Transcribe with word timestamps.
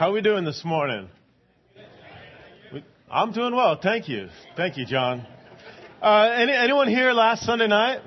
How 0.00 0.08
are 0.08 0.12
we 0.12 0.22
doing 0.22 0.46
this 0.46 0.64
morning? 0.64 1.10
I'm 3.10 3.32
doing 3.32 3.54
well. 3.54 3.78
Thank 3.78 4.08
you. 4.08 4.30
Thank 4.56 4.78
you, 4.78 4.86
John. 4.86 5.26
Uh, 6.00 6.22
any, 6.38 6.54
anyone 6.54 6.88
here 6.88 7.12
last 7.12 7.44
Sunday 7.44 7.66
night? 7.66 8.00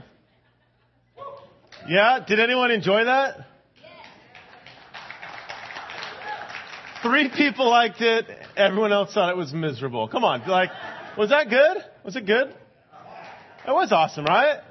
Yeah? 1.87 2.25
Did 2.27 2.39
anyone 2.39 2.71
enjoy 2.71 3.05
that? 3.05 3.45
Three 7.03 7.29
people 7.29 7.69
liked 7.69 8.01
it. 8.01 8.25
Everyone 8.57 8.91
else 8.91 9.13
thought 9.13 9.29
it 9.29 9.37
was 9.37 9.53
miserable. 9.53 10.07
Come 10.07 10.23
on. 10.23 10.47
Like, 10.47 10.71
was 11.15 11.29
that 11.29 11.51
good? 11.51 11.77
Was 12.03 12.15
it 12.15 12.25
good? 12.25 12.55
That 13.67 13.75
was 13.75 13.91
awesome, 13.91 14.25
right? 14.25 14.61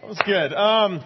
That 0.00 0.08
was 0.08 0.18
good. 0.26 0.52
Um, 0.52 1.04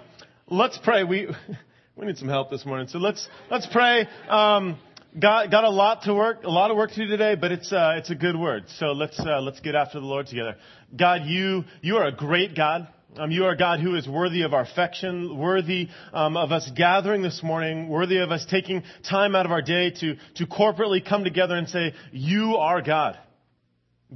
let's 0.48 0.79
pray. 0.79 1.05
We, 1.05 1.29
we 1.95 2.07
need 2.07 2.16
some 2.16 2.29
help 2.29 2.50
this 2.50 2.64
morning. 2.64 2.89
So 2.89 2.98
let's, 2.98 3.29
let's 3.50 3.66
pray. 3.66 4.09
Um, 4.30 4.79
got, 5.21 5.50
got 5.50 5.64
a 5.64 5.71
lot 5.71 6.03
to 6.03 6.14
work, 6.14 6.45
a 6.45 6.51
lot 6.51 6.71
of 6.71 6.77
work 6.77 6.91
to 6.91 6.96
do 6.96 7.07
today, 7.07 7.34
but 7.34 7.52
it's, 7.52 7.73
uh, 7.73 7.95
it's 7.97 8.11
a 8.11 8.15
good 8.15 8.37
word. 8.37 8.65
So 8.79 8.92
let's, 8.92 9.19
uh, 9.19 9.41
let's 9.41 9.61
get 9.61 9.75
after 9.75 10.01
the 10.01 10.06
Lord 10.06 10.27
together. 10.27 10.56
God, 10.97 11.23
you, 11.25 11.65
you 11.80 11.97
are 11.97 12.06
a 12.06 12.12
great 12.12 12.55
God. 12.55 12.88
Um, 13.16 13.30
you 13.30 13.45
are 13.47 13.52
a 13.52 13.56
God 13.56 13.80
who 13.80 13.97
is 13.97 14.06
worthy 14.06 14.42
of 14.42 14.52
our 14.52 14.62
affection, 14.62 15.39
worthy 15.39 15.89
um, 16.12 16.37
of 16.37 16.52
us 16.52 16.70
gathering 16.77 17.23
this 17.23 17.42
morning, 17.42 17.89
worthy 17.89 18.19
of 18.19 18.30
us 18.30 18.47
taking 18.48 18.83
time 19.09 19.34
out 19.34 19.47
of 19.47 19.52
our 19.52 19.62
day 19.62 19.91
to, 19.91 20.16
to 20.37 20.47
corporately 20.47 21.05
come 21.05 21.25
together 21.25 21.56
and 21.56 21.69
say, 21.69 21.95
You 22.12 22.56
are 22.56 22.83
God. 22.83 23.19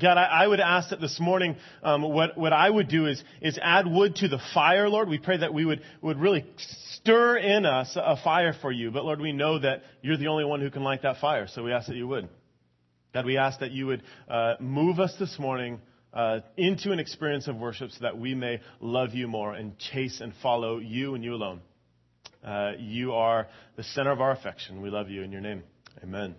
God, 0.01 0.17
I, 0.17 0.25
I 0.25 0.47
would 0.47 0.61
ask 0.61 0.91
that 0.91 1.01
this 1.01 1.21
morning, 1.21 1.57
um, 1.83 2.03
what, 2.03 2.39
what 2.39 2.53
I 2.53 2.69
would 2.69 2.89
do 2.89 3.07
is, 3.07 3.23
is 3.43 3.59
add 3.61 3.87
wood 3.87 4.17
to 4.17 4.29
the 4.29 4.41
fire, 4.55 4.89
Lord. 4.89 5.09
We 5.09 5.19
pray 5.19 5.39
that 5.39 5.53
we 5.53 5.67
would, 5.67 5.83
would 6.01 6.19
really 6.19 6.47
stir 6.95 7.37
in 7.37 7.67
us 7.67 7.93
a 7.97 8.17
fire 8.17 8.55
for 8.61 8.73
you. 8.73 8.91
But 8.91 9.05
Lord, 9.05 9.21
we 9.21 9.33
know 9.33 9.59
that 9.59 9.83
you're 10.01 10.17
the 10.17 10.29
only 10.29 10.45
one 10.45 10.61
who 10.61 10.71
can 10.71 10.83
light 10.83 11.03
that 11.03 11.19
fire, 11.21 11.47
so 11.47 11.63
we 11.63 11.73
ask 11.73 11.89
that 11.89 11.97
you 11.97 12.09
would. 12.09 12.29
God, 13.13 13.27
we 13.27 13.37
ask 13.37 13.61
that 13.61 13.73
you 13.73 13.87
would 13.87 14.03
uh, 14.29 14.55
move 14.61 14.99
us 14.99 15.15
this 15.19 15.39
morning 15.39 15.79
uh, 16.15 16.41
into 16.57 16.93
an 16.93 16.99
experience 16.99 17.47
of 17.47 17.57
worship 17.57 17.91
so 17.91 17.99
that 18.03 18.17
we 18.17 18.35
may 18.35 18.61
love 18.81 19.13
you 19.13 19.29
more 19.29 19.53
and 19.53 19.79
chase 19.79 20.21
and 20.23 20.33
follow 20.43 20.79
you 20.79 21.15
and 21.15 21.23
you 21.23 21.35
alone. 21.35 21.61
Uh, 22.43 22.73
you 22.79 23.13
are 23.13 23.47
the 23.77 23.85
center 23.85 24.11
of 24.11 24.21
our 24.23 24.31
affection. 24.31 24.81
We 24.81 24.89
love 24.89 25.11
you 25.11 25.23
in 25.23 25.33
your 25.33 25.43
name. 25.43 25.63
Amen. 26.03 26.35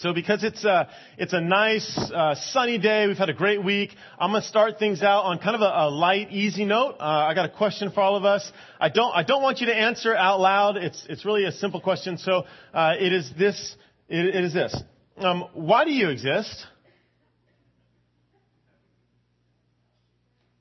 So 0.00 0.12
because 0.12 0.44
it's 0.44 0.62
a, 0.62 0.90
it's 1.16 1.32
a 1.32 1.40
nice, 1.40 1.98
uh, 2.14 2.34
sunny 2.34 2.76
day, 2.76 3.06
we've 3.06 3.16
had 3.16 3.30
a 3.30 3.34
great 3.34 3.64
week, 3.64 3.96
I'm 4.18 4.32
gonna 4.32 4.42
start 4.42 4.78
things 4.78 5.02
out 5.02 5.22
on 5.22 5.38
kind 5.38 5.56
of 5.56 5.62
a, 5.62 5.72
a 5.86 5.88
light, 5.88 6.30
easy 6.32 6.66
note. 6.66 6.96
Uh, 7.00 7.04
I 7.04 7.32
got 7.32 7.46
a 7.46 7.48
question 7.48 7.90
for 7.90 8.02
all 8.02 8.14
of 8.14 8.26
us. 8.26 8.52
I 8.78 8.90
don't, 8.90 9.10
I 9.16 9.22
don't 9.22 9.42
want 9.42 9.60
you 9.60 9.68
to 9.68 9.74
answer 9.74 10.14
out 10.14 10.38
loud. 10.38 10.76
It's, 10.76 11.06
it's 11.08 11.24
really 11.24 11.46
a 11.46 11.52
simple 11.52 11.80
question. 11.80 12.18
So, 12.18 12.44
uh, 12.74 12.92
it 13.00 13.10
is 13.10 13.32
this, 13.38 13.74
it, 14.06 14.34
it 14.34 14.44
is 14.44 14.52
this. 14.52 14.76
Um, 15.16 15.48
why 15.54 15.86
do 15.86 15.92
you 15.92 16.10
exist? 16.10 16.66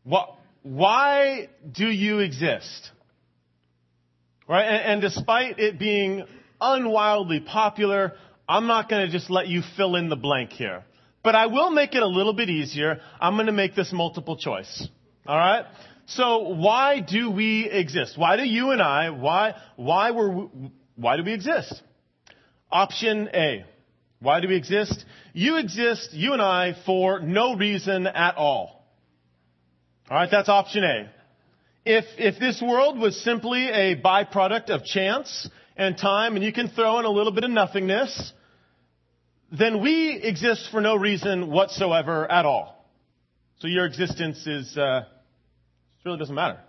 What, 0.03 0.29
why 0.63 1.49
do 1.69 1.87
you 1.87 2.19
exist? 2.19 2.89
Right? 4.47 4.63
And, 4.63 4.93
and 4.93 5.01
despite 5.01 5.59
it 5.59 5.77
being 5.77 6.23
unwildly 6.61 7.41
popular, 7.41 8.13
I'm 8.47 8.67
not 8.67 8.89
going 8.89 9.05
to 9.05 9.11
just 9.11 9.29
let 9.29 9.47
you 9.47 9.61
fill 9.75 9.95
in 9.95 10.09
the 10.09 10.15
blank 10.15 10.51
here. 10.51 10.83
But 11.23 11.35
I 11.35 11.47
will 11.47 11.71
make 11.71 11.95
it 11.95 12.03
a 12.03 12.07
little 12.07 12.33
bit 12.33 12.49
easier. 12.49 12.99
I'm 13.19 13.35
going 13.35 13.47
to 13.47 13.51
make 13.51 13.75
this 13.75 13.91
multiple 13.91 14.37
choice. 14.37 14.87
All 15.25 15.37
right? 15.37 15.65
So 16.05 16.49
why 16.49 16.99
do 16.99 17.31
we 17.31 17.67
exist? 17.69 18.17
Why 18.17 18.37
do 18.37 18.43
you 18.43 18.71
and 18.71 18.81
I, 18.81 19.09
why, 19.09 19.55
why 19.75 20.11
were, 20.11 20.29
we, 20.29 20.71
why 20.95 21.17
do 21.17 21.23
we 21.23 21.33
exist? 21.33 21.81
Option 22.71 23.29
A. 23.33 23.65
Why 24.19 24.39
do 24.39 24.47
we 24.47 24.55
exist? 24.55 25.03
You 25.33 25.57
exist, 25.57 26.13
you 26.13 26.33
and 26.33 26.41
I, 26.41 26.75
for 26.85 27.19
no 27.19 27.55
reason 27.55 28.05
at 28.05 28.35
all. 28.37 28.85
All 30.09 30.17
right, 30.17 30.29
that's 30.31 30.49
option 30.49 30.83
A. 30.83 31.09
If, 31.85 32.05
if 32.17 32.39
this 32.39 32.61
world 32.61 32.99
was 32.99 33.19
simply 33.23 33.67
a 33.67 33.95
byproduct 33.95 34.69
of 34.69 34.85
chance 34.85 35.49
and 35.75 35.97
time, 35.97 36.35
and 36.35 36.43
you 36.43 36.53
can 36.53 36.69
throw 36.69 36.99
in 36.99 37.05
a 37.05 37.09
little 37.09 37.31
bit 37.31 37.43
of 37.43 37.51
nothingness, 37.51 38.33
then 39.51 39.81
we 39.81 40.11
exist 40.11 40.69
for 40.71 40.81
no 40.81 40.95
reason 40.95 41.51
whatsoever 41.51 42.29
at 42.29 42.45
all. 42.45 42.89
So 43.59 43.67
your 43.67 43.85
existence 43.85 44.45
is, 44.47 44.77
uh, 44.77 45.01
it 45.01 46.05
really 46.05 46.17
doesn't 46.17 46.35
matter. 46.35 46.59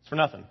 It's 0.00 0.08
for 0.08 0.16
nothing. 0.16 0.44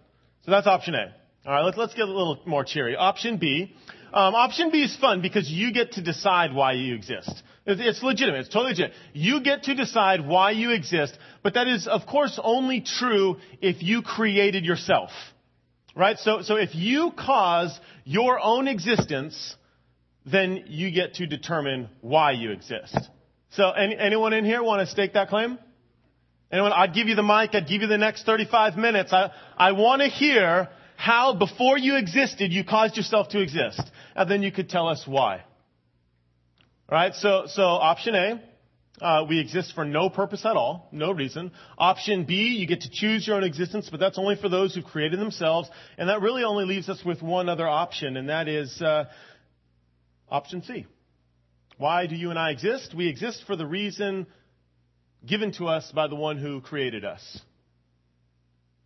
So 0.46 0.52
that's 0.52 0.68
option 0.68 0.96
A. 0.96 1.14
All 1.46 1.54
right, 1.54 1.64
let's, 1.64 1.78
let's 1.78 1.94
get 1.94 2.04
a 2.04 2.12
little 2.12 2.40
more 2.46 2.64
cheery. 2.64 2.96
Option 2.96 3.38
B. 3.38 3.74
Um, 4.14 4.36
option 4.36 4.72
B 4.72 4.84
is 4.84 4.96
fun 4.96 5.22
because 5.22 5.50
you 5.50 5.74
get 5.74 5.94
to 5.94 6.02
decide 6.02 6.54
why 6.54 6.74
you 6.74 6.96
exist. 6.96 7.44
It's 7.66 8.04
legitimate. 8.04 8.42
It's 8.42 8.50
totally 8.50 8.72
legit. 8.72 8.92
You 9.14 9.42
get 9.42 9.64
to 9.64 9.76
decide 9.76 10.28
why 10.28 10.52
you 10.52 10.72
exist, 10.72 11.18
but 11.44 11.54
that 11.54 11.68
is, 11.68 11.88
of 11.88 12.06
course, 12.06 12.40
only 12.44 12.82
true 12.82 13.38
if 13.62 13.82
you 13.82 14.02
created 14.02 14.66
yourself. 14.66 15.12
Right? 15.96 16.18
So, 16.18 16.42
so 16.42 16.56
if 16.56 16.74
you 16.74 17.12
cause 17.12 17.80
your 18.04 18.40
own 18.40 18.68
existence, 18.68 19.56
then 20.26 20.66
you 20.68 20.92
get 20.92 21.16
to 21.16 21.28
determine 21.28 21.90
why 22.02 22.32
you 22.32 22.52
exist. 22.52 22.98
So, 23.52 23.70
any, 23.72 23.96
anyone 23.98 24.34
in 24.34 24.46
here 24.46 24.64
want 24.64 24.80
to 24.82 24.88
stake 24.88 25.14
that 25.14 25.30
claim? 25.30 25.60
Anyone? 26.52 26.72
I'd 26.74 26.94
give 26.94 27.08
you 27.08 27.16
the 27.16 27.24
mic. 27.24 27.54
I'd 27.54 27.68
give 27.68 27.82
you 27.82 27.88
the 27.88 27.98
next 27.98 28.26
35 28.26 28.78
minutes. 28.78 29.14
I, 29.14 29.32
I 29.58 29.74
want 29.74 30.02
to 30.02 30.08
hear 30.08 30.70
how 30.96 31.34
before 31.34 31.78
you 31.78 31.98
existed, 31.98 32.52
you 32.52 32.64
caused 32.64 32.98
yourself 32.98 33.30
to 33.30 33.42
exist. 33.42 33.82
And 34.16 34.30
then 34.30 34.42
you 34.42 34.52
could 34.52 34.70
tell 34.70 34.88
us 34.88 35.04
why. 35.06 35.44
Right? 36.90 37.14
So, 37.16 37.44
so 37.48 37.64
option 37.64 38.16
A, 38.16 38.42
uh, 39.04 39.26
we 39.28 39.40
exist 39.40 39.74
for 39.76 39.84
no 39.84 40.10
purpose 40.10 40.46
at 40.46 40.56
all, 40.56 40.88
no 40.94 41.12
reason. 41.12 41.52
Option 41.78 42.24
B, 42.24 42.56
you 42.58 42.66
get 42.66 42.82
to 42.82 42.90
choose 42.90 43.28
your 43.28 43.36
own 43.36 43.44
existence, 43.44 43.90
but 43.92 44.00
that's 44.00 44.18
only 44.18 44.38
for 44.38 44.48
those 44.48 44.74
who've 44.74 44.86
created 44.86 45.20
themselves. 45.20 45.70
And 45.98 46.08
that 46.08 46.22
really 46.22 46.46
only 46.46 46.64
leaves 46.64 46.88
us 46.88 47.04
with 47.06 47.22
one 47.22 47.50
other 47.50 47.68
option, 47.68 48.16
and 48.16 48.30
that 48.30 48.48
is 48.48 48.82
uh, 48.82 49.06
option 50.30 50.64
C. 50.64 50.86
Why 51.78 52.08
do 52.08 52.16
you 52.16 52.30
and 52.30 52.40
I 52.40 52.52
exist? 52.52 52.96
We 52.96 53.08
exist 53.08 53.44
for 53.46 53.58
the 53.58 53.66
reason 53.66 54.26
given 55.26 55.52
to 55.54 55.68
us 55.68 55.92
by 55.94 56.08
the 56.08 56.16
one 56.16 56.38
who 56.38 56.62
created 56.62 57.04
us. 57.04 57.42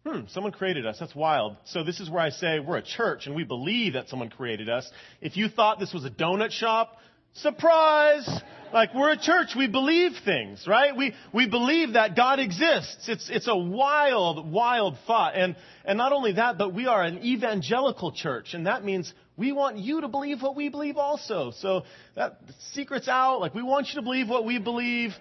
Hmm, 0.03 0.22
someone 0.29 0.51
created 0.51 0.88
us. 0.88 0.97
That's 1.00 1.13
wild. 1.13 1.57
So 1.66 1.83
this 1.83 2.00
is 2.00 2.09
where 2.09 2.22
I 2.22 2.29
say 2.29 2.59
we're 2.59 2.77
a 2.77 2.81
church 2.81 3.27
and 3.27 3.35
we 3.35 3.44
believe 3.44 3.94
that 3.94 4.09
someone 4.09 4.29
created 4.29 4.69
us. 4.69 4.89
If 5.22 5.38
you 5.38 5.50
thought 5.50 5.79
this 5.79 5.94
was 5.94 6.06
a 6.06 6.09
donut 6.09 6.51
shop, 6.51 6.97
Surprise! 7.38 8.28
Like 8.74 8.94
we're 8.94 9.12
a 9.12 9.18
church, 9.18 9.53
we 9.56 9.68
believe 9.68 10.12
things, 10.25 10.66
right? 10.68 10.96
We, 10.96 11.14
we 11.34 11.48
believe 11.48 11.94
that 11.94 12.16
God 12.16 12.40
exists. 12.40 13.08
It's, 13.08 13.30
it's 13.30 13.48
a 13.48 13.56
wild, 13.56 14.52
wild 14.52 14.98
thought. 15.06 15.36
And, 15.36 15.56
and 15.86 15.98
not 15.98 16.12
only 16.12 16.34
that, 16.34 16.58
but 16.58 16.74
we 16.74 16.86
are 16.88 17.02
an 17.03 17.24
evangelical 17.24 18.12
church. 18.12 18.53
And 18.53 18.68
that 18.68 18.84
means 18.84 19.14
we 19.38 19.52
want 19.52 19.78
you 19.78 20.02
to 20.02 20.08
believe 20.08 20.42
what 20.42 20.56
we 20.56 20.70
believe 20.70 20.98
also. 20.98 21.52
So 21.52 21.84
that 22.16 22.40
secret's 22.74 23.08
out. 23.08 23.40
Like 23.40 23.54
we 23.54 23.64
want 23.64 23.88
you 23.90 23.96
to 23.96 24.02
believe 24.02 24.28
what 24.28 24.44
we 24.44 24.59
believe. 24.59 25.12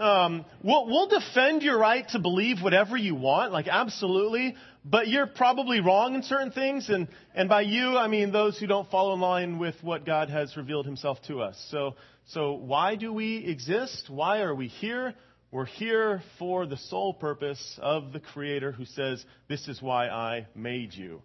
Um, 0.00 0.44
we'll, 0.62 0.86
we'll 0.86 1.08
defend 1.08 1.62
your 1.62 1.78
right 1.78 2.08
to 2.10 2.18
believe 2.18 2.62
whatever 2.62 2.96
you 2.96 3.14
want, 3.14 3.52
like 3.52 3.68
absolutely, 3.68 4.54
but 4.84 5.08
you're 5.08 5.26
probably 5.26 5.80
wrong 5.80 6.14
in 6.14 6.22
certain 6.22 6.50
things, 6.50 6.88
and, 6.88 7.08
and 7.34 7.48
by 7.48 7.62
you, 7.62 7.96
I 7.96 8.08
mean 8.08 8.32
those 8.32 8.58
who 8.58 8.66
don't 8.66 8.90
follow 8.90 9.14
in 9.14 9.20
line 9.20 9.58
with 9.58 9.76
what 9.82 10.04
God 10.04 10.28
has 10.28 10.56
revealed 10.56 10.86
himself 10.86 11.18
to 11.28 11.40
us. 11.40 11.62
So, 11.70 11.94
so 12.26 12.54
why 12.54 12.96
do 12.96 13.12
we 13.12 13.38
exist? 13.46 14.08
Why 14.08 14.40
are 14.40 14.54
we 14.54 14.68
here? 14.68 15.14
We're 15.52 15.66
here 15.66 16.22
for 16.38 16.66
the 16.66 16.76
sole 16.76 17.14
purpose 17.14 17.78
of 17.80 18.12
the 18.12 18.20
Creator 18.20 18.72
who 18.72 18.86
says, 18.86 19.24
This 19.48 19.68
is 19.68 19.80
why 19.82 20.08
I 20.08 20.46
made 20.54 20.94
you. 20.94 21.22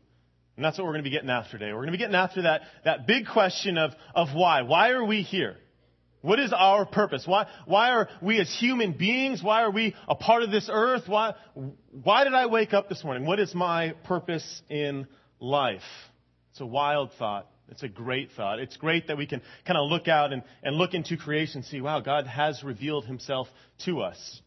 And 0.55 0.65
that's 0.65 0.77
what 0.77 0.85
we're 0.85 0.93
going 0.93 1.03
to 1.03 1.09
be 1.09 1.15
getting 1.15 1.29
after 1.29 1.57
today. 1.57 1.71
We're 1.71 1.85
going 1.85 1.87
to 1.87 1.91
be 1.93 1.97
getting 1.99 2.15
after 2.15 2.41
that, 2.43 2.61
that 2.83 3.07
big 3.07 3.27
question 3.27 3.77
of, 3.77 3.91
of 4.13 4.29
why. 4.33 4.63
Why 4.63 4.89
are 4.89 5.05
we 5.05 5.21
here? 5.21 5.55
What 6.21 6.39
is 6.39 6.51
our 6.51 6.85
purpose? 6.85 7.25
Why, 7.27 7.47
why 7.65 7.91
are 7.91 8.09
we 8.21 8.39
as 8.39 8.53
human 8.59 8.93
beings? 8.93 9.43
Why 9.43 9.61
are 9.61 9.71
we 9.71 9.95
a 10.07 10.15
part 10.15 10.43
of 10.43 10.51
this 10.51 10.69
earth? 10.71 11.03
Why, 11.07 11.35
why 11.91 12.23
did 12.23 12.33
I 12.33 12.47
wake 12.47 12.73
up 12.73 12.89
this 12.89 13.03
morning? 13.03 13.25
What 13.25 13.39
is 13.39 13.53
my 13.53 13.93
purpose 14.05 14.61
in 14.69 15.07
life? 15.39 15.81
It's 16.51 16.61
a 16.61 16.65
wild 16.65 17.11
thought. 17.19 17.47
It's 17.69 17.83
a 17.83 17.87
great 17.87 18.31
thought. 18.31 18.59
It's 18.59 18.77
great 18.77 19.07
that 19.07 19.17
we 19.17 19.27
can 19.27 19.41
kind 19.65 19.77
of 19.77 19.89
look 19.89 20.07
out 20.07 20.33
and, 20.33 20.41
and 20.63 20.75
look 20.75 20.93
into 20.93 21.17
creation 21.17 21.57
and 21.57 21.65
see, 21.65 21.81
wow, 21.81 21.99
God 21.99 22.25
has 22.25 22.63
revealed 22.63 23.05
himself 23.05 23.47
to 23.85 24.01
us. 24.01 24.41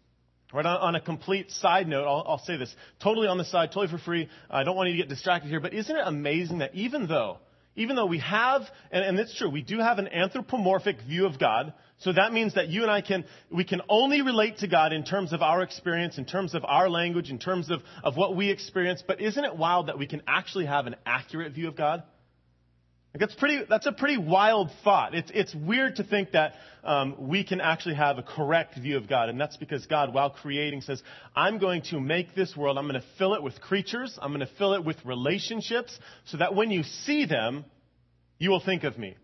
Right 0.53 0.67
on, 0.67 0.77
on 0.79 0.95
a 0.97 1.01
complete 1.01 1.51
side 1.53 1.87
note, 1.87 2.07
I'll, 2.07 2.25
I'll 2.27 2.39
say 2.39 2.57
this 2.57 2.75
totally 3.01 3.29
on 3.29 3.39
the 3.39 3.45
side, 3.45 3.69
totally 3.69 3.89
for 3.89 3.99
free. 3.99 4.29
I 4.51 4.65
don't 4.65 4.75
want 4.75 4.89
you 4.89 4.97
to 4.97 5.03
get 5.03 5.09
distracted 5.09 5.49
here, 5.49 5.61
but 5.61 5.75
isn't 5.75 5.95
it 5.95 6.03
amazing 6.05 6.59
that 6.59 6.75
even 6.75 7.07
though 7.07 7.39
even 7.77 7.97
though 7.97 8.07
we 8.07 8.19
have, 8.19 8.63
and, 8.91 9.05
and 9.05 9.19
it's 9.19 9.37
true, 9.37 9.49
we 9.49 9.63
do 9.63 9.79
have 9.79 9.99
an 9.99 10.09
anthropomorphic 10.09 11.01
view 11.03 11.27
of 11.27 11.39
God. 11.39 11.73
So 11.99 12.13
that 12.13 12.33
means 12.33 12.55
that 12.55 12.69
you 12.69 12.83
and 12.83 12.91
I 12.91 13.01
can, 13.01 13.25
we 13.51 13.65
can 13.65 13.83
only 13.89 14.23
relate 14.23 14.59
to 14.59 14.69
God 14.69 14.93
in 14.93 15.05
terms 15.05 15.33
of 15.33 15.43
our 15.43 15.63
experience, 15.63 16.19
in 16.19 16.25
terms 16.25 16.55
of 16.55 16.65
our 16.65 16.89
language, 16.89 17.31
in 17.31 17.39
terms 17.39 17.71
of, 17.71 17.81
of 18.03 18.17
what 18.17 18.35
we 18.35 18.51
experience. 18.51 19.03
But 19.07 19.21
isn't 19.21 19.45
it 19.45 19.57
wild 19.57 19.89
that 19.89 19.99
we 19.99 20.07
can 20.07 20.23
actually 20.27 20.67
have 20.67 20.87
an 20.87 20.97
accurate 21.07 21.53
view 21.53 21.69
of 21.69 21.77
God? 21.77 22.03
Like 23.13 23.21
that's 23.21 23.35
pretty. 23.35 23.65
That's 23.69 23.87
a 23.87 23.93
pretty 23.93 24.19
wild 24.19 24.71
thought. 24.85 25.17
It's 25.17 25.33
it's 25.35 25.53
weird 25.53 25.97
to 25.97 26.05
think 26.05 26.31
that 26.33 26.55
um, 26.85 27.17
we 27.29 27.43
can 27.43 27.61
actually 27.61 27.97
have 27.97 28.19
a 28.19 28.23
correct 28.23 28.79
view 28.79 28.97
of 28.97 29.09
God, 29.09 29.29
and 29.29 29.41
that's 29.41 29.57
because 29.57 29.85
God, 29.87 30.15
while 30.15 30.31
creating, 30.31 30.83
says, 30.83 31.03
"I'm 31.35 31.59
going 31.59 31.83
to 31.91 31.99
make 31.99 32.37
this 32.37 32.57
world. 32.57 32.79
I'm 32.79 32.87
going 32.87 33.01
to 33.01 33.07
fill 33.19 33.35
it 33.35 33.43
with 33.43 33.61
creatures. 33.61 34.17
I'm 34.23 34.31
going 34.31 34.47
to 34.47 34.55
fill 34.59 34.75
it 34.75 34.85
with 34.85 34.97
relationships, 35.05 35.99
so 36.27 36.37
that 36.37 36.55
when 36.55 36.71
you 36.71 36.85
see 36.85 37.25
them, 37.25 37.65
you 38.39 38.51
will 38.51 38.61
think 38.61 38.85
of 38.85 38.97
me." 38.97 39.17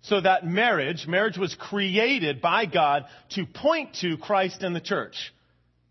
So 0.00 0.20
that 0.20 0.44
marriage, 0.44 1.06
marriage 1.06 1.38
was 1.38 1.54
created 1.54 2.40
by 2.40 2.66
God 2.66 3.04
to 3.30 3.46
point 3.46 3.98
to 4.00 4.16
Christ 4.16 4.62
and 4.62 4.74
the 4.74 4.80
church. 4.80 5.32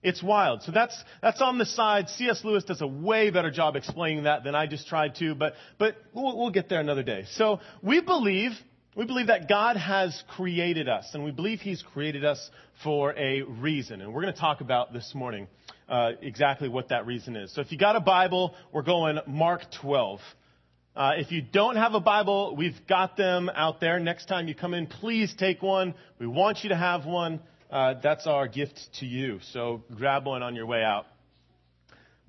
It's 0.03 0.21
wild. 0.21 0.61
So 0.63 0.71
that's, 0.71 0.95
that's 1.21 1.41
on 1.41 1.57
the 1.57 1.65
side. 1.65 2.09
C.S. 2.09 2.41
Lewis 2.43 2.63
does 2.63 2.81
a 2.81 2.87
way 2.87 3.31
better 3.31 3.49
job 3.49 3.75
explaining 3.75 4.23
that 4.23 4.43
than 4.43 4.53
I 4.53 4.67
just 4.67 4.87
tried 4.87 5.15
to, 5.15 5.33
but, 5.33 5.53
but 5.79 5.95
we'll, 6.13 6.37
we'll 6.37 6.51
get 6.51 6.69
there 6.69 6.79
another 6.79 7.03
day. 7.03 7.25
So 7.31 7.59
we 7.81 8.01
believe, 8.01 8.51
we 8.95 9.05
believe 9.05 9.27
that 9.27 9.49
God 9.49 9.75
has 9.75 10.23
created 10.35 10.87
us, 10.87 11.09
and 11.13 11.23
we 11.23 11.31
believe 11.31 11.61
He's 11.61 11.83
created 11.93 12.23
us 12.23 12.49
for 12.83 13.17
a 13.17 13.41
reason. 13.41 14.01
And 14.01 14.13
we're 14.13 14.21
going 14.21 14.33
to 14.33 14.39
talk 14.39 14.61
about 14.61 14.93
this 14.93 15.13
morning 15.15 15.47
uh, 15.89 16.11
exactly 16.21 16.69
what 16.69 16.89
that 16.89 17.07
reason 17.07 17.35
is. 17.35 17.53
So 17.53 17.61
if 17.61 17.71
you 17.71 17.77
got 17.77 17.95
a 17.95 18.01
Bible, 18.01 18.53
we're 18.71 18.83
going 18.83 19.19
Mark 19.25 19.61
12. 19.81 20.19
Uh, 20.95 21.11
if 21.17 21.31
you 21.31 21.41
don't 21.41 21.75
have 21.75 21.93
a 21.93 21.99
Bible, 21.99 22.55
we've 22.55 22.79
got 22.87 23.17
them 23.17 23.49
out 23.53 23.79
there. 23.79 23.99
Next 23.99 24.27
time 24.27 24.47
you 24.47 24.55
come 24.55 24.73
in, 24.73 24.87
please 24.87 25.33
take 25.37 25.61
one. 25.61 25.95
We 26.19 26.27
want 26.27 26.59
you 26.63 26.69
to 26.69 26.75
have 26.75 27.05
one 27.05 27.39
uh, 27.69 27.95
that's 28.01 28.27
our 28.27 28.47
gift 28.47 28.79
to 28.99 29.05
you. 29.05 29.39
So 29.51 29.83
grab 29.95 30.25
one 30.25 30.43
on 30.43 30.55
your 30.55 30.65
way 30.65 30.83
out. 30.83 31.05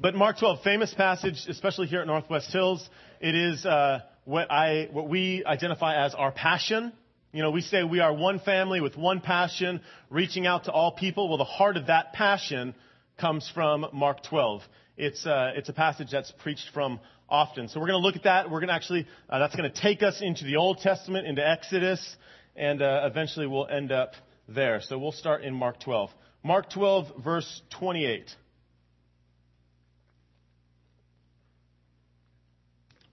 But 0.01 0.15
Mark 0.15 0.39
12, 0.39 0.63
famous 0.63 0.95
passage, 0.95 1.45
especially 1.49 1.89
here 1.89 2.01
at 2.01 2.07
Northwest 2.07 2.53
Hills. 2.53 2.89
It 3.21 3.35
is 3.35 3.67
uh, 3.67 4.01
what 4.25 4.51
I 4.51 4.89
what 4.93 5.09
we 5.09 5.45
identify 5.45 6.05
as 6.05 6.15
our 6.15 6.31
passion. 6.31 6.93
You 7.33 7.43
know, 7.43 7.51
we 7.51 7.61
say 7.61 7.83
we 7.83 8.01
are 8.01 8.13
one 8.13 8.39
family 8.39 8.81
with 8.81 8.97
one 8.97 9.21
passion, 9.21 9.81
reaching 10.09 10.47
out 10.47 10.65
to 10.65 10.73
all 10.73 10.93
people. 10.93 11.29
Well, 11.29 11.39
the 11.39 11.45
heart 11.45 11.77
of 11.77 11.89
that 11.89 12.13
passion 12.13 12.75
comes 13.21 13.51
from 13.53 13.87
Mark 13.93 14.23
12. 14.23 14.63
It's 14.97 15.27
uh, 15.27 15.53
it's 15.57 15.69
a 15.69 15.73
passage 15.73 16.09
that's 16.13 16.33
preached 16.43 16.71
from 16.73 17.01
often. 17.29 17.69
So 17.69 17.81
we're 17.81 17.89
going 17.89 18.01
to 18.01 18.07
look 18.07 18.17
at 18.17 18.25
that. 18.25 18.51
We're 18.51 18.61
going 18.61 18.69
to 18.69 18.75
actually 18.75 19.07
uh, 19.29 19.39
that's 19.41 19.55
going 19.55 19.71
to 19.71 19.81
take 19.81 20.03
us 20.03 20.21
into 20.21 20.45
the 20.45 20.57
Old 20.57 20.79
Testament, 20.79 21.27
into 21.27 21.47
Exodus, 21.47 22.17
and 22.57 22.83
uh, 22.83 23.03
eventually 23.05 23.47
we'll 23.47 23.67
end 23.67 23.93
up 23.93 24.13
there. 24.49 24.81
So 24.81 24.99
we'll 24.99 25.13
start 25.13 25.43
in 25.43 25.55
Mark 25.55 25.81
12. 25.81 26.11
Mark 26.43 26.71
12, 26.71 27.23
verse 27.23 27.63
28. 27.79 28.31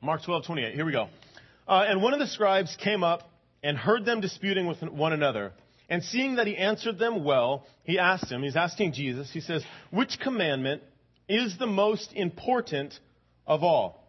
Mark 0.02 0.24
12, 0.24 0.46
28. 0.46 0.76
Here 0.76 0.86
we 0.86 0.92
go. 0.92 1.10
Uh, 1.68 1.86
and 1.88 2.02
one 2.02 2.14
of 2.14 2.20
the 2.20 2.28
scribes 2.28 2.78
came 2.80 3.04
up 3.04 3.30
and 3.64 3.78
heard 3.78 4.06
them 4.06 4.22
disputing 4.22 4.68
with 4.68 4.82
one 4.84 5.14
another. 5.14 5.52
And 5.90 6.04
seeing 6.04 6.36
that 6.36 6.48
he 6.48 6.56
answered 6.56 7.00
them 7.00 7.24
well, 7.24 7.66
he 7.84 8.00
asked 8.00 8.32
him, 8.32 8.44
he's 8.44 8.56
asking 8.56 8.94
Jesus, 8.94 9.32
he 9.32 9.42
says, 9.42 9.64
Which 9.92 10.20
commandment 10.20 10.84
is 11.28 11.58
the 11.58 11.68
most 11.68 12.14
important 12.14 12.98
of 13.48 13.64
all? 13.64 14.05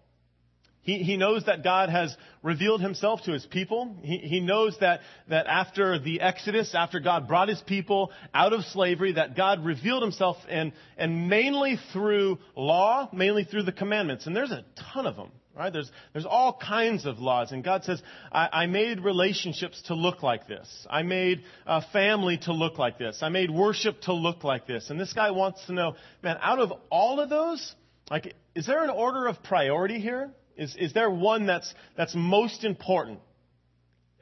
He, 0.86 1.02
he 1.02 1.16
knows 1.16 1.46
that 1.46 1.64
God 1.64 1.88
has 1.88 2.16
revealed 2.44 2.80
himself 2.80 3.24
to 3.24 3.32
his 3.32 3.44
people. 3.44 3.96
He, 4.02 4.18
he 4.18 4.38
knows 4.38 4.78
that, 4.78 5.00
that 5.28 5.48
after 5.48 5.98
the 5.98 6.20
Exodus, 6.20 6.76
after 6.76 7.00
God 7.00 7.26
brought 7.26 7.48
his 7.48 7.60
people 7.60 8.12
out 8.32 8.52
of 8.52 8.62
slavery, 8.62 9.14
that 9.14 9.36
God 9.36 9.64
revealed 9.64 10.00
himself 10.00 10.36
and, 10.48 10.72
and 10.96 11.28
mainly 11.28 11.76
through 11.92 12.38
law, 12.54 13.08
mainly 13.12 13.42
through 13.42 13.64
the 13.64 13.72
commandments. 13.72 14.28
And 14.28 14.36
there's 14.36 14.52
a 14.52 14.64
ton 14.92 15.08
of 15.08 15.16
them, 15.16 15.32
right? 15.56 15.72
There's, 15.72 15.90
there's 16.12 16.24
all 16.24 16.56
kinds 16.56 17.04
of 17.04 17.18
laws. 17.18 17.50
And 17.50 17.64
God 17.64 17.82
says, 17.82 18.00
I, 18.30 18.48
I 18.52 18.66
made 18.66 19.00
relationships 19.00 19.82
to 19.88 19.96
look 19.96 20.22
like 20.22 20.46
this. 20.46 20.86
I 20.88 21.02
made 21.02 21.42
a 21.66 21.82
family 21.82 22.38
to 22.44 22.52
look 22.52 22.78
like 22.78 22.96
this. 22.96 23.24
I 23.24 23.28
made 23.28 23.50
worship 23.50 24.02
to 24.02 24.12
look 24.12 24.44
like 24.44 24.68
this. 24.68 24.88
And 24.90 25.00
this 25.00 25.12
guy 25.12 25.32
wants 25.32 25.66
to 25.66 25.72
know, 25.72 25.96
man, 26.22 26.38
out 26.40 26.60
of 26.60 26.72
all 26.90 27.18
of 27.18 27.28
those, 27.28 27.74
like, 28.08 28.36
is 28.54 28.66
there 28.66 28.84
an 28.84 28.90
order 28.90 29.26
of 29.26 29.42
priority 29.42 29.98
here? 29.98 30.30
Is, 30.56 30.74
is 30.78 30.92
there 30.92 31.10
one 31.10 31.46
that's, 31.46 31.72
that's 31.96 32.14
most 32.14 32.64
important? 32.64 33.20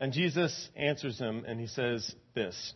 And 0.00 0.12
Jesus 0.12 0.69
answers 0.76 1.19
him 1.19 1.44
and 1.46 1.60
he 1.60 1.66
says 1.66 2.14
this. 2.34 2.75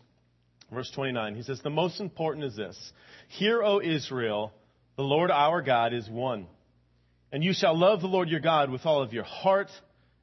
Verse 0.73 0.91
29, 0.95 1.35
he 1.35 1.43
says, 1.43 1.61
The 1.63 1.71
most 1.71 2.01
important 2.01 2.45
is 2.45 2.57
this 2.57 2.93
Hear, 3.29 3.63
O 3.63 3.81
Israel, 3.81 4.53
the 4.97 5.03
Lord 5.03 5.31
our 5.31 5.63
God 5.63 5.93
is 5.93 6.09
one. 6.09 6.47
And 7.33 7.43
you 7.43 7.53
shall 7.53 7.77
love 7.77 8.01
the 8.01 8.07
Lord 8.07 8.29
your 8.29 8.41
God 8.41 8.71
with 8.71 8.87
all 8.87 9.03
of 9.03 9.13
your 9.13 9.25
heart, 9.25 9.69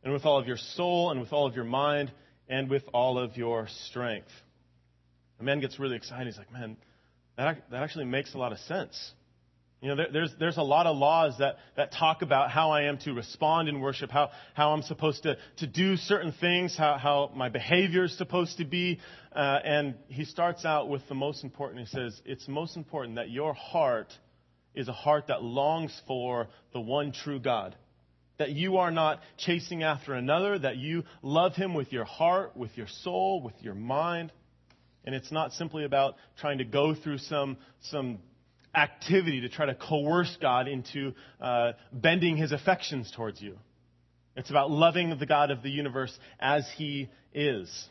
and 0.03 0.13
with 0.13 0.25
all 0.25 0.39
of 0.39 0.47
your 0.47 0.57
soul, 0.57 1.11
and 1.11 1.19
with 1.19 1.33
all 1.33 1.45
of 1.45 1.55
your 1.55 1.65
mind, 1.65 2.11
and 2.47 2.69
with 2.69 2.83
all 2.93 3.17
of 3.17 3.37
your 3.37 3.67
strength. 3.87 4.29
The 5.39 5.43
man 5.43 5.59
gets 5.59 5.79
really 5.79 5.95
excited. 5.95 6.27
He's 6.27 6.37
like, 6.37 6.51
Man, 6.51 6.77
that, 7.37 7.63
that 7.71 7.83
actually 7.83 8.05
makes 8.05 8.33
a 8.33 8.37
lot 8.37 8.51
of 8.51 8.59
sense. 8.59 9.13
You 9.85 9.91
know, 9.91 9.97
there, 9.97 10.07
there's, 10.11 10.31
there's 10.39 10.57
a 10.57 10.63
lot 10.63 10.87
of 10.87 10.97
laws 10.97 11.35
that, 11.37 11.57
that 11.77 11.91
talk 11.91 12.23
about 12.23 12.49
how 12.49 12.71
I 12.71 12.85
am 12.85 12.97
to 13.01 13.13
respond 13.13 13.69
in 13.69 13.79
worship, 13.79 14.09
how, 14.09 14.31
how 14.55 14.71
I'm 14.71 14.81
supposed 14.81 15.21
to, 15.23 15.37
to 15.57 15.67
do 15.67 15.95
certain 15.95 16.31
things, 16.41 16.75
how, 16.75 16.97
how 16.97 17.31
my 17.35 17.49
behavior 17.49 18.05
is 18.05 18.17
supposed 18.17 18.57
to 18.57 18.65
be. 18.65 18.99
Uh, 19.31 19.59
and 19.63 19.93
he 20.07 20.25
starts 20.25 20.65
out 20.65 20.89
with 20.89 21.07
the 21.07 21.13
most 21.13 21.43
important. 21.43 21.81
He 21.81 21.85
says, 21.85 22.19
It's 22.25 22.47
most 22.47 22.75
important 22.75 23.17
that 23.17 23.29
your 23.29 23.53
heart 23.53 24.11
is 24.73 24.87
a 24.87 24.91
heart 24.91 25.27
that 25.27 25.43
longs 25.43 26.01
for 26.07 26.47
the 26.73 26.81
one 26.81 27.11
true 27.11 27.39
God. 27.39 27.75
That 28.39 28.53
you 28.53 28.77
are 28.77 28.89
not 28.89 29.19
chasing 29.37 29.83
after 29.83 30.15
another, 30.15 30.57
that 30.57 30.77
you 30.77 31.03
love 31.21 31.53
him 31.53 31.75
with 31.75 31.93
your 31.93 32.05
heart, 32.05 32.57
with 32.57 32.75
your 32.75 32.87
soul, 32.87 33.39
with 33.39 33.53
your 33.61 33.75
mind. 33.75 34.31
And 35.05 35.13
it's 35.13 35.31
not 35.31 35.53
simply 35.53 35.85
about 35.85 36.15
trying 36.39 36.57
to 36.57 36.65
go 36.65 36.95
through 36.95 37.19
some, 37.19 37.57
some 37.81 38.17
activity 38.75 39.41
to 39.41 39.49
try 39.49 39.65
to 39.65 39.75
coerce 39.75 40.37
God 40.41 40.67
into 40.67 41.13
uh, 41.39 41.73
bending 41.91 42.37
his 42.37 42.51
affections 42.51 43.11
towards 43.15 43.41
you. 43.41 43.57
It's 44.35 44.49
about 44.49 44.69
loving 44.69 45.17
the 45.17 45.25
God 45.25 45.51
of 45.51 45.63
the 45.63 45.69
universe 45.69 46.17
as 46.39 46.67
he 46.77 47.09
is. 47.33 47.87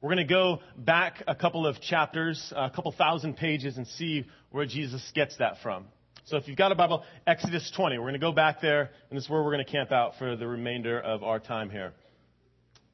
We're 0.00 0.14
going 0.14 0.26
to 0.26 0.32
go 0.32 0.60
back 0.76 1.22
a 1.28 1.34
couple 1.34 1.66
of 1.66 1.80
chapters, 1.80 2.52
a 2.56 2.70
couple 2.70 2.90
thousand 2.92 3.36
pages, 3.36 3.76
and 3.76 3.86
see 3.86 4.24
where 4.50 4.66
Jesus 4.66 5.08
gets 5.14 5.36
that 5.36 5.56
from. 5.62 5.84
So 6.24 6.36
if 6.36 6.48
you've 6.48 6.56
got 6.56 6.72
a 6.72 6.74
Bible, 6.74 7.04
Exodus 7.26 7.70
20. 7.74 7.98
We're 7.98 8.04
going 8.04 8.14
to 8.14 8.18
go 8.18 8.32
back 8.32 8.60
there, 8.60 8.90
and 9.10 9.16
this 9.16 9.24
is 9.24 9.30
where 9.30 9.42
we're 9.42 9.52
going 9.52 9.64
to 9.64 9.70
camp 9.70 9.92
out 9.92 10.12
for 10.18 10.36
the 10.36 10.46
remainder 10.46 10.98
of 10.98 11.22
our 11.22 11.38
time 11.38 11.70
here. 11.70 11.92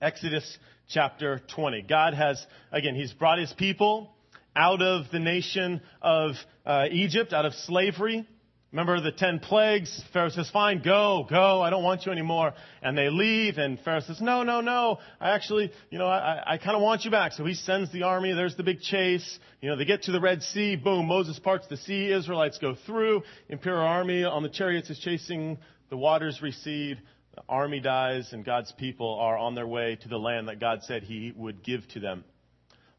Exodus 0.01 0.59
chapter 0.89 1.41
20. 1.55 1.83
God 1.83 2.15
has, 2.15 2.45
again, 2.73 2.95
He's 2.95 3.13
brought 3.13 3.39
His 3.39 3.53
people 3.53 4.16
out 4.57 4.83
of 4.83 5.05
the 5.13 5.21
nation 5.21 5.81
of 6.03 6.33
uh, 6.65 6.87
Egypt, 6.91 7.33
out 7.33 7.45
of 7.45 7.53
slavery. 7.55 8.27
Remember 8.73 9.01
the 9.01 9.13
ten 9.13 9.39
plagues? 9.39 10.03
Pharaoh 10.13 10.29
says, 10.29 10.51
fine, 10.51 10.83
go, 10.83 11.25
go, 11.31 11.63
I 11.63 11.71
don't 11.71 11.85
want 11.85 12.05
you 12.05 12.13
anymore. 12.13 12.53
And 12.83 12.99
they 12.99 13.09
leave, 13.09 13.59
and 13.59 13.79
Pharaoh 13.81 14.01
says, 14.01 14.21
no, 14.21 14.43
no, 14.43 14.61
no, 14.61 14.99
I 15.21 15.31
actually, 15.31 15.71
you 15.89 15.99
know, 15.99 16.07
I, 16.09 16.43
I 16.45 16.59
kind 16.59 16.77
of 16.77 16.83
want 16.83 17.05
you 17.05 17.11
back. 17.11 17.33
So 17.33 17.45
he 17.45 17.55
sends 17.55 17.93
the 17.93 18.03
army, 18.03 18.33
there's 18.33 18.57
the 18.57 18.65
big 18.65 18.81
chase. 18.81 19.39
You 19.63 19.71
know, 19.71 19.77
they 19.77 19.85
get 19.85 20.03
to 20.03 20.13
the 20.13 20.21
Red 20.21 20.43
Sea, 20.43 20.77
boom, 20.77 21.07
Moses 21.07 21.39
parts 21.39 21.67
the 21.69 21.77
sea, 21.77 22.13
Israelites 22.13 22.59
go 22.59 22.75
through, 22.87 23.23
imperial 23.49 23.87
army 23.87 24.25
on 24.25 24.43
the 24.43 24.51
chariots 24.51 24.91
is 24.91 24.99
chasing, 24.99 25.59
the 25.89 25.97
waters 25.97 26.41
recede, 26.43 27.01
the 27.35 27.43
army 27.49 27.81
dies, 27.81 28.33
and 28.33 28.45
God's 28.45 28.73
people 28.73 29.19
are 29.21 29.39
on 29.39 29.55
their 29.55 29.67
way 29.67 29.97
to 30.03 30.09
the 30.09 30.19
land 30.19 30.49
that 30.49 30.61
God 30.61 30.81
said 30.83 31.03
he 31.03 31.33
would 31.37 31.63
give 31.63 31.87
to 31.91 32.01
them. 32.01 32.25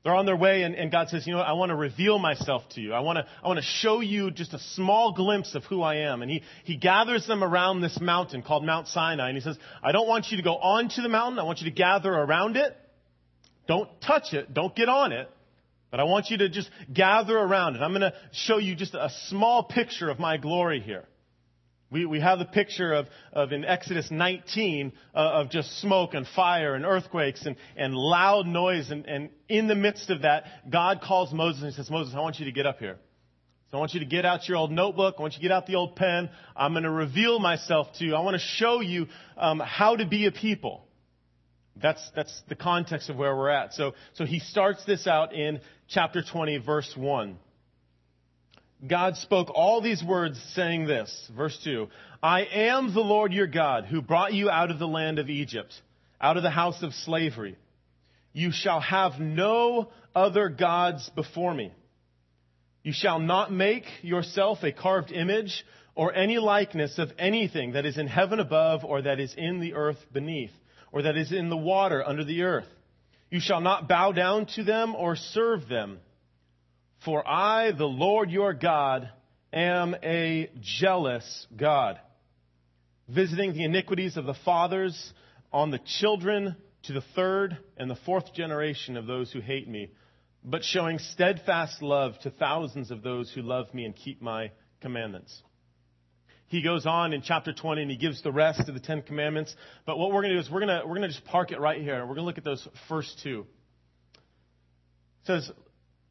They're 0.07 0.15
on 0.15 0.25
their 0.25 0.37
way, 0.37 0.63
and, 0.63 0.73
and 0.73 0.89
God 0.89 1.09
says, 1.09 1.27
You 1.27 1.33
know 1.33 1.39
what? 1.39 1.47
I 1.47 1.51
want 1.51 1.71
to 1.71 1.75
reveal 1.75 2.17
myself 2.17 2.63
to 2.75 2.79
you. 2.79 2.93
I 2.93 3.01
want 3.01 3.17
to, 3.17 3.25
I 3.43 3.47
want 3.49 3.59
to 3.59 3.65
show 3.65 3.99
you 3.99 4.31
just 4.31 4.53
a 4.53 4.59
small 4.59 5.11
glimpse 5.11 5.53
of 5.53 5.65
who 5.65 5.81
I 5.81 5.95
am. 5.95 6.21
And 6.21 6.31
he, 6.31 6.43
he 6.63 6.77
gathers 6.77 7.27
them 7.27 7.43
around 7.43 7.81
this 7.81 7.99
mountain 7.99 8.41
called 8.41 8.63
Mount 8.63 8.87
Sinai. 8.87 9.27
And 9.27 9.35
he 9.35 9.41
says, 9.41 9.57
I 9.83 9.91
don't 9.91 10.07
want 10.07 10.27
you 10.31 10.37
to 10.37 10.43
go 10.43 10.55
onto 10.55 11.01
the 11.01 11.09
mountain. 11.09 11.39
I 11.39 11.43
want 11.43 11.59
you 11.59 11.65
to 11.65 11.75
gather 11.75 12.09
around 12.09 12.55
it. 12.55 12.73
Don't 13.67 13.89
touch 13.99 14.31
it. 14.31 14.53
Don't 14.53 14.73
get 14.73 14.87
on 14.87 15.11
it. 15.11 15.29
But 15.91 15.99
I 15.99 16.05
want 16.05 16.29
you 16.29 16.37
to 16.37 16.47
just 16.47 16.69
gather 16.93 17.37
around 17.37 17.75
it. 17.75 17.81
I'm 17.81 17.91
going 17.91 17.99
to 17.99 18.13
show 18.31 18.59
you 18.59 18.77
just 18.77 18.93
a 18.93 19.09
small 19.27 19.63
picture 19.63 20.09
of 20.09 20.19
my 20.19 20.37
glory 20.37 20.79
here. 20.79 21.03
We, 21.89 22.06
we 22.06 22.20
have 22.20 22.39
the 22.39 22.46
picture 22.46 22.94
of, 22.94 23.08
of 23.32 23.53
in 23.53 23.63
Exodus 23.63 24.12
19 24.12 24.91
uh, 25.15 25.17
of 25.17 25.50
just 25.50 25.79
smoke 25.79 26.13
and 26.13 26.27
fire 26.27 26.75
and 26.75 26.86
earthquakes 26.86 27.46
and, 27.46 27.56
and 27.77 27.94
loud 27.94 28.46
noise. 28.46 28.91
And, 28.91 29.06
and 29.06 29.29
in 29.48 29.67
the 29.67 29.75
midst 29.75 30.10
of 30.10 30.24
that, 30.24 30.44
God 30.70 31.00
calls 31.01 31.32
Moses 31.32 31.63
and 31.63 31.74
says, 31.74 31.89
Moses, 31.89 32.13
I 32.13 32.20
want 32.20 32.39
you 32.39 32.46
to 32.46 32.51
get 32.51 32.65
up 32.65 32.79
here. 32.79 32.98
So 33.72 33.77
I 33.77 33.79
want 33.79 33.94
you 33.94 34.01
to 34.01 34.06
get 34.06 34.25
out 34.25 34.48
your 34.48 34.58
old 34.58 34.72
notebook. 34.72 35.15
I 35.17 35.22
want 35.22 35.34
you 35.34 35.39
to 35.39 35.44
get 35.44 35.51
out 35.51 35.65
the 35.65 35.75
old 35.75 35.96
pen. 35.96 36.29
I'm 36.56 36.74
going 36.74 36.84
to 36.84 36.91
reveal 36.91 37.39
myself 37.39 37.88
to 38.00 38.06
you. 38.06 38.15
I 38.15 38.22
want 38.22 38.36
to 38.36 38.46
show 38.46 38.82
you 38.82 39.08
um, 39.38 39.60
how 39.60 39.96
to 39.96 40.06
be 40.06 40.25
a 40.25 40.32
people. 40.32 40.88
That's, 41.82 42.10
that's 42.15 42.41
the 42.50 42.56
context 42.56 43.10
of 43.10 43.17
where 43.17 43.36
we're 43.36 43.50
at. 43.50 43.74
So, 43.74 43.94
so 44.13 44.25
he 44.25 44.39
starts 44.39 44.84
this 44.86 45.06
out 45.06 45.34
in 45.34 45.62
chapter 45.88 46.22
20, 46.22 46.58
verse 46.58 46.94
1. 46.96 47.38
God 48.86 49.15
spoke 49.17 49.50
all 49.53 49.81
these 49.81 50.03
words 50.03 50.39
saying 50.53 50.86
this, 50.86 51.31
verse 51.36 51.57
2, 51.63 51.88
I 52.22 52.41
am 52.41 52.93
the 52.93 53.01
Lord 53.01 53.34
your 53.34 53.48
God 53.48 53.86
who 53.86 54.01
brought 54.01 54.34
you 54.34 54.50
out 54.50 54.69
of 54.69 54.77
the 54.77 54.88
land 54.88 55.17
of 55.17 55.29
Egypt, 55.29 55.74
out 56.22 56.38
of 56.38 56.43
the 56.43 56.51
house 56.51 56.84
of 56.84 56.93
slavery. 56.93 57.55
You 58.34 58.51
shall 58.51 58.79
have 58.79 59.19
no 59.19 59.89
other 60.15 60.50
gods 60.50 61.10
before 61.15 61.55
me. 61.55 61.72
You 62.84 62.93
shall 62.93 63.19
not 63.19 63.51
make 63.51 63.86
yourself 64.03 64.60
a 64.63 64.72
carved 64.72 65.12
image 65.12 65.65
or 65.96 66.13
any 66.13 66.38
likeness 66.38 67.00
of 67.00 67.12
anything 67.17 67.74
that 67.74 67.86
is 67.86 67.98
in 67.98 68.05
heaven 68.05 68.39
above 68.39 68.86
or 68.86 69.01
that 69.01 69.19
is 69.19 69.34
in 69.36 69.60
the 69.60 69.74
earth 69.74 69.98
beneath 70.13 70.51
or 70.91 71.01
that 71.01 71.17
is 71.17 71.31
in 71.31 71.50
the 71.50 71.57
water 71.57 72.07
under 72.07 72.24
the 72.24 72.43
earth. 72.43 72.67
You 73.31 73.39
shall 73.39 73.60
not 73.60 73.89
bow 73.89 74.12
down 74.12 74.46
to 74.55 74.63
them 74.63 74.96
or 74.96 75.15
serve 75.15 75.67
them. 75.67 75.98
For 77.07 77.25
I, 77.25 77.71
the 77.71 77.85
Lord 77.85 78.31
your 78.31 78.53
God, 78.53 79.09
am 79.53 79.95
a 80.03 80.51
jealous 80.59 81.47
God, 81.55 82.01
visiting 83.07 83.53
the 83.53 83.63
iniquities 83.63 84.17
of 84.17 84.25
the 84.25 84.33
fathers 84.43 85.13
on 85.53 85.71
the 85.71 85.79
children 86.01 86.57
to 86.83 86.91
the 86.91 87.03
third 87.15 87.57
and 87.77 87.89
the 87.89 87.95
fourth 87.95 88.33
generation 88.33 88.97
of 88.97 89.07
those 89.07 89.31
who 89.31 89.39
hate 89.39 89.69
me, 89.69 89.91
but 90.43 90.65
showing 90.65 90.99
steadfast 90.99 91.81
love 91.81 92.19
to 92.23 92.29
thousands 92.29 92.91
of 92.91 93.03
those 93.03 93.31
who 93.31 93.41
love 93.41 93.73
me 93.73 93.85
and 93.85 93.95
keep 93.95 94.21
my 94.21 94.51
commandments. 94.81 95.41
He 96.47 96.61
goes 96.61 96.85
on 96.85 97.13
in 97.13 97.21
chapter 97.21 97.53
20 97.53 97.83
and 97.83 97.89
he 97.89 97.95
gives 97.95 98.21
the 98.21 98.33
rest 98.33 98.67
of 98.67 98.73
the 98.73 98.81
Ten 98.81 99.01
Commandments. 99.01 99.55
But 99.85 99.97
what 99.97 100.09
we're 100.09 100.23
going 100.23 100.33
to 100.33 100.35
do 100.35 100.41
is 100.41 100.51
we're 100.51 100.65
going 100.65 100.81
to, 100.81 100.85
we're 100.85 100.97
going 100.97 101.07
to 101.07 101.15
just 101.15 101.23
park 101.23 101.53
it 101.53 101.61
right 101.61 101.81
here. 101.81 102.01
We're 102.01 102.15
going 102.15 102.17
to 102.17 102.23
look 102.23 102.37
at 102.37 102.43
those 102.43 102.67
first 102.89 103.21
two. 103.23 103.45
It 105.23 105.27
says, 105.27 105.51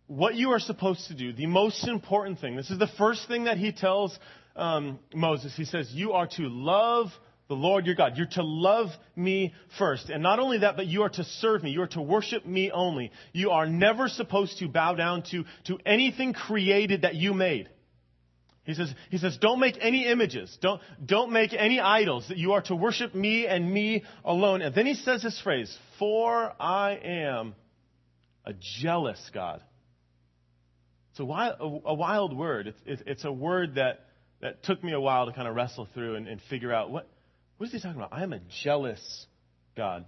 what 0.06 0.34
you 0.34 0.50
are 0.50 0.60
supposed 0.60 1.08
to 1.08 1.14
do, 1.14 1.32
the 1.32 1.46
most 1.46 1.86
important 1.88 2.40
thing. 2.40 2.56
This 2.56 2.70
is 2.70 2.78
the 2.78 2.90
first 2.98 3.26
thing 3.28 3.44
that 3.44 3.58
he 3.58 3.72
tells 3.72 4.16
um, 4.54 4.98
Moses. 5.14 5.54
He 5.56 5.64
says, 5.64 5.90
You 5.92 6.12
are 6.12 6.26
to 6.26 6.48
love 6.48 7.08
the 7.48 7.54
Lord 7.54 7.86
your 7.86 7.94
God. 7.94 8.16
You're 8.16 8.26
to 8.32 8.42
love 8.42 8.88
me 9.14 9.54
first. 9.78 10.10
And 10.10 10.22
not 10.22 10.38
only 10.38 10.58
that, 10.58 10.76
but 10.76 10.86
you 10.86 11.02
are 11.02 11.08
to 11.10 11.24
serve 11.24 11.62
me. 11.62 11.70
You 11.70 11.82
are 11.82 11.88
to 11.88 12.02
worship 12.02 12.44
me 12.44 12.70
only. 12.70 13.12
You 13.32 13.50
are 13.50 13.66
never 13.66 14.08
supposed 14.08 14.58
to 14.58 14.68
bow 14.68 14.94
down 14.94 15.22
to, 15.30 15.44
to 15.66 15.78
anything 15.86 16.32
created 16.32 17.02
that 17.02 17.14
you 17.14 17.34
made. 17.34 17.68
He 18.64 18.74
says, 18.74 18.92
he 19.10 19.18
says, 19.18 19.38
don't 19.40 19.60
make 19.60 19.78
any 19.80 20.08
images. 20.08 20.58
Don't, 20.60 20.80
don't 21.04 21.30
make 21.30 21.52
any 21.52 21.78
idols. 21.78 22.26
That 22.28 22.36
you 22.36 22.54
are 22.54 22.62
to 22.62 22.74
worship 22.74 23.14
me 23.14 23.46
and 23.46 23.72
me 23.72 24.02
alone. 24.24 24.60
And 24.60 24.74
then 24.74 24.86
he 24.86 24.94
says 24.94 25.22
this 25.22 25.40
phrase, 25.40 25.76
for 26.00 26.52
I 26.58 26.98
am 27.00 27.54
a 28.44 28.52
jealous 28.80 29.30
God. 29.32 29.62
It's 31.16 31.20
a 31.22 31.24
wild, 31.24 31.82
a 31.86 31.94
wild 31.94 32.36
word. 32.36 32.74
It's, 32.84 33.02
it's, 33.06 33.24
a 33.24 33.32
word 33.32 33.76
that, 33.76 34.04
that 34.42 34.62
took 34.64 34.84
me 34.84 34.92
a 34.92 35.00
while 35.00 35.24
to 35.24 35.32
kind 35.32 35.48
of 35.48 35.54
wrestle 35.54 35.88
through 35.94 36.16
and, 36.16 36.28
and 36.28 36.42
figure 36.50 36.74
out 36.74 36.90
what, 36.90 37.08
what 37.56 37.68
is 37.68 37.72
he 37.72 37.80
talking 37.80 37.96
about? 37.96 38.12
I 38.12 38.22
am 38.22 38.34
a 38.34 38.40
jealous 38.62 39.26
God. 39.74 40.04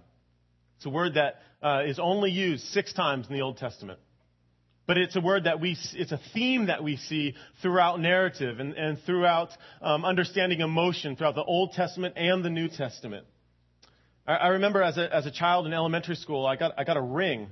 It's 0.77 0.85
a 0.85 0.89
word 0.91 1.15
that 1.15 1.37
uh, 1.63 1.81
is 1.87 1.97
only 1.97 2.29
used 2.29 2.63
six 2.65 2.93
times 2.93 3.25
in 3.27 3.33
the 3.33 3.41
Old 3.41 3.57
Testament. 3.57 3.97
But 4.85 4.99
it's 4.99 5.15
a 5.15 5.19
word 5.19 5.45
that 5.45 5.59
we, 5.59 5.75
it's 5.93 6.11
a 6.11 6.19
theme 6.35 6.67
that 6.67 6.83
we 6.83 6.97
see 6.97 7.33
throughout 7.63 7.99
narrative 7.99 8.59
and, 8.59 8.73
and 8.73 8.99
throughout 9.07 9.49
um, 9.81 10.05
understanding 10.05 10.61
emotion 10.61 11.15
throughout 11.15 11.33
the 11.33 11.43
Old 11.43 11.71
Testament 11.71 12.13
and 12.17 12.45
the 12.45 12.51
New 12.51 12.67
Testament. 12.67 13.25
I, 14.27 14.35
I 14.35 14.47
remember 14.49 14.83
as 14.83 14.99
a, 14.99 15.11
as 15.11 15.25
a 15.25 15.31
child 15.31 15.65
in 15.65 15.73
elementary 15.73 16.17
school, 16.17 16.45
I 16.45 16.55
got, 16.55 16.75
I 16.77 16.83
got 16.83 16.97
a 16.97 17.01
ring 17.01 17.47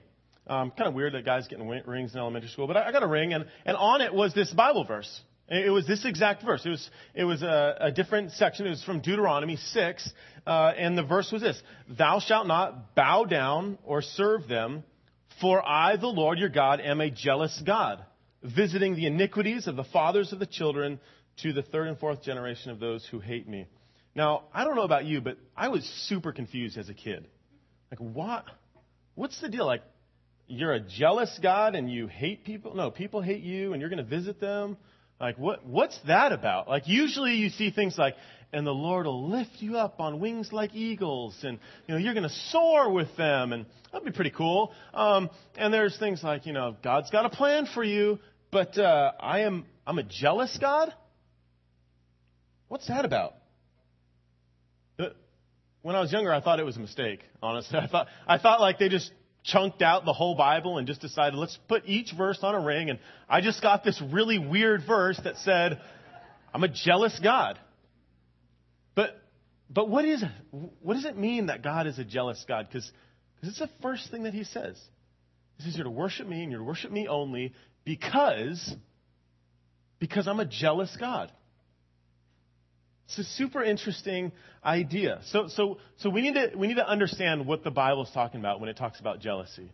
um, 0.48 0.72
kind 0.72 0.88
of 0.88 0.94
weird 0.94 1.14
that 1.14 1.26
guys 1.26 1.48
getting 1.48 1.68
rings 1.68 2.14
in 2.14 2.20
elementary 2.20 2.50
school, 2.50 2.68
but 2.68 2.78
I, 2.78 2.88
I 2.88 2.92
got 2.92 3.04
a 3.04 3.08
ring, 3.08 3.34
and, 3.34 3.46
and 3.66 3.78
on 3.78 4.02
it 4.02 4.14
was 4.14 4.34
this 4.34 4.52
Bible 4.52 4.84
verse. 4.84 5.22
It 5.50 5.72
was 5.72 5.88
this 5.88 6.04
exact 6.04 6.44
verse. 6.44 6.66
It 6.66 6.70
was, 6.70 6.90
it 7.16 7.24
was 7.24 7.42
a, 7.42 7.78
a 7.80 7.92
different 7.92 8.32
section. 8.34 8.66
It 8.66 8.72
was 8.72 8.84
from 8.84 9.00
Deuteronomy 9.00 9.56
6, 9.56 10.14
uh, 10.46 10.74
and 10.78 10.98
the 10.98 11.04
verse 11.04 11.32
was 11.32 11.42
this 11.42 11.62
Thou 11.88 12.20
shalt 12.20 12.48
not 12.48 12.96
bow 12.96 13.24
down 13.24 13.78
or 13.86 14.02
serve 14.02 14.48
them, 14.48 14.84
for 15.40 15.66
I, 15.66 15.96
the 15.96 16.08
Lord 16.08 16.38
your 16.38 16.50
God, 16.50 16.82
am 16.82 17.00
a 17.00 17.10
jealous 17.10 17.62
God, 17.66 18.04
visiting 18.44 18.96
the 18.96 19.06
iniquities 19.06 19.68
of 19.68 19.78
the 19.78 19.86
fathers 19.86 20.34
of 20.34 20.40
the 20.40 20.46
children 20.46 21.00
to 21.44 21.54
the 21.54 21.62
third 21.62 21.88
and 21.88 21.98
fourth 21.98 22.24
generation 22.24 22.72
of 22.72 22.80
those 22.80 23.06
who 23.06 23.20
hate 23.20 23.48
me. 23.48 23.68
Now, 24.16 24.46
I 24.54 24.66
don't 24.66 24.76
know 24.76 24.82
about 24.82 25.06
you, 25.06 25.22
but 25.22 25.38
I 25.56 25.70
was 25.70 25.86
super 26.08 26.34
confused 26.34 26.78
as 26.78 26.90
a 26.90 26.94
kid. 26.94 27.28
Like, 27.92 28.00
what? 28.00 28.46
What's 29.16 29.40
the 29.40 29.48
deal? 29.48 29.66
Like, 29.66 29.84
you're 30.48 30.74
a 30.74 30.80
jealous 30.80 31.38
God 31.42 31.76
and 31.76 31.92
you 31.92 32.08
hate 32.08 32.44
people? 32.46 32.76
No, 32.76 32.92
people 32.92 33.22
hate 33.22 33.44
you 33.44 33.74
and 33.74 33.82
you're 33.82 33.90
going 33.90 34.04
to 34.04 34.10
visit 34.10 34.40
them? 34.40 34.78
Like, 35.20 35.38
what, 35.38 35.66
what's 35.66 36.00
that 36.08 36.32
about? 36.32 36.68
Like, 36.68 36.88
usually 36.88 37.36
you 37.36 37.50
see 37.50 37.72
things 37.72 37.98
like, 37.98 38.16
and 38.54 38.66
the 38.66 38.72
Lord 38.72 39.06
will 39.08 39.30
lift 39.30 39.52
you 39.60 39.78
up 39.78 40.00
on 40.00 40.20
wings 40.20 40.54
like 40.54 40.74
eagles, 40.74 41.36
and, 41.44 41.60
you 41.88 41.94
know, 41.94 42.00
you're 42.00 42.14
going 42.14 42.24
to 42.28 42.36
soar 42.52 42.92
with 42.92 43.10
them, 43.18 43.52
and 43.52 43.66
that'd 43.92 44.06
be 44.06 44.12
pretty 44.12 44.30
cool. 44.30 44.72
Um, 44.94 45.30
and 45.58 45.74
there's 45.74 45.98
things 45.98 46.24
like, 46.24 46.46
you 46.46 46.54
know, 46.54 46.78
God's 46.84 47.10
got 47.10 47.26
a 47.26 47.30
plan 47.30 47.68
for 47.74 47.84
you, 47.84 48.20
but, 48.52 48.78
uh, 48.78 49.12
I 49.20 49.42
am, 49.42 49.66
I'm 49.86 49.98
a 49.98 50.04
jealous 50.04 50.56
God? 50.62 50.94
What's 52.68 52.88
that 52.88 53.04
about? 53.04 53.34
Uh, 55.00 55.06
when 55.82 55.96
I 55.96 56.00
was 56.00 56.12
younger, 56.12 56.32
I 56.32 56.42
thought 56.42 56.60
it 56.60 56.66
was 56.66 56.78
a 56.78 56.82
mistake, 56.82 57.22
honestly. 57.42 57.80
I 57.82 57.88
thought, 57.88 58.08
I 58.28 58.38
thought 58.38 58.62
like 58.62 58.78
they 58.78 58.90
just 58.90 59.12
chunked 59.52 59.82
out 59.82 60.06
the 60.06 60.14
whole 60.14 60.36
Bible 60.36 60.78
and 60.78 60.88
just 60.88 61.02
decided, 61.02 61.38
let's 61.38 61.58
put 61.68 61.84
each 61.86 62.12
verse 62.18 62.40
on 62.42 62.56
a 62.56 62.60
ring. 62.60 62.90
And 62.90 63.00
I 63.30 63.42
just 63.42 63.62
got 63.62 63.84
this 63.84 64.02
really 64.12 64.40
weird 64.40 64.84
verse 64.86 65.20
that 65.24 65.38
said, 65.38 65.80
I'm 66.54 66.64
a 66.64 66.68
jealous 66.68 67.20
God. 67.24 67.60
But, 68.96 69.22
but 69.70 69.90
what 69.90 70.06
is 70.06 70.24
What 70.52 70.96
does 70.96 71.06
it 71.06 71.18
mean 71.18 71.48
that 71.48 71.64
God 71.64 71.88
is 71.88 72.00
a 72.00 72.04
jealous 72.04 72.44
God? 72.48 72.68
Because 72.68 72.92
it's 73.44 73.60
the 73.60 73.70
first 73.82 74.10
thing 74.12 74.24
that 74.24 74.34
he 74.34 74.44
says. 74.44 74.80
He 75.58 75.64
says, 75.64 75.76
you're 75.76 75.86
to 75.86 75.90
worship 75.90 76.28
me 76.28 76.44
and 76.44 76.52
you're 76.52 76.62
to 76.62 76.66
worship 76.66 76.92
me 76.92 77.08
only 77.08 77.54
because, 77.84 78.76
because 80.00 80.28
I'm 80.28 80.40
a 80.40 80.46
jealous 80.46 80.96
God. 81.00 81.32
It's 83.08 83.20
a 83.20 83.24
super 83.24 83.64
interesting 83.64 84.34
idea. 84.66 85.22
So, 85.28 85.48
so, 85.48 85.78
so 85.98 86.10
we 86.10 86.22
need 86.22 86.34
to, 86.34 86.52
we 86.58 86.68
need 86.68 86.76
to 86.76 86.88
understand 86.88 87.48
what 87.48 87.64
the 87.64 87.72
Bible 87.72 88.04
is 88.04 88.10
talking 88.14 88.42
about 88.42 88.60
when 88.60 88.68
it 88.68 88.76
talks 88.76 89.00
about 89.00 89.22
jealousy. 89.22 89.72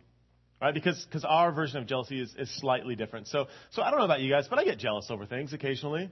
Right? 0.62 0.72
Because, 0.72 1.04
because 1.04 1.24
our 1.24 1.50
version 1.50 1.78
of 1.78 1.86
jealousy 1.86 2.20
is, 2.20 2.32
is 2.38 2.48
slightly 2.60 2.94
different. 2.94 3.26
So, 3.26 3.48
so 3.70 3.82
I 3.82 3.90
don't 3.90 3.98
know 3.98 4.04
about 4.04 4.20
you 4.20 4.30
guys, 4.30 4.46
but 4.48 4.60
I 4.60 4.64
get 4.64 4.78
jealous 4.78 5.10
over 5.10 5.26
things 5.26 5.52
occasionally. 5.52 6.10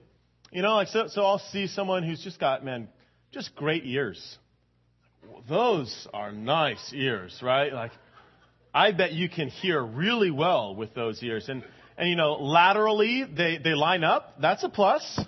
You 0.51 0.63
know, 0.63 0.75
like, 0.75 0.89
so, 0.89 1.07
so 1.07 1.23
I'll 1.23 1.39
see 1.39 1.69
someone 1.69 2.03
who's 2.03 2.23
just 2.23 2.41
got, 2.41 2.65
man, 2.65 2.89
just 3.31 3.55
great 3.55 3.87
ears. 3.87 4.39
Those 5.49 6.09
are 6.13 6.33
nice 6.33 6.93
ears, 6.93 7.39
right? 7.41 7.73
Like, 7.73 7.93
I 8.75 8.91
bet 8.91 9.13
you 9.13 9.29
can 9.29 9.49
hear 9.49 9.81
really 9.81 10.33
well 10.33 10.75
with 10.75 10.93
those 10.93 11.23
ears. 11.23 11.49
And, 11.49 11.63
and 11.97 12.09
you 12.09 12.17
know, 12.17 12.33
laterally, 12.33 13.25
they, 13.25 13.59
they 13.63 13.75
line 13.75 14.03
up. 14.03 14.41
That's 14.41 14.65
a 14.65 14.69
plus 14.69 15.21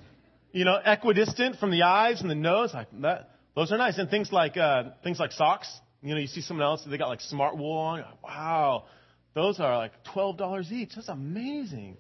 you 0.55 0.65
know, 0.65 0.79
equidistant 0.83 1.57
from 1.59 1.73
the 1.73 1.83
eyes 1.83 2.21
and 2.21 2.31
the 2.31 2.35
nose. 2.37 2.73
Like 2.73 2.87
that, 3.03 3.29
those 3.57 3.73
are 3.73 3.77
nice. 3.77 3.99
And 3.99 4.09
things 4.09 4.33
like 4.33 4.57
uh, 4.57 4.85
things 5.03 5.19
like 5.19 5.33
socks. 5.33 5.69
You 6.01 6.15
know, 6.15 6.21
you 6.21 6.29
see 6.29 6.43
someone 6.43 6.65
else 6.65 6.85
they 6.89 6.97
got 6.97 7.09
like 7.09 7.21
smart 7.21 7.59
wool 7.59 7.77
on. 7.77 8.01
Like, 8.01 8.23
wow, 8.23 8.85
those 9.35 9.59
are 9.59 9.77
like 9.77 9.93
twelve 10.13 10.39
dollars 10.39 10.71
each. 10.71 10.95
That's 10.95 11.09
amazing. 11.09 11.97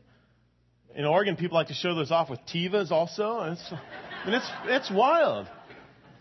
In 0.94 1.04
Oregon, 1.04 1.34
people 1.34 1.56
like 1.56 1.66
to 1.66 1.74
show 1.74 1.96
those 1.96 2.12
off 2.12 2.30
with 2.30 2.38
Tevas 2.46 2.92
also. 2.92 3.40
And 3.40 3.54
it's, 3.54 3.72
it's 4.26 4.50
it's 4.66 4.90
wild. 4.90 5.48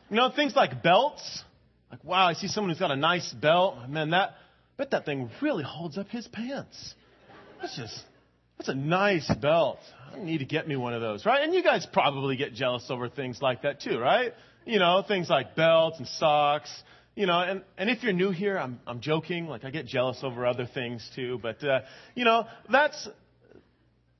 You 0.09 0.15
know, 0.15 0.31
things 0.35 0.55
like 0.55 0.81
belts. 0.81 1.43
Like 1.91 2.03
wow, 2.03 2.27
I 2.27 2.33
see 2.33 2.47
someone 2.47 2.71
who's 2.71 2.79
got 2.79 2.89
a 2.89 2.95
nice 2.95 3.31
belt. 3.31 3.87
Man, 3.87 4.09
that 4.09 4.31
bet 4.75 4.89
that 4.89 5.05
thing 5.05 5.29
really 5.39 5.63
holds 5.63 5.99
up 5.99 6.07
his 6.09 6.27
pants. 6.27 6.95
That's 7.61 7.75
just 7.77 8.01
that's 8.57 8.69
a 8.69 8.75
nice 8.75 9.31
belt. 9.35 9.77
I 10.13 10.19
need 10.19 10.39
to 10.39 10.45
get 10.45 10.67
me 10.67 10.75
one 10.75 10.93
of 10.93 11.01
those, 11.01 11.25
right? 11.25 11.41
And 11.41 11.53
you 11.53 11.63
guys 11.63 11.87
probably 11.91 12.35
get 12.35 12.53
jealous 12.53 12.85
over 12.89 13.09
things 13.09 13.41
like 13.41 13.63
that 13.63 13.81
too, 13.81 13.99
right? 13.99 14.33
You 14.65 14.79
know, 14.79 15.03
things 15.07 15.29
like 15.29 15.55
belts 15.55 15.97
and 15.97 16.07
socks. 16.07 16.71
You 17.15 17.27
know, 17.27 17.39
and, 17.39 17.61
and 17.77 17.89
if 17.89 18.01
you're 18.01 18.13
new 18.13 18.31
here, 18.31 18.57
I'm, 18.57 18.79
I'm 18.87 18.99
joking. 18.99 19.47
Like 19.47 19.65
I 19.65 19.69
get 19.69 19.85
jealous 19.85 20.19
over 20.23 20.45
other 20.45 20.65
things 20.65 21.07
too, 21.15 21.39
but, 21.41 21.63
uh, 21.63 21.81
you 22.15 22.25
know, 22.25 22.45
that's, 22.71 23.07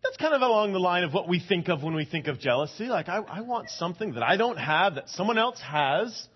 that's 0.03 0.17
kind 0.17 0.33
of 0.33 0.41
along 0.41 0.73
the 0.73 0.79
line 0.79 1.03
of 1.03 1.13
what 1.13 1.27
we 1.27 1.39
think 1.39 1.69
of 1.69 1.81
when 1.81 1.95
we 1.95 2.05
think 2.05 2.27
of 2.27 2.39
jealousy. 2.39 2.85
Like 2.85 3.09
I, 3.09 3.17
I 3.17 3.41
want 3.41 3.69
something 3.69 4.13
that 4.13 4.23
I 4.23 4.37
don't 4.37 4.57
have 4.57 4.95
that 4.95 5.09
someone 5.09 5.37
else 5.37 5.59
has, 5.61 6.27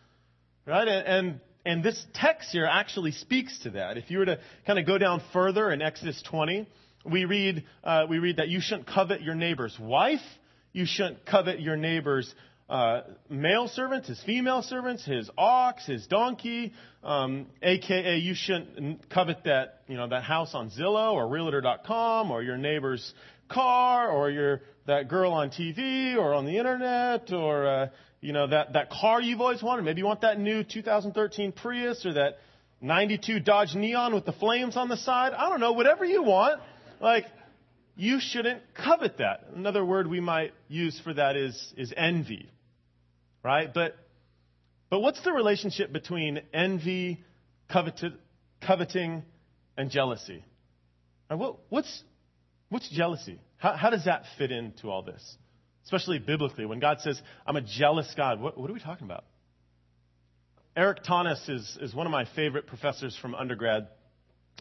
right? 0.65 0.87
And, 0.87 1.07
and, 1.07 1.39
and 1.65 1.83
this 1.83 2.03
text 2.13 2.49
here 2.51 2.65
actually 2.65 3.11
speaks 3.11 3.59
to 3.59 3.71
that. 3.71 3.97
If 3.97 4.09
you 4.09 4.19
were 4.19 4.25
to 4.25 4.39
kind 4.65 4.79
of 4.79 4.85
go 4.85 4.97
down 4.97 5.21
further 5.33 5.71
in 5.71 5.81
Exodus 5.81 6.23
20, 6.23 6.67
we 7.09 7.25
read, 7.25 7.63
uh, 7.83 8.05
we 8.09 8.19
read 8.19 8.37
that 8.37 8.49
you 8.49 8.59
shouldn't 8.61 8.87
covet 8.87 9.21
your 9.21 9.35
neighbor's 9.35 9.77
wife. 9.79 10.21
You 10.73 10.85
shouldn't 10.85 11.25
covet 11.25 11.59
your 11.59 11.75
neighbor's 11.75 12.33
uh, 12.69 13.01
male 13.29 13.67
servants, 13.67 14.07
his 14.07 14.21
female 14.23 14.61
servants, 14.61 15.05
his 15.05 15.29
ox, 15.37 15.85
his 15.85 16.05
donkey, 16.07 16.73
um, 17.03 17.47
aka 17.61 18.17
you 18.17 18.33
shouldn't 18.35 19.09
covet 19.09 19.45
that 19.45 19.81
you 19.87 19.95
know 19.95 20.07
that 20.09 20.23
house 20.23 20.53
on 20.53 20.69
Zillow 20.71 21.13
or 21.13 21.29
Realtor.com 21.29 22.29
or 22.29 22.43
your 22.43 22.57
neighbor's 22.57 23.13
car 23.49 24.09
or 24.09 24.29
your 24.29 24.61
that 24.85 25.07
girl 25.07 25.31
on 25.31 25.49
TV 25.49 26.17
or 26.17 26.33
on 26.33 26.45
the 26.45 26.57
internet 26.57 27.31
or 27.31 27.65
uh, 27.65 27.87
you 28.21 28.33
know, 28.33 28.47
that, 28.47 28.73
that 28.73 28.89
car 28.89 29.21
you've 29.21 29.41
always 29.41 29.61
wanted. 29.61 29.83
Maybe 29.83 29.99
you 29.99 30.05
want 30.05 30.21
that 30.21 30.39
new 30.39 30.63
2013 30.63 31.51
Prius 31.51 32.05
or 32.05 32.13
that 32.13 32.37
92 32.81 33.39
Dodge 33.39 33.75
Neon 33.75 34.13
with 34.13 34.25
the 34.25 34.33
flames 34.33 34.75
on 34.75 34.89
the 34.89 34.97
side. 34.97 35.33
I 35.33 35.49
don't 35.49 35.59
know, 35.59 35.73
whatever 35.73 36.05
you 36.05 36.23
want. 36.23 36.61
Like, 36.99 37.25
you 37.95 38.19
shouldn't 38.19 38.61
covet 38.75 39.17
that. 39.17 39.47
Another 39.55 39.83
word 39.83 40.07
we 40.07 40.19
might 40.19 40.53
use 40.67 40.99
for 41.03 41.13
that 41.13 41.35
is, 41.35 41.73
is 41.77 41.93
envy. 41.95 42.49
Right? 43.43 43.73
But, 43.73 43.95
but 44.89 44.99
what's 44.99 45.21
the 45.23 45.31
relationship 45.31 45.91
between 45.91 46.41
envy, 46.53 47.23
coveted, 47.71 48.13
coveting, 48.65 49.23
and 49.77 49.89
jealousy? 49.89 50.43
What, 51.29 51.57
what's, 51.69 52.03
what's 52.69 52.89
jealousy? 52.89 53.39
How, 53.57 53.73
how 53.73 53.89
does 53.89 54.05
that 54.05 54.23
fit 54.37 54.51
into 54.51 54.89
all 54.89 55.01
this? 55.01 55.37
Especially 55.83 56.19
biblically, 56.19 56.65
when 56.65 56.79
God 56.79 56.99
says, 56.99 57.21
I'm 57.45 57.55
a 57.55 57.61
jealous 57.61 58.13
God, 58.15 58.41
what, 58.41 58.57
what 58.57 58.69
are 58.69 58.73
we 58.73 58.79
talking 58.79 59.05
about? 59.05 59.23
Erik 60.75 61.03
Thoennes 61.03 61.49
is, 61.49 61.77
is 61.81 61.95
one 61.95 62.05
of 62.05 62.11
my 62.11 62.25
favorite 62.35 62.67
professors 62.67 63.17
from 63.19 63.33
undergrad. 63.33 63.87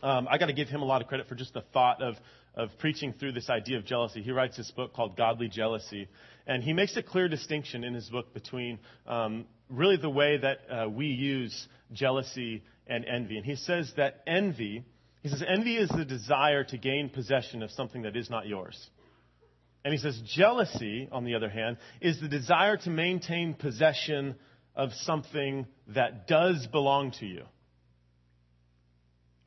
Um, 0.02 0.28
I 0.30 0.38
got 0.38 0.46
to 0.46 0.52
give 0.52 0.68
him 0.68 0.82
a 0.82 0.84
lot 0.84 1.02
of 1.02 1.08
credit 1.08 1.28
for 1.28 1.34
just 1.34 1.54
the 1.54 1.62
thought 1.72 2.02
of, 2.02 2.14
of 2.54 2.70
preaching 2.78 3.14
through 3.18 3.32
this 3.32 3.48
idea 3.48 3.78
of 3.78 3.84
jealousy. 3.84 4.22
He 4.22 4.30
writes 4.30 4.56
this 4.56 4.70
book 4.70 4.92
called 4.94 5.16
Godly 5.16 5.48
Jealousy, 5.48 6.08
and 6.46 6.62
he 6.62 6.72
makes 6.72 6.96
a 6.96 7.02
clear 7.02 7.28
distinction 7.28 7.84
in 7.84 7.94
his 7.94 8.08
book 8.08 8.34
between 8.34 8.78
um, 9.06 9.46
really 9.70 9.96
the 9.96 10.10
way 10.10 10.36
that 10.38 10.58
uh, 10.70 10.88
we 10.88 11.06
use 11.06 11.66
jealousy 11.92 12.62
and 12.86 13.04
envy. 13.04 13.36
And 13.36 13.46
he 13.46 13.56
says 13.56 13.92
that 13.96 14.22
envy 14.26 14.84
he 15.26 15.30
says, 15.32 15.42
envy 15.44 15.76
is 15.76 15.88
the 15.88 16.04
desire 16.04 16.62
to 16.62 16.78
gain 16.78 17.08
possession 17.08 17.64
of 17.64 17.72
something 17.72 18.02
that 18.02 18.14
is 18.14 18.30
not 18.30 18.46
yours. 18.46 18.78
And 19.84 19.92
he 19.92 19.98
says, 19.98 20.20
jealousy, 20.24 21.08
on 21.10 21.24
the 21.24 21.34
other 21.34 21.48
hand, 21.48 21.78
is 22.00 22.20
the 22.20 22.28
desire 22.28 22.76
to 22.76 22.90
maintain 22.90 23.54
possession 23.54 24.36
of 24.76 24.92
something 24.92 25.66
that 25.88 26.28
does 26.28 26.68
belong 26.68 27.10
to 27.18 27.26
you. 27.26 27.42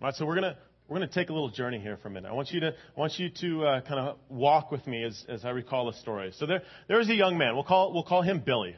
All 0.01 0.07
right, 0.07 0.15
so 0.15 0.25
we're 0.25 0.35
to 0.39 0.55
we're 0.87 0.99
to 0.99 1.07
take 1.07 1.29
a 1.29 1.33
little 1.33 1.49
journey 1.49 1.77
here 1.77 1.97
for 1.97 2.07
a 2.07 2.11
minute. 2.11 2.29
I 2.29 2.33
want 2.33 2.51
you 2.51 2.61
to, 2.61 2.67
I 2.69 2.99
want 2.99 3.19
you 3.19 3.29
to 3.41 3.65
uh, 3.65 3.81
kind 3.81 3.99
of 3.99 4.17
walk 4.29 4.71
with 4.71 4.87
me 4.87 5.03
as, 5.03 5.25
as 5.27 5.43
I 5.43 5.49
recall 5.49 5.87
the 5.87 5.97
story. 5.97 6.31
So 6.37 6.45
there, 6.45 6.61
there 6.87 6.97
was 6.97 7.09
a 7.09 7.13
young 7.13 7.37
man. 7.37 7.53
We'll 7.53 7.65
call, 7.65 7.93
we'll 7.93 8.05
call 8.05 8.21
him 8.21 8.39
Billy. 8.39 8.77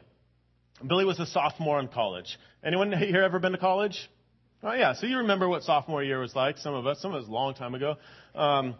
Billy 0.84 1.04
was 1.04 1.20
a 1.20 1.26
sophomore 1.26 1.78
in 1.78 1.86
college. 1.86 2.36
Anyone 2.64 2.90
here 2.92 3.22
ever 3.22 3.38
been 3.38 3.52
to 3.52 3.58
college? 3.58 4.10
Oh 4.64 4.72
yeah, 4.72 4.94
so 4.94 5.06
you 5.06 5.18
remember 5.18 5.48
what 5.48 5.62
sophomore 5.62 6.02
year 6.02 6.18
was 6.18 6.34
like. 6.34 6.58
Some 6.58 6.74
of 6.74 6.88
us, 6.88 7.00
some 7.00 7.14
of 7.14 7.22
us, 7.22 7.28
a 7.28 7.32
long 7.32 7.54
time 7.54 7.76
ago. 7.76 7.94
Um, 8.34 8.74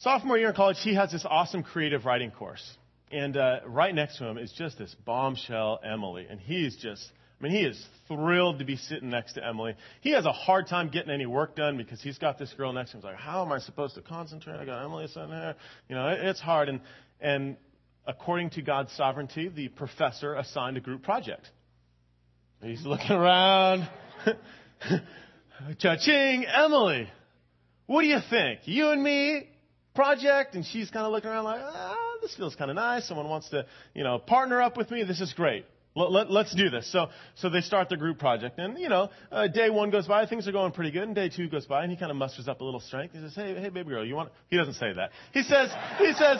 sophomore 0.00 0.36
year 0.36 0.50
in 0.50 0.54
college, 0.54 0.76
he 0.82 0.94
has 0.96 1.10
this 1.10 1.24
awesome 1.24 1.62
creative 1.62 2.04
writing 2.04 2.30
course, 2.30 2.76
and 3.10 3.38
uh, 3.38 3.60
right 3.66 3.94
next 3.94 4.18
to 4.18 4.26
him 4.26 4.36
is 4.36 4.52
just 4.52 4.76
this 4.76 4.94
bombshell 5.06 5.80
Emily, 5.82 6.26
and 6.28 6.38
he's 6.38 6.76
just, 6.76 7.10
I 7.40 7.44
mean, 7.44 7.52
he 7.52 7.62
is 7.62 7.82
thrilled 8.06 8.58
to 8.58 8.64
be 8.66 8.76
sitting 8.76 9.08
next 9.08 9.34
to 9.34 9.46
Emily. 9.46 9.74
He 10.02 10.10
has 10.10 10.26
a 10.26 10.32
hard 10.32 10.66
time 10.66 10.90
getting 10.90 11.10
any 11.10 11.24
work 11.24 11.56
done 11.56 11.78
because 11.78 12.02
he's 12.02 12.18
got 12.18 12.38
this 12.38 12.52
girl 12.52 12.72
next 12.72 12.90
to 12.90 12.98
him. 12.98 13.02
He's 13.02 13.06
like, 13.06 13.16
how 13.16 13.42
am 13.44 13.50
I 13.50 13.60
supposed 13.60 13.94
to 13.94 14.02
concentrate? 14.02 14.56
I 14.56 14.66
got 14.66 14.84
Emily 14.84 15.06
sitting 15.06 15.30
there. 15.30 15.54
You 15.88 15.94
know, 15.94 16.08
it, 16.08 16.20
it's 16.20 16.40
hard, 16.40 16.68
and 16.68 16.80
and 17.20 17.56
according 18.06 18.50
to 18.50 18.62
God's 18.62 18.92
sovereignty, 18.92 19.48
the 19.48 19.68
professor 19.68 20.34
assigned 20.34 20.76
a 20.76 20.80
group 20.80 21.02
project. 21.02 21.48
He's 22.62 22.84
looking 22.84 23.12
around. 23.12 23.88
Cha-ching, 25.78 26.44
Emily. 26.46 27.08
What 27.86 28.02
do 28.02 28.08
you 28.08 28.18
think? 28.28 28.60
You 28.64 28.90
and 28.90 29.02
me 29.02 29.48
project? 29.94 30.54
And 30.54 30.64
she's 30.64 30.90
kind 30.90 31.06
of 31.06 31.12
looking 31.12 31.30
around 31.30 31.44
like, 31.44 31.60
ah, 31.62 31.96
this 32.20 32.34
feels 32.34 32.54
kind 32.54 32.70
of 32.70 32.74
nice. 32.74 33.08
Someone 33.08 33.28
wants 33.28 33.48
to, 33.50 33.66
you 33.94 34.04
know, 34.04 34.18
partner 34.18 34.60
up 34.60 34.76
with 34.76 34.90
me. 34.90 35.04
This 35.04 35.20
is 35.20 35.32
great. 35.32 35.64
Let, 35.94 36.28
us 36.28 36.54
do 36.56 36.70
this. 36.70 36.90
So, 36.92 37.08
so 37.34 37.50
they 37.50 37.62
start 37.62 37.88
the 37.88 37.96
group 37.96 38.18
project, 38.18 38.58
and 38.58 38.78
you 38.78 38.88
know, 38.88 39.10
uh, 39.32 39.48
day 39.48 39.70
one 39.70 39.90
goes 39.90 40.06
by, 40.06 40.24
things 40.26 40.46
are 40.46 40.52
going 40.52 40.70
pretty 40.70 40.92
good, 40.92 41.02
and 41.02 41.14
day 41.14 41.28
two 41.28 41.48
goes 41.48 41.66
by, 41.66 41.82
and 41.82 41.90
he 41.90 41.96
kind 41.96 42.12
of 42.12 42.16
musters 42.16 42.46
up 42.46 42.60
a 42.60 42.64
little 42.64 42.78
strength. 42.78 43.14
He 43.14 43.20
says, 43.20 43.34
"Hey, 43.34 43.60
hey, 43.60 43.70
baby 43.70 43.88
girl, 43.88 44.04
you 44.04 44.14
want?" 44.14 44.30
He 44.48 44.56
doesn't 44.56 44.74
say 44.74 44.92
that. 44.92 45.10
He 45.32 45.42
says, 45.42 45.70
he 45.98 46.12
says, 46.12 46.38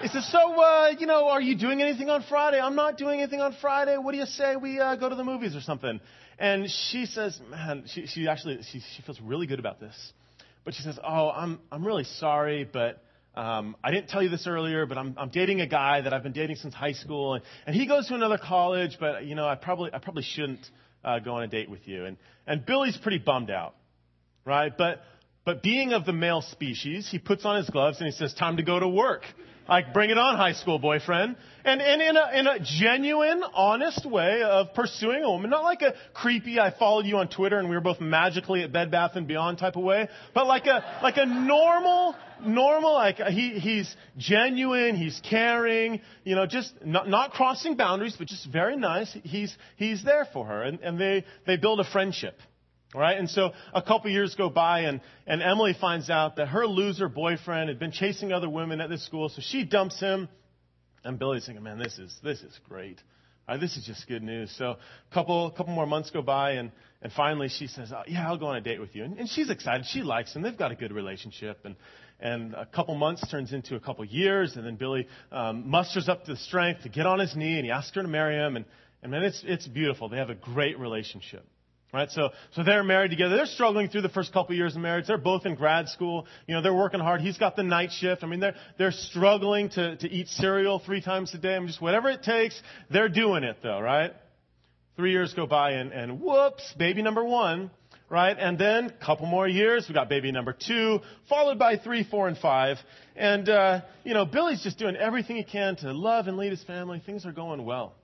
he 0.00 0.08
says, 0.08 0.30
"So, 0.30 0.62
uh, 0.62 0.90
you 0.96 1.06
know, 1.06 1.28
are 1.28 1.40
you 1.40 1.56
doing 1.56 1.82
anything 1.82 2.08
on 2.08 2.22
Friday? 2.28 2.60
I'm 2.60 2.76
not 2.76 2.98
doing 2.98 3.20
anything 3.20 3.40
on 3.40 3.56
Friday. 3.60 3.96
What 3.96 4.12
do 4.12 4.18
you 4.18 4.26
say 4.26 4.54
we 4.54 4.78
uh, 4.78 4.94
go 4.94 5.08
to 5.08 5.16
the 5.16 5.24
movies 5.24 5.56
or 5.56 5.60
something?" 5.60 6.00
And 6.38 6.70
she 6.70 7.06
says, 7.06 7.40
man, 7.50 7.84
she, 7.86 8.06
she 8.06 8.28
actually, 8.28 8.60
she, 8.70 8.80
she 8.94 9.02
feels 9.02 9.20
really 9.20 9.46
good 9.46 9.58
about 9.58 9.80
this. 9.80 10.12
But 10.64 10.74
she 10.74 10.82
says, 10.82 10.98
oh, 11.02 11.30
I'm, 11.30 11.58
I'm 11.72 11.84
really 11.84 12.04
sorry, 12.04 12.68
but 12.70 13.02
um, 13.34 13.76
I 13.84 13.90
didn't 13.90 14.08
tell 14.08 14.22
you 14.22 14.28
this 14.28 14.46
earlier, 14.46 14.86
but 14.86 14.98
I'm, 14.98 15.14
I'm 15.16 15.28
dating 15.28 15.60
a 15.60 15.66
guy 15.66 16.00
that 16.00 16.12
I've 16.12 16.22
been 16.22 16.32
dating 16.32 16.56
since 16.56 16.74
high 16.74 16.92
school, 16.92 17.34
and, 17.34 17.44
and 17.66 17.76
he 17.76 17.86
goes 17.86 18.08
to 18.08 18.14
another 18.14 18.38
college, 18.38 18.96
but 18.98 19.24
you 19.24 19.34
know, 19.34 19.46
I 19.46 19.54
probably, 19.54 19.90
I 19.92 19.98
probably 19.98 20.24
shouldn't 20.24 20.66
uh, 21.04 21.18
go 21.20 21.34
on 21.34 21.42
a 21.44 21.46
date 21.46 21.70
with 21.70 21.86
you. 21.86 22.04
And, 22.04 22.16
and 22.46 22.64
Billy's 22.66 22.96
pretty 22.96 23.18
bummed 23.18 23.50
out, 23.50 23.74
right? 24.44 24.72
But, 24.76 25.00
but 25.44 25.62
being 25.62 25.92
of 25.92 26.04
the 26.04 26.12
male 26.12 26.42
species, 26.42 27.08
he 27.10 27.18
puts 27.18 27.44
on 27.44 27.56
his 27.56 27.70
gloves 27.70 27.98
and 28.00 28.06
he 28.06 28.12
says, 28.12 28.34
time 28.34 28.56
to 28.56 28.62
go 28.62 28.78
to 28.78 28.88
work. 28.88 29.22
Like, 29.68 29.92
bring 29.92 30.08
it 30.08 30.16
on, 30.16 30.36
high 30.36 30.54
school 30.54 30.78
boyfriend. 30.78 31.36
And, 31.64 31.82
and 31.82 32.00
in, 32.00 32.16
a, 32.16 32.30
in 32.38 32.46
a 32.46 32.58
genuine, 32.58 33.42
honest 33.52 34.06
way 34.06 34.40
of 34.42 34.72
pursuing 34.72 35.22
a 35.22 35.30
woman, 35.30 35.50
not 35.50 35.62
like 35.62 35.82
a 35.82 35.92
creepy, 36.14 36.58
I 36.58 36.70
followed 36.70 37.04
you 37.04 37.18
on 37.18 37.28
Twitter 37.28 37.58
and 37.58 37.68
we 37.68 37.74
were 37.74 37.82
both 37.82 38.00
magically 38.00 38.62
at 38.62 38.72
Bed 38.72 38.90
Bath 38.90 39.12
and 39.16 39.28
Beyond 39.28 39.58
type 39.58 39.76
of 39.76 39.82
way, 39.82 40.08
but 40.34 40.46
like 40.46 40.64
a, 40.64 41.00
like 41.02 41.18
a 41.18 41.26
normal, 41.26 42.14
normal, 42.42 42.94
like 42.94 43.18
he, 43.18 43.58
he's 43.58 43.94
genuine, 44.16 44.96
he's 44.96 45.20
caring, 45.28 46.00
you 46.24 46.34
know, 46.34 46.46
just 46.46 46.72
not, 46.82 47.06
not 47.06 47.32
crossing 47.32 47.76
boundaries, 47.76 48.16
but 48.16 48.28
just 48.28 48.46
very 48.50 48.76
nice. 48.76 49.14
He's, 49.22 49.54
he's 49.76 50.02
there 50.02 50.26
for 50.32 50.46
her 50.46 50.62
and, 50.62 50.80
and 50.80 50.98
they, 50.98 51.26
they 51.46 51.58
build 51.58 51.80
a 51.80 51.84
friendship. 51.84 52.38
Right? 52.94 53.18
And 53.18 53.28
so 53.28 53.50
a 53.74 53.82
couple 53.82 54.10
years 54.10 54.34
go 54.34 54.48
by 54.48 54.80
and, 54.80 55.02
and 55.26 55.42
Emily 55.42 55.76
finds 55.78 56.08
out 56.08 56.36
that 56.36 56.48
her 56.48 56.66
loser 56.66 57.08
boyfriend 57.08 57.68
had 57.68 57.78
been 57.78 57.92
chasing 57.92 58.32
other 58.32 58.48
women 58.48 58.80
at 58.80 58.88
this 58.88 59.04
school, 59.04 59.28
so 59.28 59.42
she 59.42 59.64
dumps 59.64 60.00
him. 60.00 60.28
And 61.04 61.18
Billy's 61.18 61.44
thinking, 61.44 61.62
man, 61.62 61.78
this 61.78 61.98
is, 61.98 62.16
this 62.22 62.40
is 62.40 62.58
great. 62.66 62.98
Right, 63.46 63.60
this 63.60 63.76
is 63.76 63.84
just 63.84 64.06
good 64.08 64.22
news. 64.22 64.54
So 64.58 64.72
a 64.72 65.14
couple, 65.14 65.50
couple 65.50 65.74
more 65.74 65.86
months 65.86 66.10
go 66.10 66.22
by 66.22 66.52
and, 66.52 66.70
and 67.00 67.12
finally 67.12 67.48
she 67.48 67.66
says, 67.66 67.92
oh, 67.94 68.02
yeah, 68.06 68.26
I'll 68.26 68.36
go 68.36 68.46
on 68.46 68.56
a 68.56 68.60
date 68.60 68.80
with 68.80 68.94
you. 68.94 69.04
And, 69.04 69.18
and 69.18 69.28
she's 69.28 69.48
excited. 69.48 69.86
She 69.86 70.02
likes 70.02 70.34
him. 70.34 70.42
They've 70.42 70.56
got 70.56 70.70
a 70.70 70.74
good 70.74 70.92
relationship. 70.92 71.60
And, 71.64 71.76
and 72.20 72.54
a 72.54 72.66
couple 72.66 72.94
months 72.94 73.26
turns 73.30 73.52
into 73.52 73.74
a 73.74 73.80
couple 73.80 74.04
years 74.04 74.56
and 74.56 74.66
then 74.66 74.76
Billy, 74.76 75.08
um, 75.30 75.68
musters 75.68 76.08
up 76.08 76.24
the 76.24 76.36
strength 76.36 76.82
to 76.82 76.88
get 76.88 77.06
on 77.06 77.20
his 77.20 77.36
knee 77.36 77.56
and 77.56 77.64
he 77.64 77.70
asks 77.70 77.94
her 77.94 78.02
to 78.02 78.08
marry 78.08 78.34
him. 78.34 78.56
And, 78.56 78.64
and 79.02 79.12
man, 79.12 79.24
it's, 79.24 79.42
it's 79.46 79.66
beautiful. 79.66 80.08
They 80.08 80.18
have 80.18 80.30
a 80.30 80.34
great 80.34 80.78
relationship. 80.78 81.46
Right? 81.92 82.10
So, 82.10 82.30
so 82.52 82.62
they're 82.62 82.84
married 82.84 83.10
together. 83.10 83.36
They're 83.36 83.46
struggling 83.46 83.88
through 83.88 84.02
the 84.02 84.10
first 84.10 84.30
couple 84.32 84.52
of 84.52 84.58
years 84.58 84.76
of 84.76 84.82
marriage. 84.82 85.06
They're 85.06 85.16
both 85.16 85.46
in 85.46 85.54
grad 85.54 85.88
school. 85.88 86.26
You 86.46 86.54
know, 86.54 86.60
they're 86.60 86.74
working 86.74 87.00
hard. 87.00 87.22
He's 87.22 87.38
got 87.38 87.56
the 87.56 87.62
night 87.62 87.92
shift. 87.92 88.22
I 88.22 88.26
mean, 88.26 88.40
they're, 88.40 88.56
they're 88.76 88.92
struggling 88.92 89.70
to, 89.70 89.96
to 89.96 90.10
eat 90.10 90.28
cereal 90.28 90.80
three 90.84 91.00
times 91.00 91.32
a 91.32 91.38
day. 91.38 91.54
I 91.54 91.58
mean, 91.58 91.68
just 91.68 91.80
whatever 91.80 92.10
it 92.10 92.22
takes, 92.22 92.60
they're 92.90 93.08
doing 93.08 93.42
it 93.42 93.58
though, 93.62 93.80
right? 93.80 94.12
Three 94.96 95.12
years 95.12 95.32
go 95.32 95.46
by 95.46 95.72
and, 95.72 95.92
and 95.92 96.20
whoops, 96.20 96.74
baby 96.76 97.00
number 97.00 97.24
one, 97.24 97.70
right? 98.10 98.36
And 98.38 98.58
then 98.58 98.86
a 99.00 99.04
couple 99.04 99.24
more 99.24 99.48
years, 99.48 99.86
we 99.88 99.94
got 99.94 100.10
baby 100.10 100.30
number 100.30 100.52
two, 100.52 101.00
followed 101.30 101.58
by 101.58 101.78
three, 101.78 102.04
four, 102.04 102.28
and 102.28 102.36
five. 102.36 102.76
And, 103.16 103.48
uh, 103.48 103.80
you 104.04 104.12
know, 104.12 104.26
Billy's 104.26 104.62
just 104.62 104.78
doing 104.78 104.94
everything 104.94 105.36
he 105.36 105.44
can 105.44 105.76
to 105.76 105.92
love 105.92 106.26
and 106.26 106.36
lead 106.36 106.50
his 106.50 106.64
family. 106.64 107.00
Things 107.06 107.24
are 107.24 107.32
going 107.32 107.64
well 107.64 107.94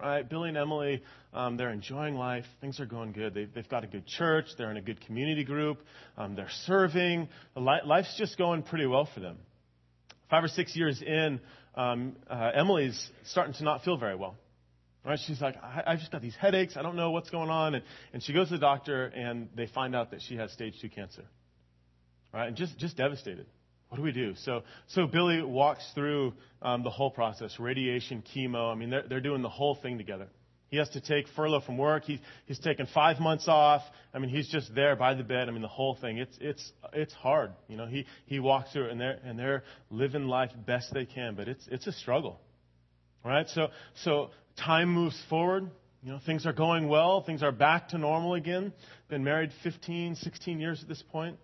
right? 0.00 0.28
Billy 0.28 0.48
and 0.48 0.58
Emily, 0.58 1.02
um, 1.32 1.56
they're 1.56 1.70
enjoying 1.70 2.14
life. 2.16 2.44
Things 2.60 2.80
are 2.80 2.86
going 2.86 3.12
good. 3.12 3.34
They've, 3.34 3.52
they've 3.52 3.68
got 3.68 3.84
a 3.84 3.86
good 3.86 4.06
church. 4.06 4.46
They're 4.56 4.70
in 4.70 4.76
a 4.76 4.82
good 4.82 5.00
community 5.00 5.44
group. 5.44 5.78
Um, 6.16 6.34
they're 6.34 6.50
serving. 6.66 7.28
Life's 7.56 8.14
just 8.18 8.38
going 8.38 8.62
pretty 8.62 8.86
well 8.86 9.08
for 9.12 9.20
them. 9.20 9.38
Five 10.30 10.44
or 10.44 10.48
six 10.48 10.76
years 10.76 11.02
in, 11.02 11.40
um, 11.74 12.16
uh, 12.28 12.50
Emily's 12.54 13.10
starting 13.24 13.54
to 13.54 13.64
not 13.64 13.82
feel 13.82 13.96
very 13.96 14.16
well. 14.16 14.34
Right? 15.04 15.18
She's 15.26 15.40
like, 15.40 15.56
I, 15.62 15.82
I've 15.86 16.00
just 16.00 16.12
got 16.12 16.20
these 16.20 16.36
headaches. 16.36 16.76
I 16.76 16.82
don't 16.82 16.96
know 16.96 17.12
what's 17.12 17.30
going 17.30 17.50
on. 17.50 17.74
And, 17.74 17.84
and 18.12 18.22
she 18.22 18.32
goes 18.32 18.48
to 18.48 18.54
the 18.54 18.60
doctor, 18.60 19.06
and 19.06 19.48
they 19.56 19.66
find 19.66 19.96
out 19.96 20.10
that 20.10 20.20
she 20.20 20.36
has 20.36 20.52
stage 20.52 20.74
two 20.82 20.90
cancer. 20.90 21.24
Right? 22.34 22.48
And 22.48 22.56
just, 22.56 22.78
just 22.78 22.96
devastated. 22.96 23.46
What 23.88 23.96
do 23.96 24.02
we 24.02 24.12
do? 24.12 24.34
So, 24.36 24.62
so 24.88 25.06
Billy 25.06 25.42
walks 25.42 25.84
through 25.94 26.34
um, 26.60 26.82
the 26.82 26.90
whole 26.90 27.10
process 27.10 27.58
radiation, 27.58 28.22
chemo. 28.34 28.70
I 28.70 28.74
mean, 28.74 28.90
they're, 28.90 29.04
they're 29.08 29.20
doing 29.20 29.42
the 29.42 29.48
whole 29.48 29.76
thing 29.76 29.96
together. 29.96 30.28
He 30.70 30.76
has 30.76 30.90
to 30.90 31.00
take 31.00 31.26
furlough 31.34 31.62
from 31.62 31.78
work. 31.78 32.04
He, 32.04 32.20
he's 32.44 32.58
taken 32.58 32.86
five 32.92 33.18
months 33.20 33.46
off. 33.48 33.80
I 34.12 34.18
mean, 34.18 34.28
he's 34.28 34.48
just 34.48 34.74
there 34.74 34.96
by 34.96 35.14
the 35.14 35.22
bed. 35.22 35.48
I 35.48 35.52
mean, 35.52 35.62
the 35.62 35.68
whole 35.68 35.96
thing. 35.98 36.18
It's, 36.18 36.36
it's, 36.40 36.72
it's 36.92 37.14
hard. 37.14 37.52
You 37.68 37.78
know, 37.78 37.86
he, 37.86 38.04
he 38.26 38.38
walks 38.38 38.72
through 38.72 38.86
it 38.86 38.92
and 38.92 39.00
they're, 39.00 39.18
and 39.24 39.38
they're 39.38 39.62
living 39.90 40.28
life 40.28 40.50
best 40.66 40.92
they 40.92 41.06
can, 41.06 41.34
but 41.34 41.48
it's, 41.48 41.66
it's 41.70 41.86
a 41.86 41.92
struggle. 41.92 42.38
Right? 43.24 43.48
So, 43.48 43.68
so 44.04 44.30
time 44.62 44.90
moves 44.92 45.18
forward. 45.30 45.70
You 46.02 46.12
know, 46.12 46.20
things 46.24 46.44
are 46.44 46.52
going 46.52 46.88
well. 46.88 47.22
Things 47.22 47.42
are 47.42 47.50
back 47.50 47.88
to 47.88 47.98
normal 47.98 48.34
again. 48.34 48.72
Been 49.08 49.24
married 49.24 49.50
15, 49.62 50.16
16 50.16 50.60
years 50.60 50.82
at 50.82 50.88
this 50.88 51.02
point. 51.10 51.38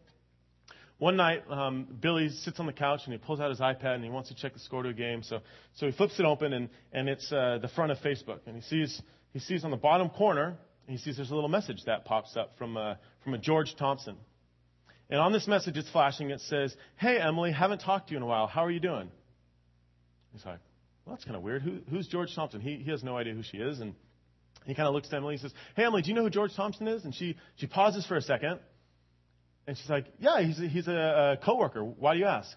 One 0.98 1.16
night, 1.16 1.42
um, 1.50 1.86
Billy 2.00 2.28
sits 2.28 2.60
on 2.60 2.66
the 2.66 2.72
couch 2.72 3.00
and 3.04 3.12
he 3.12 3.18
pulls 3.18 3.40
out 3.40 3.50
his 3.50 3.60
iPad 3.60 3.96
and 3.96 4.04
he 4.04 4.10
wants 4.10 4.28
to 4.28 4.34
check 4.34 4.52
the 4.52 4.60
score 4.60 4.82
to 4.82 4.90
a 4.90 4.94
game. 4.94 5.22
So, 5.22 5.40
so 5.74 5.86
he 5.86 5.92
flips 5.92 6.20
it 6.20 6.24
open 6.24 6.52
and, 6.52 6.68
and 6.92 7.08
it's 7.08 7.32
uh, 7.32 7.58
the 7.60 7.68
front 7.68 7.90
of 7.90 7.98
Facebook. 7.98 8.40
And 8.46 8.56
he 8.56 8.62
sees, 8.62 9.02
he 9.32 9.40
sees 9.40 9.64
on 9.64 9.70
the 9.72 9.76
bottom 9.76 10.08
corner, 10.08 10.56
he 10.86 10.96
sees 10.96 11.16
there's 11.16 11.30
a 11.30 11.34
little 11.34 11.48
message 11.48 11.82
that 11.86 12.04
pops 12.04 12.36
up 12.36 12.56
from, 12.58 12.76
uh, 12.76 12.94
from 13.24 13.34
a 13.34 13.38
George 13.38 13.74
Thompson. 13.76 14.16
And 15.10 15.20
on 15.20 15.32
this 15.32 15.46
message, 15.48 15.76
it's 15.76 15.90
flashing. 15.90 16.30
It 16.30 16.40
says, 16.42 16.74
Hey, 16.96 17.18
Emily, 17.18 17.52
haven't 17.52 17.80
talked 17.80 18.08
to 18.08 18.12
you 18.12 18.18
in 18.18 18.22
a 18.22 18.26
while. 18.26 18.46
How 18.46 18.64
are 18.64 18.70
you 18.70 18.80
doing? 18.80 19.10
He's 20.32 20.44
like, 20.44 20.60
Well, 21.04 21.16
that's 21.16 21.24
kind 21.24 21.36
of 21.36 21.42
weird. 21.42 21.62
Who, 21.62 21.78
who's 21.90 22.06
George 22.06 22.34
Thompson? 22.34 22.60
He, 22.60 22.76
he 22.76 22.90
has 22.90 23.02
no 23.02 23.16
idea 23.16 23.34
who 23.34 23.42
she 23.42 23.58
is. 23.58 23.80
And 23.80 23.94
he 24.64 24.74
kind 24.74 24.88
of 24.88 24.94
looks 24.94 25.08
at 25.08 25.14
Emily 25.14 25.34
and 25.34 25.42
says, 25.42 25.52
Hey, 25.76 25.84
Emily, 25.84 26.02
do 26.02 26.08
you 26.08 26.14
know 26.14 26.22
who 26.22 26.30
George 26.30 26.54
Thompson 26.54 26.88
is? 26.88 27.04
And 27.04 27.14
she, 27.14 27.36
she 27.56 27.66
pauses 27.66 28.06
for 28.06 28.16
a 28.16 28.22
second. 28.22 28.60
And 29.66 29.76
she's 29.76 29.88
like, 29.88 30.06
Yeah, 30.18 30.42
he's 30.42 30.58
a, 30.60 30.68
he's 30.68 30.88
a, 30.88 31.38
a 31.40 31.44
coworker. 31.44 31.84
Why 31.84 32.14
do 32.14 32.20
you 32.20 32.26
ask? 32.26 32.50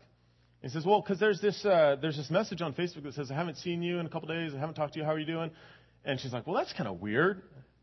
And 0.61 0.71
he 0.71 0.75
says, 0.75 0.85
Well, 0.85 1.01
because 1.01 1.19
there's 1.19 1.41
this, 1.41 1.63
uh, 1.65 1.97
there's 2.01 2.17
this 2.17 2.29
message 2.29 2.61
on 2.61 2.73
Facebook 2.73 3.03
that 3.03 3.13
says, 3.13 3.31
I 3.31 3.35
haven't 3.35 3.57
seen 3.57 3.81
you 3.81 3.99
in 3.99 4.05
a 4.05 4.09
couple 4.09 4.27
days. 4.27 4.53
I 4.55 4.59
haven't 4.59 4.75
talked 4.75 4.93
to 4.93 4.99
you. 4.99 5.05
How 5.05 5.13
are 5.13 5.19
you 5.19 5.25
doing? 5.25 5.51
And 6.05 6.19
she's 6.19 6.33
like, 6.33 6.47
Well, 6.47 6.55
that's 6.55 6.73
kind 6.73 6.87
of 6.87 7.01
weird. 7.01 7.41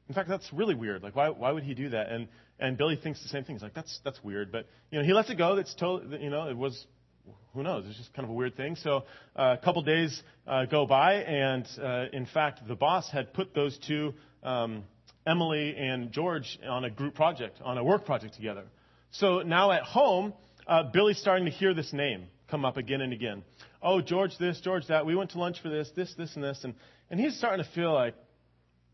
In 0.09 0.15
fact, 0.15 0.29
that's 0.29 0.53
really 0.53 0.75
weird. 0.75 1.03
Like, 1.03 1.17
why, 1.17 1.31
why 1.31 1.51
would 1.53 1.63
he 1.63 1.75
do 1.75 1.91
that? 1.91 2.11
And, 2.11 2.29
and 2.59 2.77
Billy 2.77 2.97
thinks 2.97 3.23
the 3.23 3.29
same 3.29 3.45
thing. 3.45 3.57
He's 3.57 3.63
like, 3.63 3.75
that's, 3.75 4.01
that's 4.05 4.23
weird. 4.23 4.53
But, 4.53 4.67
you 4.91 4.99
know, 4.99 5.05
he 5.05 5.15
lets 5.15 5.31
it 5.31 5.39
go. 5.39 5.57
It's 5.57 5.75
totally, 5.75 6.23
you 6.23 6.29
know, 6.31 6.49
it 6.49 6.57
was, 6.57 6.87
who 7.55 7.63
knows? 7.63 7.85
It's 7.89 7.97
just 7.97 8.13
kind 8.13 8.25
of 8.25 8.31
a 8.31 8.35
weird 8.35 8.57
thing. 8.57 8.77
So 8.77 9.05
uh, 9.35 9.57
a 9.59 9.65
couple 9.65 9.83
days 9.83 10.23
uh, 10.47 10.67
go 10.67 10.87
by, 10.87 11.15
and 11.15 11.67
uh, 11.83 12.05
in 12.13 12.27
fact, 12.27 12.67
the 12.69 12.75
boss 12.75 13.11
had 13.11 13.33
put 13.33 13.55
those 13.55 13.79
two, 13.87 14.13
um, 14.43 14.85
Emily 15.27 15.75
and 15.75 16.13
George, 16.13 16.59
on 16.69 16.85
a 16.85 16.91
group 16.91 17.15
project, 17.15 17.59
on 17.65 17.79
a 17.79 17.85
work 17.85 18.05
project 18.05 18.35
together. 18.35 18.65
So 19.15 19.41
now 19.41 19.71
at 19.71 19.83
home, 19.83 20.35
uh, 20.67 20.85
Billy's 20.93 21.19
starting 21.19 21.45
to 21.45 21.51
hear 21.51 21.73
this 21.73 21.93
name 21.93 22.27
come 22.51 22.65
up 22.65 22.77
again 22.77 23.01
and 23.01 23.13
again. 23.13 23.45
Oh, 23.81 24.01
George 24.01 24.37
this, 24.39 24.61
George 24.61 24.87
that. 24.89 25.07
We 25.07 25.15
went 25.15 25.31
to 25.33 25.39
lunch 25.39 25.61
for 25.63 25.69
this, 25.69 25.89
this, 25.95 26.13
this, 26.17 26.35
and 26.35 26.43
this. 26.43 26.65
And, 26.65 26.75
and 27.11 27.21
he's 27.21 27.37
starting 27.37 27.65
to 27.65 27.71
feel 27.73 27.93
like, 27.93 28.15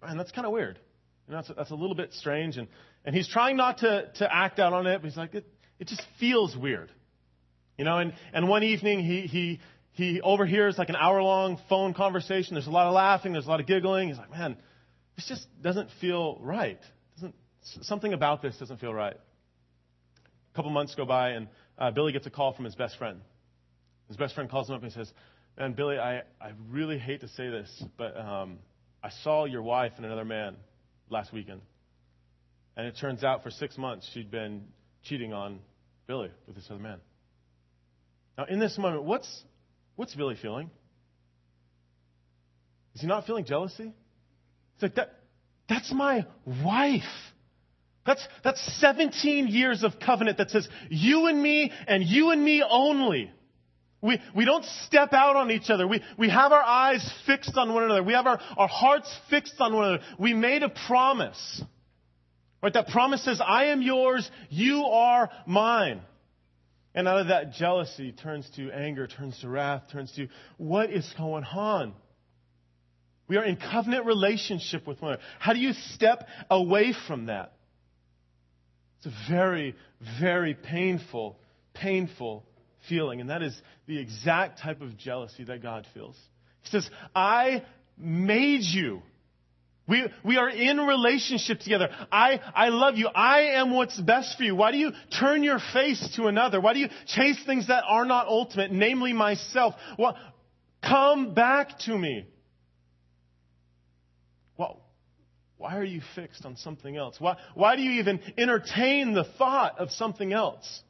man, 0.03 0.19
that's 0.19 0.31
kind 0.31 0.47
of 0.47 0.53
weird. 0.53 0.79
You 1.27 1.33
know, 1.33 1.39
that's, 1.41 1.57
that's 1.57 1.71
a 1.71 1.75
little 1.75 1.95
bit 1.95 2.13
strange. 2.13 2.59
And, 2.59 2.69
and 3.05 3.15
he's 3.15 3.29
trying 3.29 3.57
not 3.57 3.79
to, 3.79 4.11
to 4.17 4.35
act 4.35 4.59
out 4.59 4.75
on 4.75 4.87
it, 4.87 5.01
but 5.01 5.09
he's 5.09 5.17
like, 5.17 5.35
it, 5.35 5.47
it 5.79 5.89
just 5.89 6.03
feels 6.19 6.55
weird. 6.55 6.91
You 7.79 7.87
know, 7.87 7.97
and, 7.97 8.13
and 8.35 8.47
one 8.47 8.63
evening 8.63 9.01
he, 9.01 9.23
he, 9.23 9.61
he 9.93 10.21
overhears 10.21 10.77
like 10.77 10.91
an 10.91 10.97
hour 10.97 11.23
long 11.23 11.59
phone 11.71 11.95
conversation. 11.95 12.55
There's 12.55 12.67
a 12.67 12.71
lot 12.71 12.87
of 12.87 12.93
laughing, 12.93 13.33
there's 13.33 13.47
a 13.47 13.51
lot 13.51 13.61
of 13.61 13.67
giggling. 13.67 14.09
He's 14.09 14.19
like, 14.19 14.31
man, 14.31 14.59
this 15.17 15.27
just 15.27 15.47
doesn't 15.63 15.89
feel 15.99 16.37
right. 16.43 16.81
Doesn't, 17.15 17.35
something 17.83 18.13
about 18.13 18.43
this 18.43 18.59
doesn't 18.59 18.81
feel 18.81 18.93
right. 18.93 19.17
A 20.53 20.57
couple 20.57 20.71
months 20.71 20.95
go 20.95 21.05
by, 21.05 21.31
and 21.31 21.49
uh, 21.79 21.91
Billy 21.91 22.13
gets 22.13 22.27
a 22.27 22.31
call 22.31 22.53
from 22.53 22.65
his 22.65 22.75
best 22.75 22.99
friend. 22.99 23.21
His 24.09 24.17
best 24.17 24.35
friend 24.35 24.51
calls 24.51 24.69
him 24.69 24.75
up 24.75 24.83
and 24.83 24.93
says, 24.93 25.13
Man, 25.59 25.73
Billy, 25.75 25.99
I, 25.99 26.23
I 26.41 26.53
really 26.69 26.99
hate 26.99 27.21
to 27.21 27.29
say 27.29 27.49
this, 27.49 27.85
but 27.97 28.17
um, 28.17 28.59
I 29.03 29.11
saw 29.23 29.45
your 29.45 29.63
wife 29.63 29.93
and 29.97 30.07
another 30.07 30.25
man 30.25 30.57
last 31.09 31.33
weekend. 31.33 31.61
And 32.77 32.87
it 32.87 32.97
turns 33.01 33.23
out 33.25 33.43
for 33.43 33.51
six 33.51 33.77
months 33.77 34.09
she'd 34.13 34.31
been 34.31 34.65
cheating 35.03 35.33
on 35.33 35.61
Billy 36.07 36.31
with 36.47 36.57
this 36.57 36.67
other 36.71 36.81
man. 36.81 36.99
Now, 38.39 38.45
in 38.45 38.59
this 38.59 38.79
moment, 38.79 39.05
what's, 39.05 39.45
what's 39.97 40.15
Billy 40.15 40.37
feeling? 40.41 40.71
Is 42.95 43.03
he 43.03 43.07
not 43.07 43.27
feeling 43.27 43.45
jealousy? 43.45 43.93
It's 44.75 44.83
like, 44.83 44.95
that, 44.95 45.15
that's 45.69 45.93
my 45.93 46.27
wife. 46.65 47.03
That's, 48.07 48.27
that's 48.43 48.81
17 48.81 49.49
years 49.49 49.83
of 49.83 50.01
covenant 50.05 50.39
that 50.39 50.51
says, 50.51 50.69
you 50.89 51.27
and 51.27 51.43
me 51.43 51.71
and 51.87 52.03
you 52.03 52.31
and 52.31 52.43
me 52.43 52.65
only. 52.69 53.31
We, 54.03 54.19
we 54.35 54.47
don't 54.47 54.65
step 54.87 55.13
out 55.13 55.37
on 55.37 55.51
each 55.51 55.69
other. 55.69 55.87
We, 55.87 56.03
we 56.17 56.31
have 56.31 56.53
our 56.53 56.63
eyes 56.63 57.09
fixed 57.27 57.57
on 57.57 57.75
one 57.75 57.85
another. 57.85 58.03
We 58.03 58.15
have 58.15 58.27
our, 58.27 58.41
our 58.57 58.69
hearts 58.69 59.15
fixed 59.29 59.57
on 59.61 59.75
one 59.75 59.85
another. 59.85 60.05
We 60.19 60.33
made 60.33 60.63
a 60.63 60.71
promise. 60.71 61.63
Right? 62.63 62.73
That 62.73 62.89
promise 62.89 63.25
says, 63.25 63.41
I 63.45 63.67
am 63.67 63.83
yours, 63.83 64.31
you 64.49 64.85
are 64.85 65.31
mine. 65.47 66.01
And 66.95 67.07
out 67.07 67.21
of 67.21 67.29
that 67.29 67.53
jealousy 67.53 68.13
turns 68.13 68.49
to 68.57 68.71
anger, 68.73 69.07
turns 69.07 69.39
to 69.41 69.49
wrath, 69.49 69.85
turns 69.93 70.13
to 70.13 70.29
what 70.57 70.91
is 70.91 71.13
going 71.17 71.45
on? 71.45 71.95
We 73.29 73.37
are 73.37 73.45
in 73.45 73.57
covenant 73.57 74.07
relationship 74.07 74.87
with 74.87 75.01
one 75.01 75.13
another. 75.13 75.23
How 75.39 75.53
do 75.53 75.61
you 75.61 75.73
step 75.95 76.27
away 76.51 76.95
from 77.07 77.27
that? 77.27 77.53
It's 79.03 79.07
a 79.07 79.33
very, 79.33 79.75
very 80.21 80.55
painful, 80.55 81.39
painful 81.73 82.45
feeling. 82.89 83.21
And 83.21 83.31
that 83.31 83.43
is 83.43 83.61
the 83.87 83.99
exact 83.99 84.61
type 84.61 84.83
of 84.83 84.97
jealousy 84.99 85.45
that 85.45 85.63
God 85.63 85.87
feels. 85.95 86.17
He 86.63 86.71
says, 86.71 86.89
I 87.15 87.65
made 87.97 88.63
you. 88.63 89.03
We, 89.89 90.07
we 90.23 90.37
are 90.37 90.49
in 90.49 90.77
relationship 90.79 91.61
together. 91.61 91.89
I, 92.13 92.41
I 92.55 92.69
love 92.69 92.97
you. 92.97 93.09
I 93.09 93.55
am 93.55 93.75
what's 93.75 93.99
best 93.99 94.37
for 94.37 94.45
you. 94.45 94.55
Why 94.55 94.71
do 94.71 94.79
you 94.79 94.93
turn 95.19 95.43
your 95.43 95.59
face 95.73 96.15
to 96.17 96.27
another? 96.27 96.61
Why 96.61 96.75
do 96.75 96.79
you 96.79 96.89
chase 97.07 97.39
things 97.45 97.69
that 97.69 97.83
are 97.89 98.05
not 98.05 98.29
ultimate, 98.29 98.71
namely 98.71 99.13
myself? 99.13 99.75
Well, 99.99 100.17
come 100.83 101.35
back 101.35 101.79
to 101.81 101.99
me. 101.99 102.27
Well, 104.57 104.81
why 105.61 105.77
are 105.77 105.85
you 105.85 106.01
fixed 106.15 106.47
on 106.47 106.57
something 106.57 106.97
else? 106.97 107.17
Why, 107.19 107.37
why 107.53 107.77
do 107.77 107.83
you 107.83 108.01
even 108.01 108.19
entertain 108.39 109.13
the 109.13 109.25
thought 109.25 109.79
of 109.79 109.91
something 109.91 110.33
else? 110.33 110.81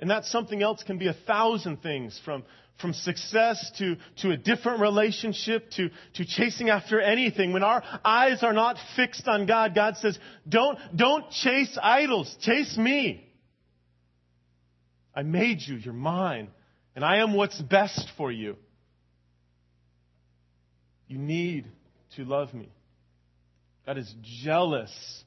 And 0.00 0.10
that 0.10 0.24
something 0.24 0.60
else 0.60 0.82
can 0.82 0.98
be 0.98 1.06
a 1.06 1.14
thousand 1.28 1.80
things 1.80 2.20
from, 2.24 2.42
from 2.80 2.92
success 2.92 3.70
to, 3.78 3.98
to 4.22 4.32
a 4.32 4.36
different 4.36 4.80
relationship 4.80 5.70
to, 5.76 5.90
to 6.14 6.24
chasing 6.24 6.70
after 6.70 7.00
anything. 7.00 7.52
When 7.52 7.62
our 7.62 7.84
eyes 8.04 8.42
are 8.42 8.52
not 8.52 8.78
fixed 8.96 9.28
on 9.28 9.46
God, 9.46 9.76
God 9.76 9.96
says, 9.98 10.18
don't, 10.48 10.76
don't 10.96 11.30
chase 11.30 11.78
idols. 11.80 12.36
Chase 12.40 12.76
me. 12.76 13.32
I 15.14 15.22
made 15.22 15.60
you. 15.60 15.76
You're 15.76 15.94
mine. 15.94 16.48
And 16.96 17.04
I 17.04 17.18
am 17.18 17.34
what's 17.34 17.60
best 17.60 18.08
for 18.16 18.32
you. 18.32 18.56
You 21.06 21.18
need 21.18 21.68
to 22.16 22.24
love 22.24 22.52
me. 22.52 22.72
God 23.86 23.98
is 23.98 24.12
jealous 24.42 25.24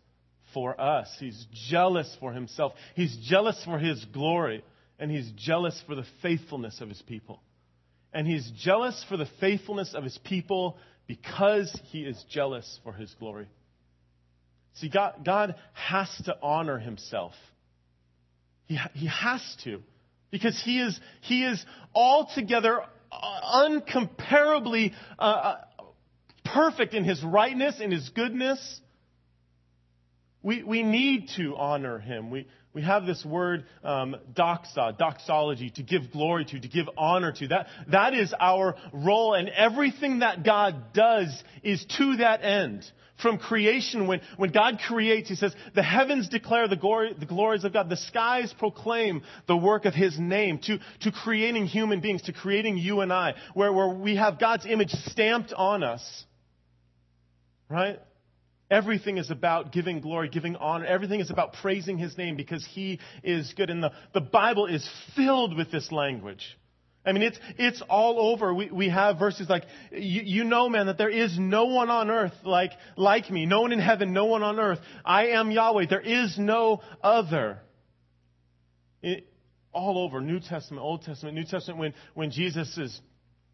for 0.54 0.80
us. 0.80 1.10
He's 1.20 1.46
jealous 1.70 2.16
for 2.20 2.32
himself. 2.32 2.74
He's 2.96 3.16
jealous 3.18 3.62
for 3.66 3.80
his 3.80 4.04
glory. 4.06 4.64
And 5.00 5.12
he's 5.12 5.32
jealous 5.36 5.82
for 5.88 5.96
the 5.96 6.06
faithfulness 6.22 6.80
of 6.80 6.90
his 6.90 7.02
people. 7.02 7.42
And 8.14 8.28
he's 8.28 8.50
jealous 8.52 9.04
for 9.10 9.18
the 9.18 9.28
faithfulness 9.40 9.94
of 9.96 10.04
his 10.04 10.18
people 10.24 10.78
because 11.08 11.78
he 11.86 12.04
is 12.04 12.24
jealous 12.30 12.80
for 12.84 12.94
his 12.94 13.14
glory. 13.20 13.48
See, 14.76 14.90
God, 14.90 15.26
God 15.26 15.56
has 15.74 16.10
to 16.26 16.36
honor 16.42 16.80
himself. 16.80 17.34
He, 18.66 18.78
he 18.94 19.08
has 19.08 19.42
to. 19.64 19.82
Because 20.32 20.60
he 20.64 20.80
is, 20.80 21.00
he 21.22 21.44
is 21.44 21.64
altogether 21.94 22.82
uh, 23.12 23.68
uncomparably 23.68 24.94
uh, 25.20 25.22
uh, 25.22 25.58
perfect 26.54 26.94
in 26.94 27.04
his 27.04 27.24
rightness, 27.24 27.80
in 27.80 27.92
his 27.92 28.10
goodness. 28.10 28.82
We, 30.42 30.62
we 30.62 30.84
need 30.84 31.30
to 31.38 31.56
honor 31.56 32.00
him. 32.00 32.30
We, 32.30 32.48
we 32.74 32.82
have 32.82 33.06
this 33.06 33.24
word 33.24 33.66
um, 33.84 34.16
doxa, 34.34 34.98
doxology, 34.98 35.70
to 35.72 35.84
give 35.84 36.12
glory 36.12 36.46
to, 36.46 36.60
to 36.60 36.68
give 36.68 36.88
honor 36.98 37.32
to. 37.32 37.48
That, 37.48 37.68
that 37.90 38.14
is 38.14 38.34
our 38.40 38.76
role, 38.92 39.36
and 39.36 39.48
everything 39.50 40.20
that 40.20 40.44
God 40.44 40.94
does 40.94 41.44
is 41.64 41.86
to 41.98 42.18
that 42.18 42.44
end. 42.44 42.84
From 43.22 43.38
creation, 43.38 44.08
when, 44.08 44.22
when 44.38 44.52
God 44.52 44.80
creates, 44.86 45.30
He 45.30 45.36
says, 45.36 45.56
the 45.76 45.84
heavens 45.84 46.28
declare 46.28 46.68
the, 46.68 46.76
glory, 46.76 47.14
the 47.18 47.28
glories 47.28 47.64
of 47.64 47.72
God. 47.72 47.88
The 47.88 47.96
skies 47.96 48.54
proclaim 48.58 49.22
the 49.48 49.56
work 49.56 49.86
of 49.86 49.94
His 49.94 50.20
name. 50.20 50.58
To, 50.64 50.80
to 51.02 51.12
creating 51.12 51.68
human 51.68 52.02
beings, 52.02 52.24
to 52.24 52.34
creating 52.34 52.80
you 52.80 53.02
and 53.02 53.14
I, 53.14 53.36
where, 53.54 53.72
where 53.72 53.90
we 53.90 54.18
have 54.18 54.40
God's 54.40 54.66
image 54.66 54.90
stamped 54.90 55.54
on 55.54 55.84
us. 55.84 56.26
Right? 57.70 58.00
Everything 58.70 59.18
is 59.18 59.30
about 59.30 59.72
giving 59.72 60.02
glory, 60.02 60.30
giving 60.30 60.56
honor. 60.56 60.86
Everything 60.86 61.20
is 61.20 61.30
about 61.30 61.54
praising 61.62 61.98
His 61.98 62.18
name 62.18 62.36
because 62.36 62.66
He 62.74 63.00
is 63.24 63.54
good. 63.56 63.70
And 63.70 63.84
the, 63.84 63.92
the 64.14 64.22
Bible 64.22 64.66
is 64.66 64.88
filled 65.16 65.56
with 65.56 65.72
this 65.72 65.92
language. 65.92 66.58
I 67.06 67.12
mean, 67.12 67.24
it's, 67.24 67.38
it's 67.58 67.82
all 67.90 68.32
over. 68.32 68.54
We, 68.54 68.72
we 68.72 68.90
have 68.90 69.20
verses 69.20 69.50
like, 69.50 69.64
you, 69.92 70.22
you 70.24 70.44
know, 70.46 70.70
man, 70.70 70.86
that 70.86 70.98
there 70.98 71.10
is 71.10 71.38
no 71.38 71.66
one 71.66 71.90
on 71.90 72.10
earth 72.10 72.34
like, 72.44 72.72
like 72.96 73.30
me. 73.30 73.46
No 73.46 73.62
one 73.62 73.74
in 73.74 73.80
heaven, 73.80 74.14
no 74.14 74.26
one 74.26 74.42
on 74.42 74.58
earth. 74.60 74.80
I 75.04 75.28
am 75.28 75.52
Yahweh. 75.52 75.88
There 75.90 76.00
is 76.00 76.38
no 76.38 76.82
other. 77.04 77.60
It, 79.02 79.28
all 79.74 79.98
over, 79.98 80.22
New 80.22 80.40
Testament, 80.40 80.84
Old 80.84 81.02
Testament, 81.02 81.36
New 81.36 81.46
Testament, 81.46 81.80
when, 81.80 81.94
when 82.14 82.32
Jesus 82.32 82.78
is 82.78 83.02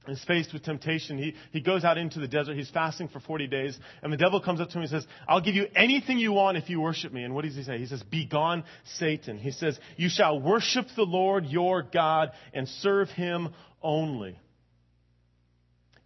is 0.07 0.23
faced 0.23 0.53
with 0.53 0.63
temptation. 0.63 1.17
He, 1.17 1.35
he 1.51 1.61
goes 1.61 1.83
out 1.83 1.97
into 1.97 2.19
the 2.19 2.27
desert. 2.27 2.55
He's 2.55 2.69
fasting 2.69 3.09
for 3.09 3.19
40 3.19 3.47
days. 3.47 3.77
And 4.01 4.11
the 4.11 4.17
devil 4.17 4.41
comes 4.41 4.61
up 4.61 4.69
to 4.69 4.73
him 4.75 4.81
and 4.81 4.89
says, 4.89 5.05
I'll 5.27 5.41
give 5.41 5.55
you 5.55 5.67
anything 5.75 6.17
you 6.17 6.31
want 6.31 6.57
if 6.57 6.69
you 6.69 6.79
worship 6.81 7.11
me. 7.11 7.23
And 7.23 7.35
what 7.35 7.43
does 7.45 7.55
he 7.55 7.63
say? 7.63 7.77
He 7.77 7.85
says, 7.85 8.01
Begone, 8.03 8.63
Satan. 8.97 9.37
He 9.37 9.51
says, 9.51 9.79
You 9.97 10.09
shall 10.09 10.39
worship 10.39 10.87
the 10.95 11.03
Lord 11.03 11.45
your 11.45 11.83
God 11.83 12.31
and 12.53 12.67
serve 12.67 13.09
him 13.09 13.49
only. 13.81 14.39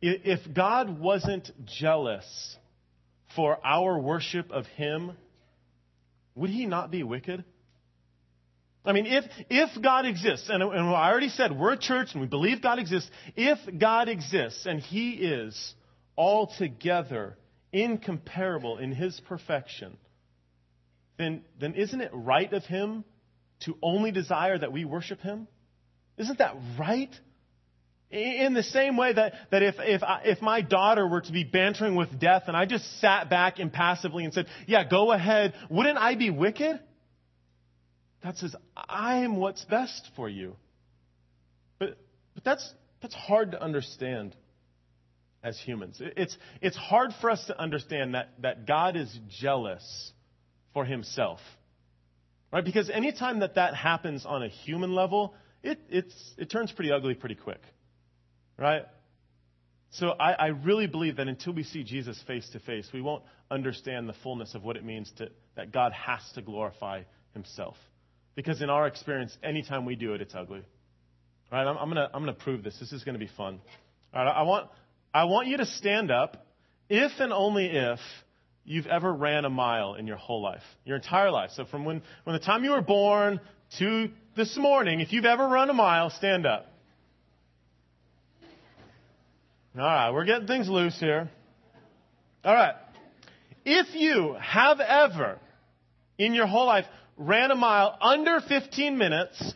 If 0.01 0.53
God 0.53 0.99
wasn't 0.99 1.49
jealous 1.65 2.58
for 3.36 3.58
our 3.65 3.97
worship 3.97 4.51
of 4.51 4.65
him, 4.65 5.13
would 6.36 6.49
he 6.49 6.65
not 6.65 6.91
be 6.91 7.03
wicked? 7.03 7.45
I 8.86 8.91
mean, 8.91 9.06
if, 9.06 9.24
if 9.50 9.82
God 9.82 10.06
exists, 10.06 10.50
and, 10.50 10.62
and 10.62 10.74
I 10.74 11.10
already 11.10 11.30
said 11.30 11.58
we're 11.58 11.74
a 11.74 11.78
church 11.78 12.10
and 12.13 12.22
we 12.22 12.28
believe 12.28 12.62
God 12.62 12.80
exists, 12.80 13.10
if 13.36 13.58
God 13.80 14.10
exists 14.10 14.65
and 14.65 14.82
He 14.82 15.12
is 15.12 15.74
altogether 16.17 17.38
incomparable 17.72 18.78
in 18.78 18.91
His 18.91 19.19
perfection, 19.22 19.98
then, 21.17 21.43
then 21.60 21.76
isn't 21.76 22.02
it 22.02 22.12
right 22.13 22.52
of 22.52 22.65
Him 22.65 23.06
to 23.62 23.78
only 23.82 24.12
desire 24.12 24.58
that 24.58 24.74
we 24.74 24.84
worship 24.84 25.22
Him? 25.22 25.48
Isn't 26.17 26.39
that 26.39 26.56
right? 26.78 27.13
In 28.12 28.54
the 28.54 28.63
same 28.63 28.98
way 28.98 29.13
that, 29.13 29.34
that 29.50 29.63
if, 29.63 29.76
if, 29.80 30.04
I, 30.04 30.22
if 30.26 30.41
my 30.41 30.62
daughter 30.62 31.08
were 31.08 31.22
to 31.22 31.32
be 31.32 31.46
bantering 31.46 31.96
with 31.96 32.19
death 32.19 32.43
and 32.48 32.56
I 32.56 32.65
just 32.65 33.00
sat 33.00 33.30
back 33.30 33.60
impassively 33.60 34.26
and 34.26 34.34
said, 34.34 34.46
yeah, 34.67 34.88
go 34.88 35.12
ahead, 35.12 35.54
wouldn't 35.69 35.98
I 35.98 36.15
be 36.15 36.30
wicked? 36.30 36.80
God 38.24 38.38
says, 38.38 38.56
I 38.76 39.18
am 39.18 39.36
what's 39.36 39.66
best 39.66 40.10
for 40.16 40.30
you. 40.30 40.56
But, 41.78 41.98
but 42.34 42.44
that's, 42.44 42.74
that's 43.02 43.14
hard 43.14 43.52
to 43.52 43.62
understand 43.62 44.36
as 45.44 45.60
humans. 45.60 45.98
It's, 46.00 46.38
it's 46.62 46.78
hard 46.78 47.12
for 47.20 47.30
us 47.30 47.44
to 47.48 47.60
understand 47.60 48.16
that, 48.16 48.30
that 48.40 48.66
God 48.66 48.96
is 48.96 49.14
jealous 49.42 50.14
for 50.74 50.86
himself. 50.86 51.40
Right? 52.52 52.64
Because 52.64 52.90
anytime 52.90 53.40
that 53.42 53.56
that 53.56 53.76
happens 53.76 54.26
on 54.26 54.42
a 54.42 54.48
human 54.48 54.96
level, 54.96 55.36
it, 55.62 55.80
it's, 55.90 56.16
it 56.38 56.50
turns 56.50 56.72
pretty 56.72 56.94
ugly 56.94 57.16
pretty 57.16 57.36
quick. 57.36 57.62
Right? 58.58 58.84
So 59.92 60.10
I, 60.10 60.32
I 60.32 60.48
really 60.48 60.88
believe 60.88 61.18
that 61.18 61.28
until 61.28 61.54
we 61.54 61.64
see 61.64 61.84
Jesus 61.84 62.22
face 62.26 62.48
to 62.54 62.60
face, 62.60 62.88
we 62.94 63.02
won't 63.02 63.24
understand 63.52 64.08
the 64.08 64.16
fullness 64.24 64.56
of 64.56 64.64
what 64.64 64.78
it 64.78 64.86
means 64.86 65.12
to, 65.18 65.30
that 65.56 65.74
God 65.74 65.92
has 65.92 66.22
to 66.36 66.42
glorify 66.42 67.02
himself. 67.34 67.76
Because 68.36 68.62
in 68.62 68.69
our 68.69 68.88
experience, 68.88 69.38
anytime 69.43 69.86
we 69.86 69.96
do 69.96 70.13
it, 70.13 70.22
it's 70.22 70.34
ugly. 70.36 70.63
All 71.52 71.60
right, 71.60 71.67
I'm, 71.67 71.78
I'm 71.78 71.96
to 71.96 72.10
I'm 72.13 72.22
gonna 72.22 72.34
prove 72.34 72.63
this. 72.63 72.78
This 72.80 72.91
is 72.91 73.04
to 73.04 73.19
be 73.19 73.30
fun. 73.38 73.60
All 74.13 74.26
right, 74.26 74.32
I 74.32 74.41
want, 74.43 74.69
I 75.13 75.26
want 75.26 75.48
you 75.48 75.58
to 75.58 75.65
stand 75.65 76.10
up 76.10 76.48
if 76.89 77.12
and 77.19 77.32
only 77.32 77.67
if 77.67 78.00
you've 78.65 78.88
ever 78.88 79.13
ran 79.13 79.46
a 79.46 79.50
mile 79.50 79.96
in 79.96 80.08
your 80.08 80.17
whole 80.17 80.41
life, 80.41 80.63
your 80.86 80.96
entire 80.96 81.32
life. 81.32 81.52
So 81.54 81.65
from 81.65 81.86
when, 81.86 82.02
when 82.24 82.34
the 82.34 82.43
time 82.43 82.63
you 82.63 82.72
were 82.72 82.82
born 82.82 83.39
to 83.80 84.10
this 84.36 84.58
morning, 84.58 85.00
if 85.00 85.12
you've 85.12 85.26
ever 85.26 85.48
run 85.48 85.69
a 85.69 85.74
mile, 85.74 86.10
stand 86.10 86.46
up. 86.46 86.67
All 89.76 89.82
right, 89.82 90.12
we're 90.12 90.26
getting 90.26 90.48
things 90.48 90.69
loose 90.69 91.00
here. 91.00 91.30
All 92.46 92.54
right. 92.54 92.76
If 93.65 93.96
you 93.96 94.36
have 94.39 94.80
ever 94.80 95.39
in 96.17 96.34
your 96.34 96.46
whole 96.46 96.67
life 96.67 96.86
ran 97.17 97.52
a 97.52 97.56
mile 97.56 97.97
under 98.02 98.39
15 98.41 98.97
minutes. 98.97 99.54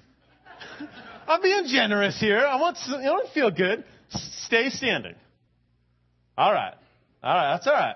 I'm 1.28 1.42
being 1.42 1.66
generous 1.68 2.20
here. 2.20 2.40
I 2.40 2.56
want, 2.60 2.78
you 2.88 2.94
want 2.94 3.28
to 3.28 3.34
feel 3.34 3.52
good. 3.52 3.84
Stay 4.10 4.70
standing. 4.70 5.16
All 6.38 6.54
right. 6.54 6.74
All 7.24 7.36
right. 7.36 7.54
That's 7.54 7.68
all 7.68 7.74
right. 7.74 7.96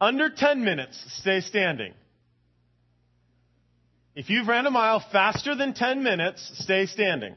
Under 0.00 0.30
10 0.30 0.64
minutes, 0.64 1.02
stay 1.20 1.40
standing. 1.40 1.92
If 4.14 4.30
you've 4.30 4.46
ran 4.46 4.66
a 4.66 4.70
mile 4.70 5.04
faster 5.12 5.54
than 5.54 5.74
10 5.74 6.02
minutes, 6.02 6.50
stay 6.62 6.86
standing. 6.86 7.34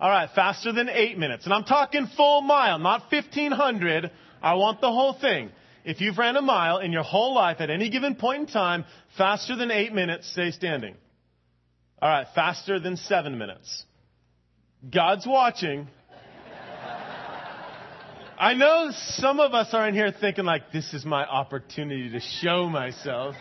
All 0.00 0.10
right, 0.10 0.28
faster 0.34 0.72
than 0.72 0.88
8 0.88 1.18
minutes. 1.18 1.44
And 1.44 1.52
I'm 1.52 1.64
talking 1.64 2.06
full 2.16 2.40
mile, 2.40 2.78
not 2.78 3.10
1500. 3.10 4.10
I 4.42 4.54
want 4.54 4.80
the 4.80 4.92
whole 4.92 5.14
thing. 5.14 5.50
If 5.84 6.00
you've 6.00 6.18
ran 6.18 6.36
a 6.36 6.42
mile 6.42 6.78
in 6.78 6.92
your 6.92 7.02
whole 7.02 7.34
life 7.34 7.60
at 7.60 7.70
any 7.70 7.90
given 7.90 8.14
point 8.14 8.40
in 8.40 8.46
time, 8.46 8.84
faster 9.16 9.56
than 9.56 9.70
eight 9.70 9.92
minutes, 9.92 10.30
stay 10.30 10.50
standing. 10.50 10.94
All 12.00 12.08
right, 12.08 12.26
faster 12.34 12.78
than 12.78 12.96
seven 12.96 13.38
minutes. 13.38 13.84
God's 14.92 15.26
watching. 15.26 15.88
I 18.38 18.54
know 18.54 18.90
some 18.92 19.40
of 19.40 19.52
us 19.52 19.74
are 19.74 19.88
in 19.88 19.94
here 19.94 20.12
thinking 20.12 20.44
like, 20.44 20.70
this 20.72 20.94
is 20.94 21.04
my 21.04 21.24
opportunity 21.24 22.10
to 22.10 22.20
show 22.20 22.68
myself. 22.68 23.34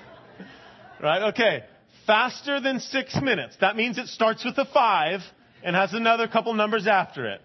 Right? 1.01 1.29
Okay. 1.29 1.63
Faster 2.07 2.59
than 2.59 2.79
six 2.79 3.15
minutes. 3.21 3.55
That 3.61 3.75
means 3.75 3.99
it 3.99 4.07
starts 4.07 4.43
with 4.43 4.57
a 4.57 4.65
five 4.65 5.19
and 5.63 5.75
has 5.75 5.93
another 5.93 6.27
couple 6.27 6.53
numbers 6.55 6.87
after 6.87 7.27
it. 7.27 7.41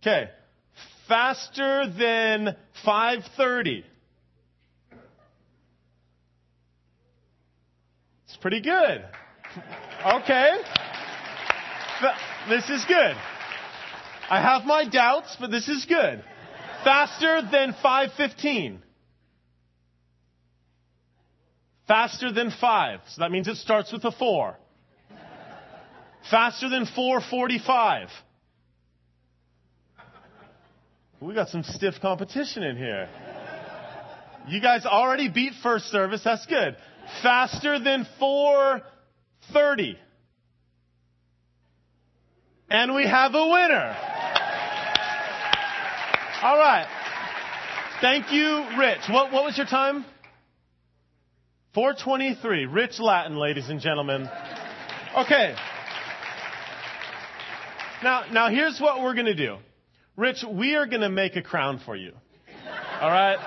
Okay 0.00 0.30
faster 1.08 1.86
than 1.88 2.56
5:30. 2.84 3.84
It's 8.26 8.36
pretty 8.36 8.60
good. 8.60 9.04
Okay. 10.04 10.62
This 12.48 12.68
is 12.70 12.84
good. 12.84 13.16
I 14.30 14.40
have 14.40 14.64
my 14.64 14.84
doubts, 14.84 15.36
but 15.40 15.50
this 15.50 15.68
is 15.68 15.86
good. 15.86 16.22
Faster 16.84 17.42
than 17.42 17.72
5:15. 17.82 18.82
Faster 21.88 22.30
than 22.30 22.50
5. 22.50 23.00
So 23.08 23.22
that 23.22 23.30
means 23.30 23.48
it 23.48 23.56
starts 23.56 23.90
with 23.90 24.04
a 24.04 24.12
4. 24.12 24.58
Faster 26.30 26.68
than 26.68 26.84
445. 26.84 28.10
We 31.20 31.34
got 31.34 31.48
some 31.48 31.64
stiff 31.64 31.94
competition 32.00 32.62
in 32.62 32.76
here. 32.76 33.08
You 34.46 34.60
guys 34.60 34.86
already 34.86 35.28
beat 35.28 35.52
first 35.62 35.86
service. 35.86 36.22
That's 36.24 36.46
good. 36.46 36.76
Faster 37.22 37.80
than 37.80 38.06
430. 38.20 39.98
And 42.70 42.94
we 42.94 43.04
have 43.04 43.34
a 43.34 43.48
winner. 43.48 43.96
All 46.42 46.56
right. 46.56 46.86
Thank 48.00 48.30
you, 48.30 48.64
Rich. 48.78 49.00
What, 49.10 49.32
what 49.32 49.44
was 49.44 49.56
your 49.56 49.66
time? 49.66 50.04
423. 51.74 52.66
Rich 52.66 53.00
Latin, 53.00 53.36
ladies 53.36 53.68
and 53.68 53.80
gentlemen. 53.80 54.28
Okay. 55.16 55.56
Now, 58.04 58.24
now 58.30 58.48
here's 58.50 58.78
what 58.78 59.02
we're 59.02 59.14
going 59.14 59.26
to 59.26 59.34
do. 59.34 59.56
Rich, 60.18 60.44
we 60.52 60.74
are 60.74 60.84
going 60.84 61.02
to 61.02 61.08
make 61.08 61.36
a 61.36 61.42
crown 61.42 61.80
for 61.86 61.94
you. 61.94 62.12
All 63.00 63.08
right? 63.08 63.38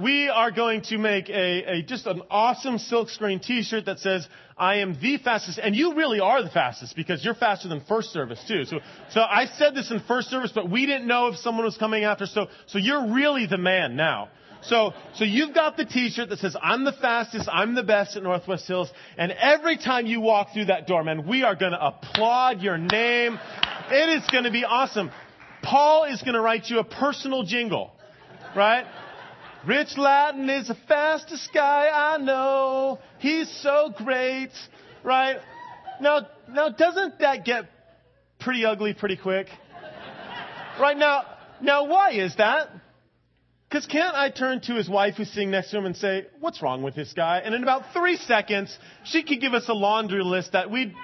We 0.00 0.30
are 0.30 0.50
going 0.50 0.80
to 0.84 0.96
make 0.96 1.28
a, 1.28 1.80
a 1.80 1.82
just 1.82 2.06
an 2.06 2.22
awesome 2.30 2.78
silkscreen 2.78 3.42
t-shirt 3.42 3.84
that 3.84 3.98
says, 3.98 4.26
I 4.56 4.76
am 4.76 4.98
the 5.02 5.18
fastest. 5.18 5.60
And 5.62 5.76
you 5.76 5.96
really 5.96 6.18
are 6.18 6.42
the 6.42 6.48
fastest 6.48 6.96
because 6.96 7.22
you're 7.22 7.34
faster 7.34 7.68
than 7.68 7.82
first 7.82 8.10
service 8.10 8.42
too. 8.48 8.64
So, 8.64 8.78
so 9.10 9.20
I 9.20 9.44
said 9.58 9.74
this 9.74 9.90
in 9.90 10.00
first 10.00 10.30
service, 10.30 10.50
but 10.54 10.70
we 10.70 10.86
didn't 10.86 11.06
know 11.06 11.26
if 11.26 11.36
someone 11.36 11.66
was 11.66 11.76
coming 11.76 12.04
after. 12.04 12.24
So, 12.24 12.46
so 12.68 12.78
you're 12.78 13.12
really 13.12 13.46
the 13.46 13.58
man 13.58 13.94
now. 13.94 14.30
So, 14.62 14.94
so 15.14 15.24
you've 15.24 15.54
got 15.54 15.76
the 15.76 15.84
t-shirt 15.84 16.30
that 16.30 16.38
says, 16.38 16.56
I'm 16.60 16.84
the 16.84 16.92
fastest, 16.92 17.50
I'm 17.52 17.74
the 17.74 17.82
best 17.82 18.16
at 18.16 18.22
Northwest 18.22 18.66
Hills. 18.66 18.90
And 19.18 19.30
every 19.32 19.76
time 19.76 20.06
you 20.06 20.22
walk 20.22 20.54
through 20.54 20.66
that 20.66 20.86
door, 20.86 21.04
man, 21.04 21.28
we 21.28 21.42
are 21.42 21.54
going 21.54 21.72
to 21.72 21.86
applaud 21.86 22.62
your 22.62 22.78
name. 22.78 23.38
It 23.90 24.22
is 24.22 24.26
going 24.30 24.44
to 24.44 24.50
be 24.50 24.64
awesome. 24.64 25.10
Paul 25.62 26.04
is 26.04 26.22
going 26.22 26.34
to 26.34 26.40
write 26.40 26.68
you 26.68 26.78
a 26.78 26.84
personal 26.84 27.42
jingle, 27.42 27.92
right? 28.56 28.84
Rich 29.66 29.96
Latin 29.96 30.48
is 30.48 30.68
the 30.68 30.76
fastest 30.86 31.50
guy 31.52 31.90
I 31.92 32.18
know. 32.18 32.98
He's 33.18 33.50
so 33.62 33.92
great, 33.96 34.50
right? 35.02 35.38
Now, 36.00 36.28
now 36.48 36.68
doesn't 36.68 37.18
that 37.18 37.44
get 37.44 37.68
pretty 38.38 38.64
ugly 38.64 38.94
pretty 38.94 39.16
quick? 39.16 39.48
Right 40.80 40.96
now, 40.96 41.24
now 41.60 41.86
why 41.86 42.12
is 42.12 42.36
that? 42.36 42.68
Because 43.68 43.84
can't 43.86 44.14
I 44.14 44.30
turn 44.30 44.60
to 44.62 44.74
his 44.74 44.88
wife 44.88 45.16
who's 45.16 45.28
sitting 45.28 45.50
next 45.50 45.70
to 45.72 45.78
him 45.78 45.84
and 45.84 45.96
say, 45.96 46.26
what's 46.40 46.62
wrong 46.62 46.82
with 46.82 46.94
this 46.94 47.12
guy? 47.12 47.42
And 47.44 47.54
in 47.54 47.62
about 47.62 47.92
three 47.92 48.16
seconds, 48.16 48.76
she 49.04 49.22
could 49.22 49.40
give 49.40 49.52
us 49.52 49.68
a 49.68 49.74
laundry 49.74 50.22
list 50.22 50.52
that 50.52 50.70
we'd 50.70 50.94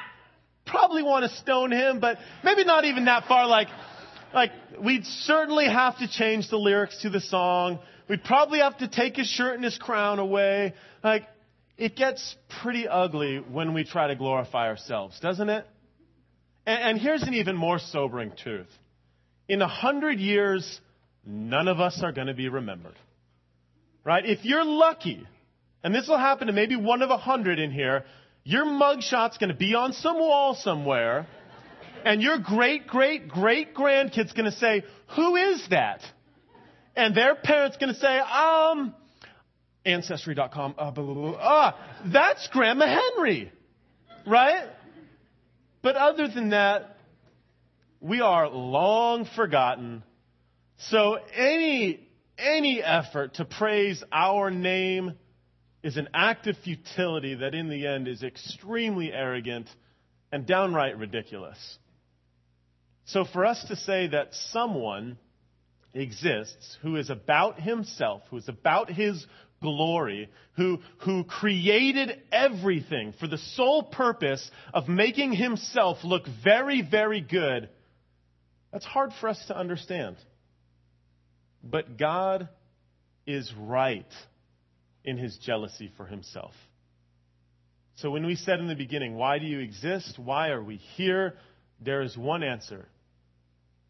probably 0.65 1.03
want 1.03 1.29
to 1.31 1.37
stone 1.37 1.73
him, 1.73 2.01
but 2.01 2.17
maybe 2.43 2.65
not 2.65 2.85
even 2.87 3.05
that 3.05 3.27
far. 3.27 3.47
Like, 3.47 3.69
like, 4.35 4.53
we'd 4.83 5.05
certainly 5.05 5.67
have 5.67 5.99
to 5.99 6.09
change 6.09 6.51
the 6.51 6.57
lyrics 6.57 7.03
to 7.03 7.11
the 7.11 7.21
song. 7.21 7.79
We'd 8.09 8.25
probably 8.25 8.59
have 8.59 8.79
to 8.79 8.89
take 8.89 9.17
his 9.17 9.29
shirt 9.29 9.55
and 9.55 9.65
his 9.65 9.79
crown 9.79 10.19
away. 10.19 10.75
Like, 11.03 11.25
it 11.77 11.97
gets 11.97 12.37
pretty 12.63 12.87
ugly 12.87 13.39
when 13.39 13.75
we 13.75 13.85
try 13.85 14.09
to 14.09 14.17
glorify 14.17 14.69
ourselves, 14.69 15.19
doesn't 15.21 15.49
it? 15.49 15.67
And, 16.67 16.83
and 16.83 16.99
here's 16.99 17.23
an 17.23 17.35
even 17.35 17.57
more 17.57 17.79
sobering 17.79 18.33
truth. 18.37 18.71
In 19.49 19.63
a 19.63 19.69
hundred 19.69 20.19
years, 20.19 20.81
none 21.25 21.69
of 21.69 21.81
us 21.81 22.01
are 22.03 22.13
going 22.13 22.29
to 22.29 22.35
be 22.35 22.49
remembered. 22.49 22.97
Right? 24.05 24.25
If 24.27 24.45
you're 24.45 24.65
lucky, 24.65 25.27
and 25.83 25.95
this 25.95 26.09
will 26.09 26.19
happen 26.19 26.49
to 26.49 26.53
maybe 26.53 26.77
one 26.77 27.03
of 27.03 27.11
a 27.11 27.17
hundred 27.17 27.59
in 27.59 27.71
here, 27.71 28.05
your 28.45 28.67
mugshot's 28.67 29.39
going 29.39 29.49
to 29.49 29.57
be 29.57 29.75
on 29.75 29.93
some 29.95 30.19
wall 30.19 30.55
somewhere, 30.55 31.27
and 32.05 32.23
your 32.23 32.39
great, 32.39 32.87
great, 32.87 33.29
great 33.29 33.75
grandkid's 33.75 34.33
going 34.33 34.51
to 34.51 34.57
say, 34.57 34.85
Who 35.17 35.37
is 35.37 35.67
that? 35.71 36.01
And 36.97 37.15
their 37.15 37.35
parents 37.35 37.77
going 37.77 37.93
to 37.93 37.99
say, 37.99 38.19
Um, 38.19 38.95
Ancestry.com, 39.87 40.77
uh, 40.79 40.91
blah, 40.91 41.05
blah, 41.05 41.15
blah, 41.15 41.39
ah, 41.41 41.79
that's 42.07 42.49
Grandma 42.49 42.87
Henry. 42.87 43.53
Right? 44.27 44.69
But 45.83 45.97
other 45.97 46.29
than 46.29 46.51
that, 46.51 46.97
we 48.01 48.21
are 48.21 48.49
long 48.49 49.27
forgotten. 49.37 50.03
So 50.79 51.19
any, 51.35 52.09
any 52.39 52.83
effort 52.83 53.35
to 53.35 53.45
praise 53.45 54.03
our 54.11 54.51
name 54.51 55.15
is 55.83 55.99
an 55.99 56.09
act 56.15 56.47
of 56.47 56.57
futility 56.59 57.35
that 57.35 57.55
in 57.55 57.69
the 57.69 57.87
end 57.87 58.09
is 58.09 58.23
extremely 58.23 59.13
arrogant 59.13 59.69
and 60.33 60.47
downright 60.47 60.99
ridiculous. 60.99 61.79
So 63.07 63.25
for 63.25 63.45
us 63.45 63.63
to 63.69 63.77
say 63.77 64.09
that 64.09 64.35
someone 64.35 65.19
exists 65.93 66.79
who 66.83 66.97
is 66.97 67.11
about 67.11 67.61
himself, 67.61 68.23
who 68.31 68.37
is 68.37 68.49
about 68.49 68.91
his 68.91 69.27
glory, 69.61 70.29
who, 70.57 70.79
who 70.99 71.25
created 71.25 72.21
everything 72.33 73.15
for 73.19 73.27
the 73.27 73.39
sole 73.39 73.83
purpose 73.83 74.51
of 74.73 74.89
making 74.89 75.33
himself 75.33 75.99
look 76.05 76.25
very, 76.43 76.83
very 76.83 77.21
good, 77.21 77.69
that's 78.73 78.85
hard 78.85 79.13
for 79.21 79.29
us 79.29 79.43
to 79.49 79.57
understand. 79.57 80.17
But 81.63 81.97
God 81.97 82.49
is 83.27 83.53
right 83.59 84.13
in 85.05 85.17
his 85.17 85.37
jealousy 85.39 85.91
for 85.97 86.07
himself. 86.07 86.53
So 87.97 88.11
when 88.11 88.27
we 88.27 88.35
said 88.35 88.59
in 88.59 88.67
the 88.67 88.75
beginning, 88.75 89.15
why 89.15 89.39
do 89.39 89.47
you 89.47 89.61
exist? 89.61 90.19
Why 90.19 90.49
are 90.49 90.63
we 90.63 90.77
here? 90.77 91.35
There 91.85 92.03
is 92.03 92.17
one 92.17 92.43
answer 92.43 92.89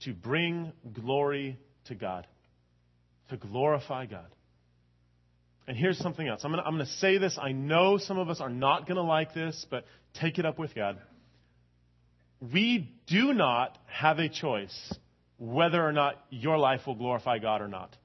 to 0.01 0.13
bring 0.13 0.73
glory 0.93 1.59
to 1.87 1.95
God, 1.95 2.27
to 3.31 3.37
glorify 3.37 4.07
God. 4.07 4.27
And 5.67 5.77
here's 5.77 5.99
something 5.99 6.27
else. 6.27 6.43
I'm 6.45 6.53
going 6.53 6.79
to 6.79 6.87
say 6.87 7.19
this. 7.19 7.39
I 7.41 7.53
know 7.53 7.97
some 7.97 8.19
of 8.19 8.29
us 8.29 8.41
are 8.41 8.51
not 8.51 8.87
going 8.87 8.97
to 8.97 9.03
like 9.03 9.33
this, 9.33 9.65
but 9.71 9.85
take 10.21 10.39
it 10.39 10.45
up 10.45 10.59
with 10.59 10.75
God. 10.75 10.99
We 12.53 12.93
do 13.07 13.33
not 13.33 13.79
have 13.87 14.19
a 14.19 14.29
choice 14.29 14.95
whether 15.39 15.83
or 15.83 15.93
not 15.93 16.23
your 16.31 16.59
life 16.59 16.83
will 16.87 16.97
glorify 16.97 17.39
God 17.39 17.63
or 17.63 17.69
not. 17.69 17.97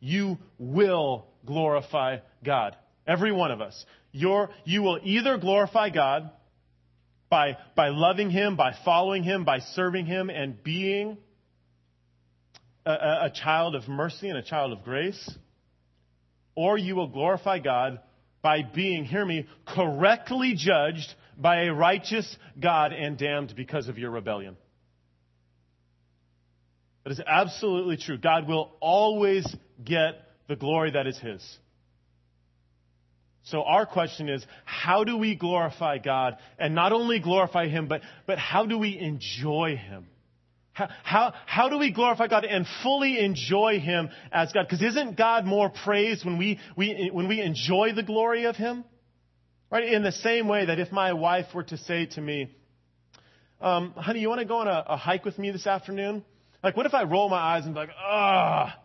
You 0.00 0.38
will 0.58 1.26
glorify 1.46 2.18
God. 2.44 2.76
Every 3.06 3.32
one 3.32 3.50
of 3.50 3.60
us. 3.60 3.84
Your, 4.12 4.50
you 4.64 4.82
will 4.82 4.98
either 5.04 5.38
glorify 5.38 5.90
God 5.90 6.30
by, 7.30 7.56
by 7.76 7.88
loving 7.88 8.30
Him, 8.30 8.56
by 8.56 8.74
following 8.84 9.22
Him, 9.22 9.44
by 9.44 9.60
serving 9.60 10.04
Him, 10.04 10.28
and 10.28 10.62
being 10.62 11.16
a, 12.84 12.90
a 12.90 13.32
child 13.32 13.74
of 13.74 13.88
mercy 13.88 14.28
and 14.28 14.36
a 14.36 14.42
child 14.42 14.72
of 14.72 14.82
grace 14.82 15.30
or 16.54 16.76
you 16.76 16.94
will 16.94 17.08
glorify 17.08 17.58
God 17.58 18.00
by 18.42 18.62
being, 18.62 19.04
hear 19.04 19.24
me, 19.24 19.46
correctly 19.66 20.54
judged 20.56 21.14
by 21.36 21.64
a 21.64 21.72
righteous 21.72 22.36
God 22.60 22.92
and 22.92 23.16
damned 23.16 23.54
because 23.56 23.88
of 23.88 23.96
your 23.96 24.10
rebellion. 24.10 24.56
That 27.04 27.12
is 27.12 27.20
absolutely 27.26 27.96
true. 27.96 28.18
God 28.18 28.46
will 28.46 28.72
always 28.80 29.46
get 29.82 30.22
the 30.48 30.56
glory 30.56 30.90
that 30.92 31.06
is 31.06 31.18
His. 31.18 31.58
So 33.50 33.62
our 33.62 33.84
question 33.84 34.28
is, 34.28 34.44
how 34.64 35.02
do 35.02 35.16
we 35.16 35.34
glorify 35.34 35.98
God? 35.98 36.36
And 36.58 36.74
not 36.74 36.92
only 36.92 37.18
glorify 37.18 37.68
Him, 37.68 37.88
but, 37.88 38.02
but 38.26 38.38
how 38.38 38.64
do 38.64 38.78
we 38.78 38.96
enjoy 38.96 39.76
Him? 39.76 40.06
How, 40.72 40.88
how, 41.02 41.34
how 41.46 41.68
do 41.68 41.78
we 41.78 41.90
glorify 41.90 42.28
God 42.28 42.44
and 42.44 42.64
fully 42.82 43.18
enjoy 43.18 43.80
Him 43.80 44.10
as 44.30 44.52
God? 44.52 44.66
Because 44.68 44.82
isn't 44.82 45.18
God 45.18 45.46
more 45.46 45.68
praised 45.68 46.24
when 46.24 46.38
we, 46.38 46.60
we, 46.76 47.10
when 47.12 47.26
we 47.26 47.40
enjoy 47.40 47.92
the 47.94 48.04
glory 48.04 48.44
of 48.44 48.54
Him? 48.54 48.84
Right? 49.68 49.92
In 49.92 50.04
the 50.04 50.12
same 50.12 50.46
way 50.46 50.66
that 50.66 50.78
if 50.78 50.92
my 50.92 51.12
wife 51.12 51.46
were 51.52 51.64
to 51.64 51.76
say 51.76 52.06
to 52.06 52.20
me, 52.20 52.54
um, 53.60 53.92
honey, 53.96 54.20
you 54.20 54.28
want 54.28 54.40
to 54.40 54.46
go 54.46 54.58
on 54.58 54.68
a, 54.68 54.84
a 54.86 54.96
hike 54.96 55.24
with 55.24 55.38
me 55.38 55.50
this 55.50 55.66
afternoon? 55.66 56.24
Like, 56.62 56.76
what 56.76 56.86
if 56.86 56.94
I 56.94 57.02
roll 57.02 57.28
my 57.28 57.36
eyes 57.36 57.64
and 57.64 57.74
be 57.74 57.80
like, 57.80 57.90
ah, 57.98 58.78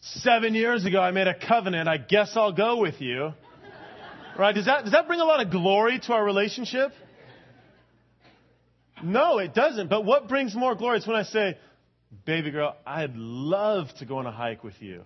seven 0.00 0.54
years 0.54 0.84
ago 0.84 1.00
I 1.00 1.12
made 1.12 1.26
a 1.26 1.34
covenant, 1.34 1.88
I 1.88 1.96
guess 1.96 2.32
I'll 2.34 2.52
go 2.52 2.78
with 2.80 3.00
you. 3.00 3.32
Right? 4.38 4.54
Does 4.54 4.66
that, 4.66 4.84
does 4.84 4.92
that 4.92 5.06
bring 5.06 5.20
a 5.20 5.24
lot 5.24 5.40
of 5.44 5.50
glory 5.50 6.00
to 6.00 6.12
our 6.12 6.24
relationship? 6.24 6.92
No, 9.02 9.38
it 9.38 9.54
doesn't. 9.54 9.88
But 9.88 10.04
what 10.04 10.28
brings 10.28 10.54
more 10.54 10.74
glory 10.74 10.98
is 10.98 11.06
when 11.06 11.16
I 11.16 11.22
say, 11.22 11.58
baby 12.24 12.50
girl, 12.50 12.76
I'd 12.86 13.14
love 13.14 13.88
to 13.98 14.06
go 14.06 14.18
on 14.18 14.26
a 14.26 14.32
hike 14.32 14.64
with 14.64 14.80
you. 14.80 15.02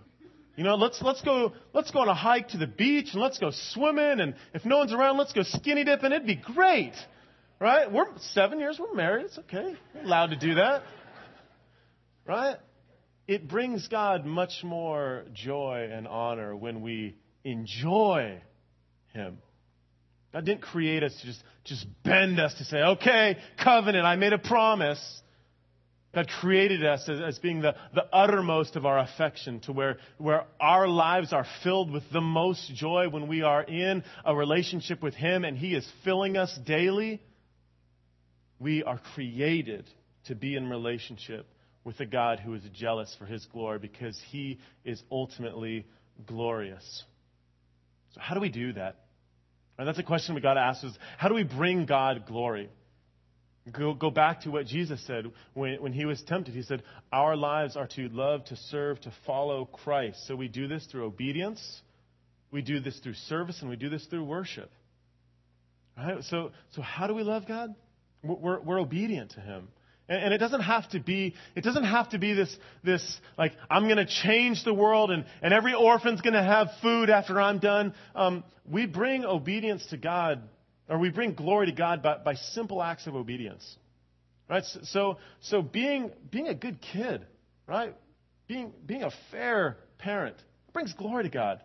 You 0.56 0.64
know, 0.64 0.74
let's, 0.74 1.00
let's 1.02 1.22
go, 1.22 1.52
let's 1.72 1.90
go 1.90 2.00
on 2.00 2.08
a 2.08 2.14
hike 2.14 2.48
to 2.48 2.58
the 2.58 2.66
beach 2.66 3.10
and 3.12 3.22
let's 3.22 3.38
go 3.38 3.50
swimming. 3.52 4.20
And 4.20 4.34
if 4.54 4.64
no 4.64 4.78
one's 4.78 4.92
around, 4.92 5.18
let's 5.18 5.32
go 5.32 5.42
skinny 5.42 5.84
dipping. 5.84 6.12
It'd 6.12 6.26
be 6.26 6.36
great. 6.36 6.94
Right? 7.60 7.90
We're 7.90 8.06
seven 8.18 8.58
years, 8.60 8.78
we're 8.78 8.94
married. 8.94 9.26
It's 9.26 9.38
okay. 9.38 9.74
We're 9.94 10.02
allowed 10.02 10.30
to 10.30 10.36
do 10.36 10.54
that. 10.56 10.82
Right? 12.26 12.56
It 13.26 13.48
brings 13.48 13.88
God 13.88 14.24
much 14.24 14.64
more 14.64 15.24
joy 15.32 15.88
and 15.92 16.08
honor 16.08 16.56
when 16.56 16.82
we 16.82 17.16
enjoy 17.44 18.40
Him. 19.12 19.38
God 20.32 20.44
didn't 20.44 20.62
create 20.62 21.02
us 21.02 21.18
to 21.20 21.26
just, 21.26 21.42
just 21.64 21.86
bend 22.02 22.38
us 22.38 22.54
to 22.54 22.64
say, 22.64 22.78
okay, 22.78 23.38
covenant, 23.62 24.04
I 24.04 24.16
made 24.16 24.32
a 24.32 24.38
promise. 24.38 25.22
God 26.14 26.28
created 26.40 26.84
us 26.84 27.08
as, 27.08 27.20
as 27.20 27.38
being 27.38 27.60
the, 27.60 27.74
the 27.94 28.04
uttermost 28.12 28.76
of 28.76 28.84
our 28.84 28.98
affection 28.98 29.60
to 29.60 29.72
where, 29.72 29.98
where 30.18 30.44
our 30.60 30.88
lives 30.88 31.32
are 31.32 31.46
filled 31.62 31.90
with 31.90 32.02
the 32.12 32.20
most 32.20 32.74
joy 32.74 33.08
when 33.08 33.28
we 33.28 33.42
are 33.42 33.62
in 33.62 34.02
a 34.24 34.34
relationship 34.34 35.02
with 35.02 35.14
Him 35.14 35.44
and 35.44 35.56
He 35.56 35.74
is 35.74 35.88
filling 36.04 36.36
us 36.36 36.56
daily. 36.66 37.22
We 38.58 38.82
are 38.82 39.00
created 39.14 39.88
to 40.26 40.34
be 40.34 40.56
in 40.56 40.68
relationship 40.68 41.46
with 41.84 42.00
a 42.00 42.06
God 42.06 42.40
who 42.40 42.54
is 42.54 42.62
jealous 42.74 43.14
for 43.18 43.24
His 43.24 43.46
glory 43.46 43.78
because 43.78 44.20
He 44.30 44.58
is 44.84 45.02
ultimately 45.10 45.86
glorious. 46.26 47.04
So, 48.14 48.20
how 48.20 48.34
do 48.34 48.40
we 48.40 48.48
do 48.48 48.72
that? 48.74 48.96
And 49.78 49.86
that's 49.86 49.98
a 49.98 50.02
question 50.02 50.34
we 50.34 50.40
got 50.40 50.54
to 50.54 50.60
ask 50.60 50.84
is 50.84 50.96
how 51.16 51.28
do 51.28 51.34
we 51.34 51.44
bring 51.44 51.86
God 51.86 52.24
glory? 52.26 52.68
Go, 53.72 53.94
go 53.94 54.10
back 54.10 54.42
to 54.42 54.50
what 54.50 54.66
Jesus 54.66 55.00
said 55.06 55.26
when, 55.54 55.82
when 55.82 55.92
he 55.92 56.04
was 56.04 56.22
tempted. 56.22 56.54
He 56.54 56.62
said, 56.62 56.82
Our 57.12 57.36
lives 57.36 57.76
are 57.76 57.86
to 57.88 58.08
love, 58.08 58.44
to 58.46 58.56
serve, 58.56 59.00
to 59.02 59.12
follow 59.26 59.66
Christ. 59.66 60.26
So 60.26 60.36
we 60.36 60.48
do 60.48 60.68
this 60.68 60.86
through 60.86 61.04
obedience, 61.04 61.82
we 62.50 62.62
do 62.62 62.80
this 62.80 62.98
through 63.00 63.14
service, 63.14 63.60
and 63.60 63.68
we 63.68 63.76
do 63.76 63.88
this 63.88 64.04
through 64.06 64.24
worship. 64.24 64.70
Right? 65.96 66.22
So, 66.24 66.52
so 66.74 66.82
how 66.82 67.06
do 67.06 67.14
we 67.14 67.22
love 67.22 67.46
God? 67.46 67.74
We're, 68.22 68.60
we're 68.60 68.80
obedient 68.80 69.32
to 69.32 69.40
Him. 69.40 69.68
And, 70.08 70.24
and 70.24 70.34
it 70.34 70.38
doesn't 70.38 70.62
have 70.62 70.88
to 70.90 71.00
be, 71.00 71.34
it 71.54 71.62
doesn't 71.62 71.84
have 71.84 72.10
to 72.10 72.18
be 72.18 72.34
this, 72.34 72.54
this 72.82 73.20
like, 73.36 73.52
I'm 73.70 73.84
going 73.84 73.98
to 73.98 74.06
change 74.06 74.64
the 74.64 74.74
world 74.74 75.10
and, 75.10 75.24
and 75.42 75.52
every 75.52 75.74
orphan's 75.74 76.20
going 76.20 76.34
to 76.34 76.42
have 76.42 76.68
food 76.82 77.10
after 77.10 77.40
I'm 77.40 77.58
done. 77.58 77.94
Um, 78.14 78.44
we 78.70 78.86
bring 78.86 79.24
obedience 79.24 79.84
to 79.86 79.96
God, 79.96 80.42
or 80.88 80.98
we 80.98 81.10
bring 81.10 81.34
glory 81.34 81.66
to 81.66 81.72
God 81.72 82.02
by, 82.02 82.18
by 82.18 82.34
simple 82.34 82.82
acts 82.82 83.06
of 83.06 83.14
obedience. 83.14 83.76
Right? 84.48 84.64
So, 84.64 85.18
so 85.40 85.60
being, 85.60 86.10
being 86.30 86.48
a 86.48 86.54
good 86.54 86.80
kid, 86.80 87.26
right? 87.66 87.94
Being, 88.46 88.72
being 88.86 89.02
a 89.02 89.10
fair 89.30 89.76
parent 89.98 90.36
brings 90.72 90.92
glory 90.94 91.24
to 91.24 91.30
God 91.30 91.60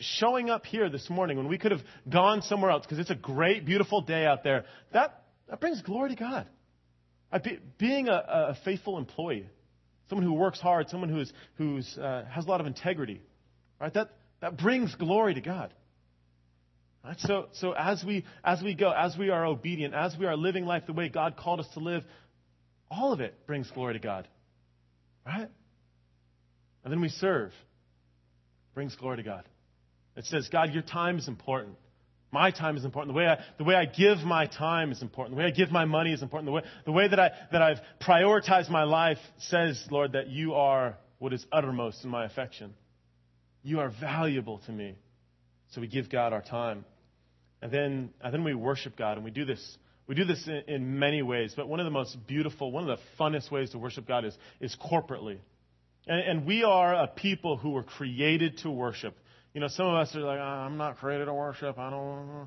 showing 0.00 0.50
up 0.50 0.66
here 0.66 0.88
this 0.90 1.08
morning 1.08 1.36
when 1.36 1.46
we 1.46 1.56
could 1.56 1.70
have 1.70 1.82
gone 2.08 2.42
somewhere 2.42 2.70
else 2.70 2.84
because 2.84 2.98
it's 2.98 3.10
a 3.10 3.14
great, 3.14 3.64
beautiful 3.64 4.00
day 4.00 4.26
out 4.26 4.42
there, 4.42 4.64
that, 4.92 5.22
that 5.48 5.60
brings 5.60 5.80
glory 5.82 6.10
to 6.10 6.16
God. 6.16 6.46
Being 7.78 8.08
a, 8.08 8.12
a 8.12 8.58
faithful 8.64 8.98
employee, 8.98 9.46
someone 10.08 10.26
who 10.26 10.32
works 10.32 10.60
hard, 10.60 10.88
someone 10.88 11.08
who's, 11.08 11.32
who's, 11.56 11.98
uh, 11.98 12.24
has 12.30 12.44
a 12.44 12.48
lot 12.48 12.60
of 12.60 12.66
integrity, 12.66 13.20
right? 13.80 13.94
That, 13.94 14.10
that 14.40 14.56
brings 14.56 14.94
glory 14.96 15.34
to 15.34 15.40
God. 15.40 15.72
Right? 17.04 17.18
So, 17.20 17.46
so 17.52 17.72
as, 17.72 18.04
we, 18.04 18.24
as 18.44 18.62
we 18.62 18.74
go, 18.74 18.90
as 18.90 19.16
we 19.16 19.30
are 19.30 19.46
obedient, 19.46 19.94
as 19.94 20.16
we 20.18 20.26
are 20.26 20.36
living 20.36 20.66
life 20.66 20.84
the 20.86 20.92
way 20.92 21.08
God 21.08 21.36
called 21.36 21.60
us 21.60 21.68
to 21.74 21.80
live, 21.80 22.02
all 22.90 23.12
of 23.12 23.20
it 23.20 23.46
brings 23.46 23.70
glory 23.70 23.94
to 23.94 24.00
God. 24.00 24.28
Right? 25.24 25.48
And 26.84 26.92
then 26.92 27.00
we 27.00 27.08
serve. 27.08 27.52
Brings 28.74 28.94
glory 28.96 29.18
to 29.18 29.22
God. 29.22 29.44
It 30.16 30.24
says, 30.26 30.48
God, 30.50 30.72
your 30.72 30.82
time 30.82 31.18
is 31.18 31.28
important. 31.28 31.76
My 32.32 32.52
time 32.52 32.76
is 32.76 32.84
important. 32.84 33.14
The 33.14 33.18
way 33.18 33.26
I, 33.26 33.38
the 33.58 33.64
way 33.64 33.74
I 33.74 33.86
give 33.86 34.18
my 34.18 34.46
time 34.46 34.92
is 34.92 35.02
important. 35.02 35.36
The 35.36 35.42
way 35.42 35.48
I 35.48 35.50
give 35.50 35.72
my 35.72 35.84
money 35.84 36.12
is 36.12 36.22
important. 36.22 36.46
The 36.46 36.52
way, 36.52 36.62
the 36.84 36.92
way 36.92 37.08
that, 37.08 37.18
I, 37.18 37.30
that 37.50 37.60
I've 37.60 37.80
prioritized 38.00 38.70
my 38.70 38.84
life 38.84 39.18
says, 39.38 39.84
Lord, 39.90 40.12
that 40.12 40.28
you 40.28 40.54
are 40.54 40.96
what 41.18 41.32
is 41.32 41.44
uttermost 41.50 42.04
in 42.04 42.10
my 42.10 42.24
affection. 42.24 42.74
You 43.62 43.80
are 43.80 43.90
valuable 44.00 44.58
to 44.66 44.72
me. 44.72 44.96
So 45.72 45.80
we 45.80 45.88
give 45.88 46.08
God 46.08 46.32
our 46.32 46.42
time. 46.42 46.84
And 47.62 47.72
then, 47.72 48.10
and 48.20 48.32
then 48.32 48.44
we 48.44 48.54
worship 48.54 48.96
God. 48.96 49.16
And 49.16 49.24
we 49.24 49.32
do 49.32 49.44
this, 49.44 49.78
we 50.06 50.14
do 50.14 50.24
this 50.24 50.46
in, 50.46 50.62
in 50.72 50.98
many 50.98 51.22
ways. 51.22 51.54
But 51.56 51.68
one 51.68 51.80
of 51.80 51.84
the 51.84 51.90
most 51.90 52.16
beautiful, 52.26 52.70
one 52.70 52.88
of 52.88 52.98
the 52.98 53.22
funnest 53.22 53.50
ways 53.50 53.70
to 53.70 53.78
worship 53.78 54.06
God 54.06 54.24
is, 54.24 54.36
is 54.60 54.76
corporately. 54.76 55.38
And, 56.06 56.20
and 56.20 56.46
we 56.46 56.62
are 56.62 56.94
a 56.94 57.08
people 57.08 57.56
who 57.56 57.70
were 57.70 57.82
created 57.82 58.58
to 58.58 58.70
worship. 58.70 59.16
You 59.54 59.60
know, 59.60 59.68
some 59.68 59.86
of 59.86 59.96
us 59.96 60.14
are 60.14 60.20
like, 60.20 60.38
oh, 60.38 60.42
I'm 60.42 60.76
not 60.76 60.98
created 60.98 61.24
to 61.24 61.34
worship. 61.34 61.78
I 61.78 61.90
don't. 61.90 62.46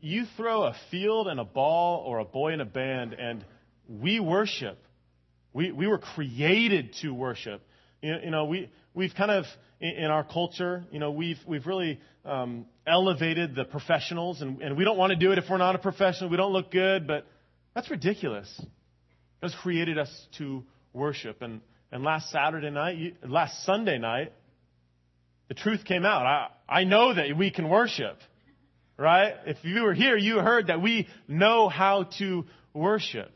You 0.00 0.24
throw 0.36 0.64
a 0.64 0.74
field 0.90 1.28
and 1.28 1.40
a 1.40 1.44
ball 1.44 2.04
or 2.06 2.18
a 2.18 2.24
boy 2.24 2.52
in 2.52 2.60
a 2.60 2.64
band, 2.64 3.14
and 3.14 3.44
we 3.88 4.20
worship. 4.20 4.78
We, 5.52 5.72
we 5.72 5.86
were 5.86 5.98
created 5.98 6.94
to 7.02 7.10
worship. 7.10 7.62
You 8.00 8.12
know, 8.12 8.18
you 8.24 8.30
know 8.30 8.44
we, 8.44 8.70
we've 8.94 9.12
kind 9.16 9.30
of, 9.30 9.44
in, 9.80 9.90
in, 9.90 10.04
our 10.04 10.24
culture, 10.24 10.84
you 10.90 10.98
know, 10.98 11.10
we've, 11.10 11.38
we've 11.46 11.66
really 11.66 12.00
um, 12.24 12.66
elevated 12.86 13.54
the 13.54 13.64
professionals, 13.64 14.40
and, 14.40 14.62
and 14.62 14.76
we 14.76 14.84
don't 14.84 14.98
want 14.98 15.10
to 15.10 15.16
do 15.16 15.32
it 15.32 15.38
if 15.38 15.44
we're 15.50 15.58
not 15.58 15.74
a 15.74 15.78
professional. 15.78 16.30
We 16.30 16.36
don't 16.36 16.52
look 16.52 16.70
good, 16.70 17.06
but 17.06 17.26
that's 17.74 17.90
ridiculous. 17.90 18.48
God 19.40 19.50
created 19.60 19.98
us 19.98 20.26
to 20.38 20.62
worship. 20.92 21.42
And, 21.42 21.60
and 21.90 22.04
last 22.04 22.30
Saturday 22.30 22.70
night, 22.70 23.16
last 23.26 23.64
Sunday 23.64 23.98
night, 23.98 24.32
the 25.52 25.60
truth 25.60 25.84
came 25.84 26.06
out. 26.06 26.24
I, 26.24 26.48
I 26.66 26.84
know 26.84 27.12
that 27.12 27.36
we 27.36 27.50
can 27.50 27.68
worship, 27.68 28.16
right? 28.96 29.34
If 29.44 29.58
you 29.64 29.82
were 29.82 29.92
here, 29.92 30.16
you 30.16 30.38
heard 30.38 30.68
that 30.68 30.80
we 30.80 31.08
know 31.28 31.68
how 31.68 32.04
to 32.20 32.46
worship. 32.72 33.30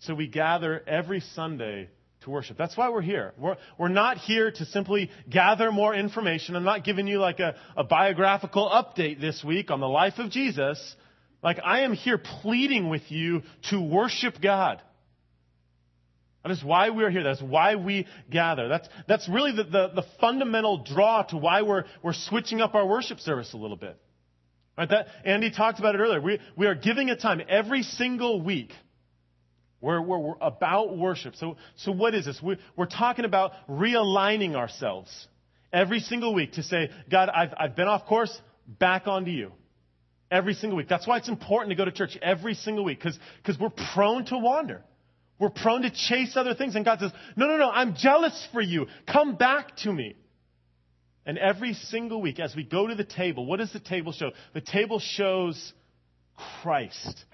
So 0.00 0.14
we 0.14 0.26
gather 0.26 0.82
every 0.86 1.20
Sunday 1.34 1.88
to 2.24 2.30
worship. 2.30 2.58
That's 2.58 2.76
why 2.76 2.90
we're 2.90 3.00
here. 3.00 3.32
We're, 3.38 3.56
we're 3.78 3.88
not 3.88 4.18
here 4.18 4.50
to 4.50 4.64
simply 4.66 5.10
gather 5.30 5.72
more 5.72 5.94
information. 5.94 6.56
I'm 6.56 6.64
not 6.64 6.84
giving 6.84 7.06
you 7.06 7.18
like 7.20 7.40
a, 7.40 7.54
a 7.74 7.84
biographical 7.84 8.68
update 8.68 9.18
this 9.18 9.42
week 9.42 9.70
on 9.70 9.80
the 9.80 9.88
life 9.88 10.18
of 10.18 10.30
Jesus. 10.30 10.94
Like 11.42 11.58
I 11.64 11.84
am 11.84 11.94
here 11.94 12.18
pleading 12.18 12.90
with 12.90 13.10
you 13.10 13.44
to 13.70 13.80
worship 13.80 14.42
God. 14.42 14.82
That 16.42 16.52
is 16.52 16.64
why 16.64 16.90
we're 16.90 17.10
here. 17.10 17.22
That's 17.22 17.42
why 17.42 17.76
we 17.76 18.06
gather. 18.30 18.68
That's, 18.68 18.88
that's 19.06 19.28
really 19.28 19.52
the, 19.52 19.64
the, 19.64 19.88
the, 19.94 20.04
fundamental 20.20 20.82
draw 20.84 21.22
to 21.24 21.36
why 21.36 21.62
we're, 21.62 21.84
we're 22.02 22.14
switching 22.14 22.62
up 22.62 22.74
our 22.74 22.86
worship 22.86 23.20
service 23.20 23.52
a 23.52 23.58
little 23.58 23.76
bit. 23.76 23.98
Right? 24.78 24.88
That, 24.88 25.08
Andy 25.24 25.50
talked 25.50 25.80
about 25.80 25.94
it 25.94 25.98
earlier. 25.98 26.20
We, 26.20 26.38
we 26.56 26.66
are 26.66 26.74
giving 26.74 27.10
a 27.10 27.16
time 27.16 27.42
every 27.46 27.82
single 27.82 28.40
week 28.40 28.70
where, 29.80 30.00
we're 30.00 30.34
about 30.40 30.96
worship. 30.96 31.36
So, 31.36 31.56
so 31.76 31.92
what 31.92 32.14
is 32.14 32.24
this? 32.24 32.40
We're, 32.42 32.58
we're 32.74 32.86
talking 32.86 33.26
about 33.26 33.52
realigning 33.68 34.54
ourselves 34.54 35.28
every 35.72 36.00
single 36.00 36.34
week 36.34 36.52
to 36.52 36.62
say, 36.62 36.90
God, 37.10 37.28
I've, 37.28 37.52
I've 37.56 37.76
been 37.76 37.88
off 37.88 38.06
course, 38.06 38.38
back 38.66 39.06
onto 39.06 39.30
you. 39.30 39.52
Every 40.30 40.54
single 40.54 40.76
week. 40.76 40.88
That's 40.88 41.06
why 41.06 41.18
it's 41.18 41.28
important 41.28 41.70
to 41.70 41.76
go 41.76 41.84
to 41.84 41.92
church 41.92 42.16
every 42.22 42.54
single 42.54 42.84
week, 42.84 43.00
because 43.00 43.58
we're 43.58 43.70
prone 43.94 44.24
to 44.26 44.38
wander. 44.38 44.84
We're 45.40 45.48
prone 45.48 45.82
to 45.82 45.90
chase 45.90 46.36
other 46.36 46.54
things. 46.54 46.76
And 46.76 46.84
God 46.84 47.00
says, 47.00 47.12
no, 47.34 47.46
no, 47.46 47.56
no, 47.56 47.70
I'm 47.70 47.96
jealous 47.96 48.46
for 48.52 48.60
you. 48.60 48.86
Come 49.10 49.36
back 49.36 49.74
to 49.78 49.92
me. 49.92 50.14
And 51.24 51.38
every 51.38 51.72
single 51.72 52.20
week, 52.20 52.38
as 52.38 52.54
we 52.54 52.62
go 52.62 52.86
to 52.86 52.94
the 52.94 53.04
table, 53.04 53.46
what 53.46 53.58
does 53.58 53.72
the 53.72 53.80
table 53.80 54.12
show? 54.12 54.32
The 54.52 54.60
table 54.60 54.98
shows 54.98 55.72
Christ. 56.62 57.24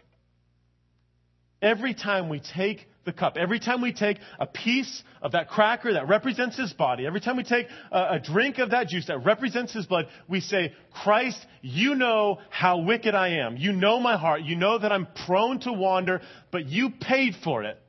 Every 1.61 1.95
time 1.95 2.29
we 2.29 2.41
take 2.41 2.87
the 3.05 3.13
cup, 3.13 3.37
every 3.37 3.59
time 3.59 3.81
we 3.81 3.93
take 3.93 4.19
a 4.39 4.47
piece 4.47 5.03
of 5.23 5.33
that 5.33 5.49
cracker 5.49 5.95
that 5.95 6.09
represents 6.09 6.57
his 6.57 6.73
body, 6.73 7.07
every 7.07 7.21
time 7.21 7.37
we 7.37 7.45
take 7.45 7.67
a, 7.91 8.15
a, 8.15 8.21
drink 8.21 8.59
of 8.59 8.71
that 8.71 8.89
juice 8.89 9.07
that 9.07 9.25
represents 9.25 9.73
his 9.73 9.87
blood, 9.87 10.07
we 10.29 10.41
say, 10.41 10.75
Christ, 11.03 11.39
you 11.63 11.95
know 11.95 12.39
how 12.51 12.79
wicked 12.79 13.15
I 13.15 13.39
am. 13.39 13.57
You 13.57 13.73
know 13.73 13.99
my 13.99 14.17
heart. 14.17 14.43
You 14.43 14.57
know 14.57 14.79
that 14.79 14.93
I'm 14.93 15.09
prone 15.27 15.61
to 15.61 15.73
wander, 15.73 16.21
but 16.51 16.67
you 16.67 16.91
paid 17.01 17.35
for 17.43 17.65
it. 17.65 17.81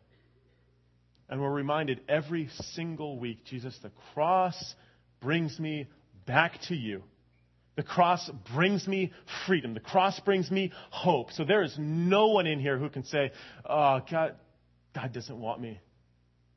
And 1.29 1.41
we're 1.41 1.51
reminded 1.51 2.01
every 2.07 2.49
single 2.73 3.19
week, 3.19 3.43
Jesus, 3.45 3.77
the 3.83 3.91
cross 4.13 4.75
brings 5.19 5.59
me 5.59 5.87
back 6.25 6.53
to 6.69 6.75
you. 6.75 7.03
The 7.75 7.83
cross 7.83 8.29
brings 8.55 8.87
me 8.87 9.11
freedom. 9.45 9.73
The 9.73 9.79
cross 9.79 10.19
brings 10.21 10.49
me 10.49 10.71
hope. 10.89 11.31
So 11.33 11.43
there 11.43 11.63
is 11.63 11.75
no 11.77 12.27
one 12.27 12.47
in 12.47 12.59
here 12.59 12.77
who 12.77 12.89
can 12.89 13.03
say, 13.03 13.31
oh, 13.65 14.01
God, 14.09 14.35
God 14.95 15.13
doesn't 15.13 15.39
want 15.39 15.61
me. 15.61 15.79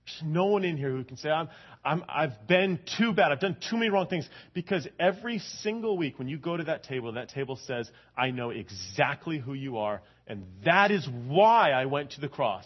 There's 0.06 0.22
no 0.32 0.46
one 0.46 0.64
in 0.64 0.76
here 0.76 0.90
who 0.90 1.04
can 1.04 1.18
say, 1.18 1.28
I'm, 1.28 1.48
I'm, 1.84 2.04
I've 2.08 2.46
been 2.46 2.80
too 2.96 3.12
bad. 3.12 3.32
I've 3.32 3.40
done 3.40 3.56
too 3.68 3.76
many 3.76 3.90
wrong 3.90 4.06
things. 4.06 4.26
Because 4.54 4.88
every 4.98 5.40
single 5.60 5.98
week 5.98 6.18
when 6.18 6.26
you 6.26 6.38
go 6.38 6.56
to 6.56 6.64
that 6.64 6.84
table, 6.84 7.12
that 7.12 7.28
table 7.28 7.58
says, 7.66 7.90
I 8.16 8.30
know 8.30 8.50
exactly 8.50 9.38
who 9.38 9.52
you 9.52 9.78
are. 9.78 10.00
And 10.26 10.44
that 10.64 10.90
is 10.90 11.06
why 11.26 11.72
I 11.72 11.84
went 11.84 12.12
to 12.12 12.20
the 12.20 12.28
cross 12.28 12.64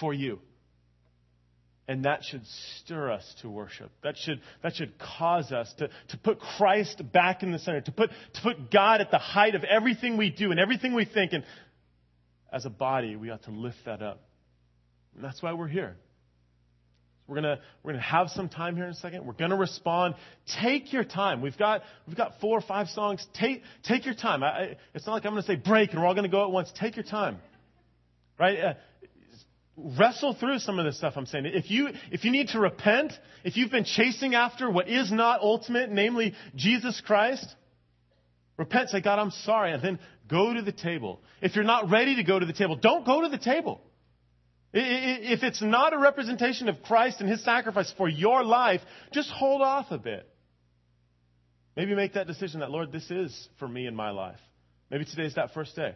for 0.00 0.14
you. 0.14 0.38
And 1.88 2.04
that 2.04 2.24
should 2.24 2.42
stir 2.80 3.12
us 3.12 3.34
to 3.42 3.48
worship. 3.48 3.92
That 4.02 4.16
should, 4.16 4.40
that 4.62 4.74
should 4.74 4.94
cause 4.98 5.52
us 5.52 5.72
to, 5.78 5.88
to 6.08 6.18
put 6.18 6.40
Christ 6.40 7.00
back 7.12 7.44
in 7.44 7.52
the 7.52 7.60
center, 7.60 7.80
to 7.82 7.92
put, 7.92 8.10
to 8.10 8.42
put 8.42 8.72
God 8.72 9.00
at 9.00 9.12
the 9.12 9.18
height 9.18 9.54
of 9.54 9.62
everything 9.62 10.16
we 10.16 10.30
do 10.30 10.50
and 10.50 10.58
everything 10.58 10.94
we 10.94 11.04
think. 11.04 11.32
And 11.32 11.44
as 12.52 12.66
a 12.66 12.70
body, 12.70 13.14
we 13.14 13.30
ought 13.30 13.44
to 13.44 13.52
lift 13.52 13.78
that 13.84 14.02
up. 14.02 14.20
And 15.14 15.24
that's 15.24 15.40
why 15.42 15.52
we're 15.52 15.68
here. 15.68 15.96
We're 17.28 17.36
gonna 17.36 17.58
we're 17.82 17.92
gonna 17.92 18.04
have 18.04 18.30
some 18.30 18.48
time 18.48 18.76
here 18.76 18.84
in 18.84 18.92
a 18.92 18.94
second. 18.94 19.26
We're 19.26 19.32
gonna 19.32 19.56
respond. 19.56 20.14
Take 20.60 20.92
your 20.92 21.02
time. 21.02 21.40
We've 21.40 21.58
got 21.58 21.82
we've 22.06 22.16
got 22.16 22.34
four 22.40 22.56
or 22.56 22.60
five 22.60 22.88
songs. 22.88 23.26
Take 23.34 23.62
take 23.82 24.04
your 24.04 24.14
time. 24.14 24.44
I, 24.44 24.76
it's 24.94 25.06
not 25.06 25.14
like 25.14 25.24
I'm 25.24 25.32
gonna 25.32 25.42
say 25.42 25.56
break 25.56 25.90
and 25.90 26.00
we're 26.00 26.06
all 26.06 26.14
gonna 26.14 26.28
go 26.28 26.44
at 26.44 26.52
once. 26.52 26.70
Take 26.78 26.94
your 26.94 27.04
time, 27.04 27.38
right? 28.38 28.58
Uh, 28.58 28.74
wrestle 29.76 30.34
through 30.34 30.58
some 30.58 30.78
of 30.78 30.84
this 30.84 30.96
stuff 30.96 31.14
I'm 31.16 31.26
saying. 31.26 31.46
If 31.46 31.70
you, 31.70 31.90
if 32.10 32.24
you 32.24 32.30
need 32.30 32.48
to 32.48 32.60
repent, 32.60 33.12
if 33.44 33.56
you've 33.56 33.70
been 33.70 33.84
chasing 33.84 34.34
after 34.34 34.70
what 34.70 34.88
is 34.88 35.12
not 35.12 35.40
ultimate, 35.40 35.90
namely 35.90 36.34
Jesus 36.54 37.00
Christ, 37.04 37.46
repent, 38.56 38.90
say, 38.90 39.00
God, 39.00 39.18
I'm 39.18 39.30
sorry, 39.30 39.72
and 39.72 39.82
then 39.82 39.98
go 40.28 40.54
to 40.54 40.62
the 40.62 40.72
table. 40.72 41.20
If 41.42 41.54
you're 41.54 41.64
not 41.64 41.90
ready 41.90 42.16
to 42.16 42.24
go 42.24 42.38
to 42.38 42.46
the 42.46 42.52
table, 42.52 42.76
don't 42.76 43.04
go 43.04 43.22
to 43.22 43.28
the 43.28 43.38
table. 43.38 43.80
If 44.72 45.42
it's 45.42 45.62
not 45.62 45.92
a 45.92 45.98
representation 45.98 46.68
of 46.68 46.82
Christ 46.82 47.20
and 47.20 47.30
His 47.30 47.42
sacrifice 47.44 47.92
for 47.96 48.08
your 48.08 48.44
life, 48.44 48.80
just 49.12 49.30
hold 49.30 49.62
off 49.62 49.86
a 49.90 49.98
bit. 49.98 50.28
Maybe 51.76 51.94
make 51.94 52.14
that 52.14 52.26
decision 52.26 52.60
that, 52.60 52.70
Lord, 52.70 52.92
this 52.92 53.10
is 53.10 53.48
for 53.58 53.68
me 53.68 53.86
in 53.86 53.94
my 53.94 54.10
life. 54.10 54.40
Maybe 54.90 55.04
today's 55.04 55.34
that 55.34 55.52
first 55.52 55.76
day. 55.76 55.94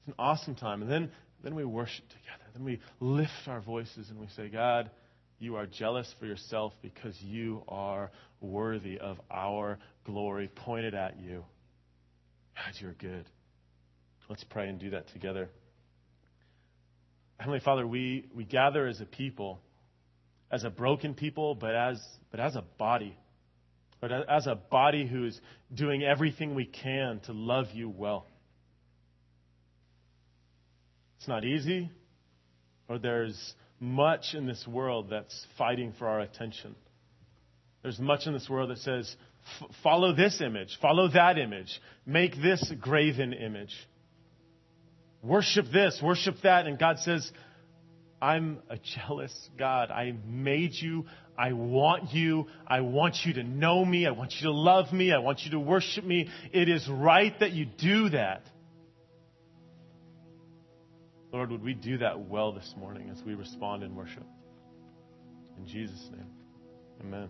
It's 0.00 0.08
an 0.08 0.14
awesome 0.18 0.54
time. 0.54 0.82
And 0.82 0.90
then 0.90 1.10
then 1.42 1.54
we 1.54 1.64
worship 1.64 2.06
together. 2.08 2.44
Then 2.54 2.64
we 2.64 2.80
lift 3.00 3.46
our 3.46 3.60
voices 3.60 4.10
and 4.10 4.18
we 4.18 4.26
say, 4.36 4.48
God, 4.48 4.90
you 5.38 5.56
are 5.56 5.66
jealous 5.66 6.12
for 6.18 6.26
yourself 6.26 6.72
because 6.82 7.14
you 7.22 7.62
are 7.68 8.10
worthy 8.40 8.98
of 8.98 9.18
our 9.30 9.78
glory 10.04 10.48
pointed 10.48 10.94
at 10.94 11.18
you. 11.20 11.44
God, 12.56 12.74
you're 12.80 12.94
good. 12.94 13.24
Let's 14.28 14.44
pray 14.44 14.68
and 14.68 14.78
do 14.78 14.90
that 14.90 15.08
together. 15.12 15.48
Heavenly 17.38 17.60
Father, 17.60 17.86
we, 17.86 18.26
we 18.34 18.44
gather 18.44 18.86
as 18.86 19.00
a 19.00 19.06
people, 19.06 19.60
as 20.50 20.64
a 20.64 20.70
broken 20.70 21.14
people, 21.14 21.54
but 21.54 21.74
as, 21.74 22.02
but 22.30 22.40
as 22.40 22.56
a 22.56 22.64
body. 22.78 23.16
But 24.00 24.12
as 24.28 24.46
a 24.46 24.54
body 24.54 25.06
who 25.06 25.24
is 25.24 25.40
doing 25.72 26.02
everything 26.02 26.54
we 26.54 26.66
can 26.66 27.20
to 27.26 27.32
love 27.32 27.66
you 27.72 27.88
well. 27.88 28.26
It's 31.18 31.28
not 31.28 31.44
easy, 31.44 31.90
or 32.88 32.98
there's 32.98 33.54
much 33.80 34.34
in 34.34 34.46
this 34.46 34.66
world 34.66 35.08
that's 35.10 35.46
fighting 35.56 35.92
for 35.98 36.08
our 36.08 36.20
attention. 36.20 36.74
There's 37.82 37.98
much 37.98 38.26
in 38.26 38.32
this 38.32 38.48
world 38.48 38.70
that 38.70 38.78
says, 38.78 39.14
follow 39.82 40.14
this 40.14 40.40
image, 40.40 40.78
follow 40.80 41.08
that 41.08 41.38
image, 41.38 41.80
make 42.06 42.34
this 42.36 42.72
graven 42.80 43.32
image. 43.32 43.74
Worship 45.22 45.66
this, 45.72 46.00
worship 46.02 46.36
that. 46.42 46.66
And 46.66 46.78
God 46.78 46.98
says, 47.00 47.30
I'm 48.20 48.58
a 48.68 48.78
jealous 48.78 49.32
God. 49.58 49.90
I 49.90 50.14
made 50.26 50.72
you. 50.74 51.06
I 51.36 51.52
want 51.52 52.12
you. 52.12 52.46
I 52.66 52.80
want 52.80 53.16
you 53.24 53.34
to 53.34 53.42
know 53.42 53.84
me. 53.84 54.06
I 54.06 54.10
want 54.10 54.32
you 54.38 54.48
to 54.48 54.52
love 54.52 54.92
me. 54.92 55.12
I 55.12 55.18
want 55.18 55.40
you 55.44 55.52
to 55.52 55.60
worship 55.60 56.04
me. 56.04 56.28
It 56.52 56.68
is 56.68 56.88
right 56.88 57.32
that 57.40 57.52
you 57.52 57.66
do 57.66 58.10
that. 58.10 58.42
Lord, 61.32 61.50
would 61.50 61.62
we 61.62 61.74
do 61.74 61.98
that 61.98 62.18
well 62.18 62.52
this 62.52 62.74
morning 62.76 63.10
as 63.10 63.22
we 63.22 63.34
respond 63.34 63.82
in 63.82 63.94
worship? 63.94 64.26
In 65.58 65.66
Jesus' 65.66 66.08
name, 66.10 66.26
amen. 67.02 67.28